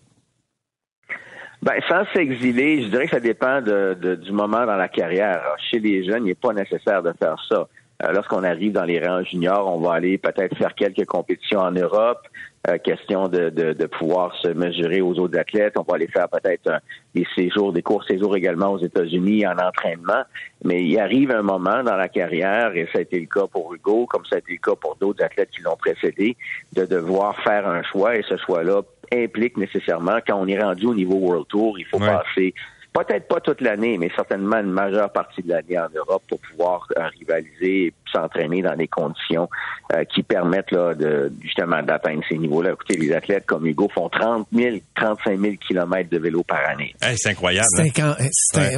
Ben, 1.61 1.75
sans 1.87 2.05
s'exiler, 2.13 2.83
je 2.83 2.87
dirais 2.87 3.05
que 3.05 3.11
ça 3.11 3.19
dépend 3.19 3.61
de, 3.61 4.15
du 4.15 4.31
moment 4.31 4.65
dans 4.65 4.77
la 4.77 4.87
carrière. 4.87 5.41
chez 5.69 5.79
les 5.79 6.03
jeunes, 6.03 6.23
il 6.25 6.29
n'est 6.29 6.35
pas 6.35 6.53
nécessaire 6.53 7.03
de 7.03 7.13
faire 7.19 7.35
ça. 7.47 7.67
Euh, 8.03 8.11
lorsqu'on 8.13 8.43
arrive 8.43 8.71
dans 8.71 8.83
les 8.83 8.99
rangs 8.99 9.23
juniors, 9.23 9.71
on 9.71 9.79
va 9.79 9.93
aller 9.93 10.17
peut-être 10.17 10.57
faire 10.57 10.73
quelques 10.73 11.05
compétitions 11.05 11.59
en 11.59 11.71
Europe, 11.71 12.27
euh, 12.67 12.77
question 12.77 13.27
de, 13.27 13.49
de, 13.49 13.73
de, 13.73 13.85
pouvoir 13.87 14.35
se 14.35 14.49
mesurer 14.49 15.01
aux 15.01 15.17
autres 15.17 15.37
athlètes. 15.39 15.73
On 15.77 15.81
va 15.81 15.95
aller 15.95 16.07
faire 16.07 16.29
peut-être 16.29 16.69
des 17.15 17.25
séjours, 17.35 17.73
des 17.73 17.81
courts 17.81 18.03
séjours 18.03 18.35
également 18.37 18.73
aux 18.73 18.77
États-Unis 18.77 19.47
en 19.47 19.57
entraînement. 19.57 20.23
Mais 20.63 20.83
il 20.83 20.99
arrive 20.99 21.31
un 21.31 21.41
moment 21.41 21.83
dans 21.83 21.95
la 21.95 22.07
carrière, 22.07 22.75
et 22.75 22.87
ça 22.93 22.99
a 22.99 23.01
été 23.01 23.19
le 23.19 23.25
cas 23.25 23.47
pour 23.47 23.73
Hugo, 23.73 24.05
comme 24.05 24.25
ça 24.25 24.35
a 24.35 24.39
été 24.39 24.51
le 24.53 24.59
cas 24.59 24.75
pour 24.75 24.95
d'autres 24.97 25.23
athlètes 25.23 25.49
qui 25.49 25.63
l'ont 25.63 25.75
précédé, 25.75 26.37
de 26.73 26.85
devoir 26.85 27.35
faire 27.41 27.67
un 27.67 27.81
choix. 27.81 28.15
Et 28.15 28.23
ce 28.29 28.37
choix-là 28.37 28.81
implique 29.11 29.57
nécessairement, 29.57 30.19
quand 30.25 30.39
on 30.39 30.47
est 30.47 30.61
rendu 30.61 30.85
au 30.85 30.93
niveau 30.93 31.15
World 31.15 31.47
Tour, 31.47 31.79
il 31.79 31.85
faut 31.85 31.97
passer 31.99 32.53
peut-être 32.93 33.27
pas 33.27 33.39
toute 33.39 33.61
l'année, 33.61 33.97
mais 33.97 34.09
certainement 34.15 34.57
une 34.57 34.71
majeure 34.71 35.11
partie 35.11 35.41
de 35.41 35.49
l'année 35.49 35.79
en 35.79 35.87
Europe 35.95 36.23
pour 36.27 36.39
pouvoir 36.39 36.87
euh, 36.97 37.07
rivaliser 37.19 37.85
et 37.85 37.93
s'entraîner 38.11 38.61
dans 38.61 38.75
des 38.75 38.87
conditions 38.87 39.49
euh, 39.93 40.03
qui 40.13 40.23
permettent 40.23 40.71
là, 40.71 40.93
de, 40.93 41.31
justement 41.41 41.81
d'atteindre 41.81 42.21
ces 42.27 42.37
niveaux-là. 42.37 42.71
Écoutez, 42.73 42.97
les 42.97 43.13
athlètes 43.13 43.45
comme 43.45 43.65
Hugo 43.65 43.89
font 43.93 44.09
30 44.09 44.47
000, 44.53 44.77
35 44.95 45.39
000 45.39 45.53
kilomètres 45.65 46.09
de 46.09 46.17
vélo 46.17 46.43
par 46.43 46.59
année. 46.69 46.93
c'est 47.15 47.29
incroyable. 47.29 47.67
Hein? 47.77 48.15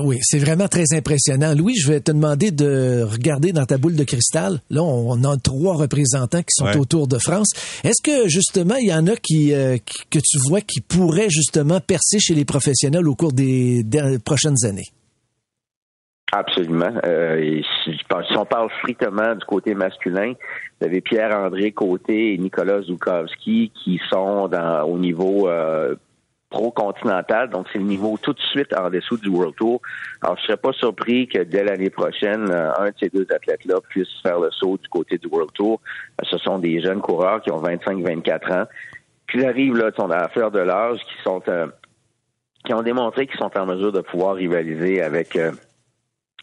Oui, 0.03 0.19
c'est 0.21 0.39
vraiment 0.39 0.67
très 0.67 0.93
impressionnant. 0.93 1.55
Louis, 1.55 1.75
je 1.75 1.91
vais 1.91 1.99
te 1.99 2.11
demander 2.11 2.51
de 2.51 3.03
regarder 3.03 3.51
dans 3.51 3.65
ta 3.65 3.77
boule 3.77 3.95
de 3.95 4.03
cristal. 4.03 4.59
Là, 4.69 4.83
on 4.83 5.23
a 5.23 5.37
trois 5.37 5.75
représentants 5.75 6.41
qui 6.41 6.51
sont 6.51 6.77
autour 6.79 7.07
de 7.07 7.17
France. 7.17 7.49
Est-ce 7.83 8.01
que 8.03 8.27
justement, 8.27 8.75
il 8.75 8.87
y 8.87 8.93
en 8.93 9.07
a 9.07 9.15
qui, 9.15 9.53
euh, 9.53 9.77
que 10.09 10.19
tu 10.19 10.37
vois 10.47 10.61
qui 10.61 10.81
pourraient 10.81 11.29
justement 11.29 11.79
percer 11.79 12.19
chez 12.19 12.35
les 12.35 12.45
professionnels 12.45 13.07
au 13.07 13.15
cours 13.15 13.33
des 13.33 13.83
prochaines 14.23 14.65
années? 14.65 14.89
Absolument. 16.35 16.91
Euh, 17.05 17.61
si, 17.83 17.99
on 18.35 18.45
parle 18.45 18.69
strictement 18.79 19.35
du 19.35 19.45
côté 19.45 19.75
masculin, 19.75 20.33
vous 20.79 20.87
avez 20.87 20.99
Pierre-André 20.99 21.71
Côté 21.73 22.33
et 22.33 22.37
Nicolas 22.39 22.81
Zukowski 22.81 23.71
qui 23.83 24.01
sont 24.09 24.49
au 24.87 24.97
niveau 24.97 25.47
euh, 25.47 25.95
pro-continental, 26.49 27.51
donc 27.51 27.67
c'est 27.71 27.77
le 27.77 27.85
niveau 27.85 28.17
tout 28.19 28.33
de 28.33 28.39
suite 28.39 28.73
en 28.75 28.89
dessous 28.89 29.17
du 29.17 29.29
World 29.29 29.55
Tour. 29.55 29.79
Alors, 30.23 30.37
je 30.37 30.43
serais 30.43 30.57
pas 30.57 30.73
surpris 30.73 31.27
que 31.27 31.43
dès 31.43 31.63
l'année 31.63 31.91
prochaine, 31.91 32.49
euh, 32.49 32.71
un 32.79 32.89
de 32.89 32.95
ces 32.99 33.09
deux 33.09 33.27
athlètes-là 33.29 33.75
puisse 33.89 34.09
faire 34.23 34.39
le 34.39 34.49
saut 34.49 34.79
du 34.81 34.89
côté 34.89 35.19
du 35.19 35.27
World 35.27 35.51
Tour. 35.53 35.81
Ce 36.23 36.37
sont 36.39 36.57
des 36.57 36.81
jeunes 36.81 37.01
coureurs 37.01 37.43
qui 37.43 37.51
ont 37.51 37.61
25-24 37.61 38.53
ans, 38.53 38.65
qui 39.31 39.45
arrivent 39.45 39.77
là, 39.77 39.91
à 39.97 40.29
faire 40.29 40.49
de 40.49 40.59
l'âge, 40.59 40.99
qui 40.99 41.23
sont 41.23 41.41
qui 42.65 42.73
ont 42.73 42.81
démontré 42.81 43.27
qu'ils 43.27 43.39
sont 43.39 43.51
en 43.57 43.65
mesure 43.65 43.91
de 43.91 44.01
pouvoir 44.01 44.35
rivaliser 44.35 45.01
avec 45.01 45.35
euh, 45.35 45.51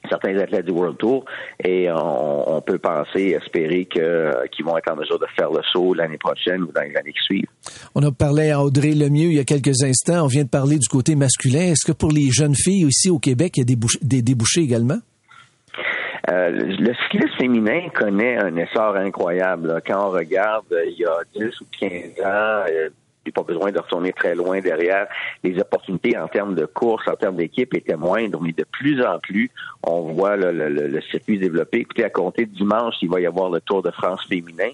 certains 0.09 0.37
athlètes 0.39 0.67
du 0.67 0.73
World 0.73 0.97
Tour 0.99 1.25
et 1.65 1.89
on, 1.91 2.61
peut 2.61 2.79
penser, 2.79 3.37
espérer 3.41 3.87
que 3.87 4.47
qu'ils 4.49 4.65
vont 4.65 4.77
être 4.77 4.91
en 4.93 4.97
mesure 4.97 5.19
de 5.19 5.27
faire 5.37 5.51
le 5.51 5.63
saut 5.73 5.95
l'année 5.95 6.19
prochaine 6.19 6.63
ou 6.63 6.73
dans 6.73 6.83
les 6.83 6.97
années 6.97 7.13
qui 7.13 7.23
suivent. 7.23 7.49
On 7.95 8.03
a 8.03 8.13
parlé 8.13 8.51
à 8.51 8.61
Audrey 8.61 8.93
Lemieux 8.93 9.31
il 9.31 9.37
y 9.37 9.41
a 9.41 9.45
quelques 9.45 9.83
instants. 9.83 10.25
On 10.25 10.27
vient 10.27 10.45
de 10.45 10.49
parler 10.49 10.79
du 10.79 10.89
côté 10.89 11.15
masculin. 11.15 11.73
Est-ce 11.73 11.87
que 11.87 11.97
pour 11.97 12.13
les 12.13 12.31
jeunes 12.31 12.55
filles 12.55 12.85
aussi 12.85 13.11
au 13.11 13.19
Québec, 13.19 13.55
il 13.57 13.61
y 13.61 13.63
a 13.63 13.77
des, 13.77 13.79
des 14.03 14.23
débouchés 14.23 14.63
également? 14.63 14.99
Euh, 16.31 16.51
le 16.51 16.93
cyclisme 17.05 17.37
féminin 17.39 17.89
connaît 17.95 18.37
un 18.37 18.55
essor 18.57 18.97
incroyable. 18.97 19.81
Quand 19.87 20.09
on 20.09 20.11
regarde 20.11 20.67
il 20.87 20.99
y 20.99 21.05
a 21.05 21.19
10 21.35 21.61
ou 21.61 21.65
15 21.81 21.91
ans, 22.25 22.65
a 23.27 23.33
pas 23.33 23.43
besoin 23.43 23.71
de 23.71 23.79
retourner 23.79 24.13
très 24.13 24.35
loin 24.35 24.61
derrière. 24.61 25.07
Les 25.45 25.59
opportunités 25.61 26.17
en 26.17 26.29
termes 26.29 26.55
de 26.55 26.67
course, 26.67 27.07
en 27.09 27.17
termes 27.17 27.37
d'équipe 27.37 27.75
étaient 27.75 27.97
moindres, 27.97 28.41
mais 28.41 28.53
de 28.53 28.65
plus 28.65 29.05
en 29.05 29.19
plus, 29.19 29.51
on 29.83 30.01
voit 30.13 30.37
le, 30.37 30.53
le, 30.53 30.69
le 30.69 31.01
circuit 31.03 31.37
se 31.37 31.43
développer. 31.43 31.79
Écoutez, 31.79 32.05
à 32.05 32.11
compter 32.11 32.47
dimanche, 32.47 32.95
il 33.03 33.11
va 33.11 33.21
y 33.21 33.27
avoir 33.27 33.51
le 33.51 33.61
Tour 33.61 33.83
de 33.83 33.91
France 33.91 34.25
féminin 34.29 34.71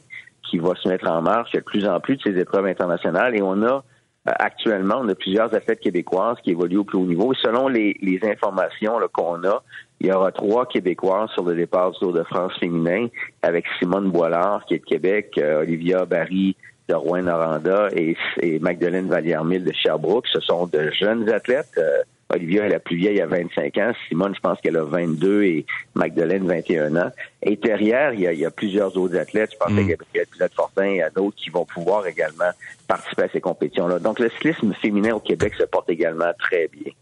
qui 0.49 0.59
va 0.59 0.75
se 0.77 0.89
mettre 0.89 1.09
en 1.11 1.23
marche. 1.23 1.51
Il 1.53 1.57
y 1.57 1.59
a 1.59 1.61
de 1.61 1.67
plus 1.67 1.87
en 1.89 1.99
plus 2.01 2.17
de 2.17 2.23
ces 2.23 2.39
épreuves 2.39 2.67
internationales 2.67 3.35
et 3.37 3.43
on 3.43 3.63
a 3.63 3.85
euh, 4.29 4.33
actuellement, 4.39 4.97
on 5.01 5.09
a 5.09 5.15
plusieurs 5.15 5.55
athlètes 5.55 5.81
québécoises 5.81 6.37
qui 6.43 6.51
évoluent 6.51 6.79
au 6.79 6.85
plus 6.85 6.99
haut 6.99 7.07
niveau. 7.07 7.35
Selon 7.35 7.69
les, 7.69 7.97
les 8.01 8.21
informations 8.25 8.99
qu'on 9.13 9.43
a, 9.45 9.63
il 10.01 10.09
y 10.09 10.13
aura 10.13 10.33
trois 10.33 10.67
Québécoises 10.67 11.31
sur 11.31 11.45
le 11.45 11.55
départ 11.55 11.93
du 11.93 11.99
Tour 11.99 12.13
de 12.13 12.23
France 12.25 12.53
féminin, 12.59 13.07
avec 13.43 13.65
Simone 13.79 14.11
Boilard, 14.11 14.65
qui 14.67 14.75
est 14.75 14.79
de 14.79 14.85
Québec, 14.85 15.35
euh, 15.39 15.63
Olivia 15.63 16.05
Barry 16.05 16.57
de 16.89 16.95
Rouen-Noranda 16.95 17.89
et, 17.95 18.17
et 18.41 18.59
Magdalene 18.59 19.09
Vallière-Mille 19.09 19.65
de 19.65 19.73
Sherbrooke. 19.73 20.27
Ce 20.33 20.41
sont 20.41 20.67
de 20.67 20.91
jeunes 20.91 21.29
athlètes. 21.29 21.73
Euh, 21.79 22.03
Olivia 22.29 22.67
est 22.67 22.71
la 22.71 22.81
plus 22.81 22.97
vieille 22.97 23.21
à 23.21 23.27
25 23.27 23.79
ans. 23.79 23.93
Simone, 24.09 24.35
je 24.35 24.41
pense 24.41 24.61
qu'elle 24.61 24.77
a 24.77 24.83
22 24.83 25.45
et 25.45 25.67
Magdalene, 25.95 26.45
21 26.47 26.97
ans. 26.97 27.11
Et 27.43 27.57
derrière, 27.57 28.13
il 28.15 28.21
y 28.21 28.45
a, 28.45 28.51
plusieurs 28.51 28.97
autres 28.97 29.17
athlètes. 29.17 29.51
Je 29.53 29.59
pense 29.59 29.73
mm. 29.73 29.79
à 29.79 29.83
Gabriel 29.83 30.27
Pilote-Fortin 30.33 30.85
et 30.87 31.03
à 31.03 31.11
d'autres 31.11 31.37
qui 31.37 31.51
vont 31.51 31.65
pouvoir 31.65 32.07
également 32.07 32.51
participer 32.89 33.23
à 33.23 33.29
ces 33.33 33.41
compétitions-là. 33.41 34.01
Donc, 34.01 34.19
le 34.19 34.29
cyclisme 34.31 34.75
féminin 34.75 35.15
au 35.15 35.21
Québec 35.21 35.55
se 35.57 35.65
porte 35.65 35.89
également 35.89 36.33
très 36.39 36.69
bien. 36.73 36.93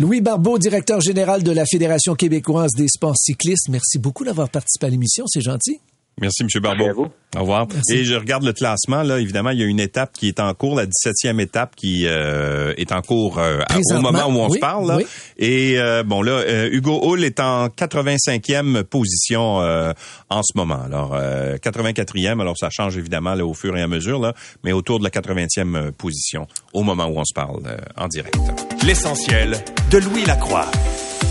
Louis 0.00 0.20
Barbeau, 0.20 0.58
directeur 0.58 1.00
général 1.00 1.44
de 1.44 1.52
la 1.52 1.64
Fédération 1.64 2.14
québécoise 2.14 2.72
des 2.76 2.88
sports 2.88 3.16
cyclistes. 3.16 3.68
Merci 3.68 4.00
beaucoup 4.00 4.24
d'avoir 4.24 4.50
participé 4.50 4.86
à 4.86 4.90
l'émission. 4.90 5.26
C'est 5.28 5.42
gentil. 5.42 5.80
Merci, 6.20 6.42
M. 6.42 6.60
Barbeau. 6.60 7.08
Au 7.34 7.40
revoir. 7.40 7.66
Et 7.90 8.04
je 8.04 8.14
regarde 8.14 8.44
le 8.44 8.52
classement. 8.52 9.02
Là, 9.02 9.18
évidemment, 9.18 9.50
il 9.50 9.58
y 9.58 9.62
a 9.62 9.66
une 9.66 9.80
étape 9.80 10.12
qui 10.12 10.28
est 10.28 10.38
en 10.38 10.52
cours, 10.52 10.76
la 10.76 10.84
17e 10.86 11.40
étape 11.40 11.74
qui 11.74 12.06
euh, 12.06 12.74
est 12.76 12.92
en 12.92 13.00
cours 13.00 13.38
euh, 13.38 13.60
au 13.90 14.00
moment 14.00 14.26
où 14.26 14.38
on 14.38 14.50
se 14.50 14.58
parle. 14.58 14.86
Là. 14.86 14.98
Et 15.38 15.78
euh, 15.78 16.02
bon, 16.02 16.20
là, 16.20 16.66
Hugo 16.66 17.00
Hull 17.02 17.24
est 17.24 17.40
en 17.40 17.68
85e 17.68 18.82
position 18.84 19.56
en 19.56 20.42
ce 20.42 20.56
moment. 20.56 20.80
Alors, 20.84 21.16
84e, 21.16 22.40
alors 22.40 22.56
ça 22.58 22.68
change 22.70 22.98
évidemment 22.98 23.34
là, 23.34 23.46
au 23.46 23.54
fur 23.54 23.76
et 23.76 23.82
à 23.82 23.88
mesure, 23.88 24.20
là, 24.20 24.34
mais 24.62 24.72
autour 24.72 24.98
de 24.98 25.04
la 25.04 25.10
80e 25.10 25.92
position 25.92 26.46
au 26.74 26.82
moment 26.82 27.06
où 27.06 27.18
on 27.18 27.24
se 27.24 27.34
parle 27.34 27.62
en 27.96 28.08
direct. 28.08 28.36
L'essentiel 28.84 29.56
de 29.90 29.98
Louis 29.98 30.24
Lacroix. 30.26 30.70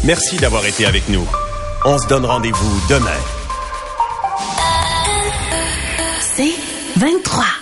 Merci 0.04 0.38
d'avoir 0.38 0.66
été 0.66 0.86
avec 0.86 1.08
nous. 1.10 1.28
On 1.86 1.98
se 1.98 2.08
donne 2.08 2.26
rendez-vous 2.26 2.82
demain. 2.90 3.41
23. 7.02 7.61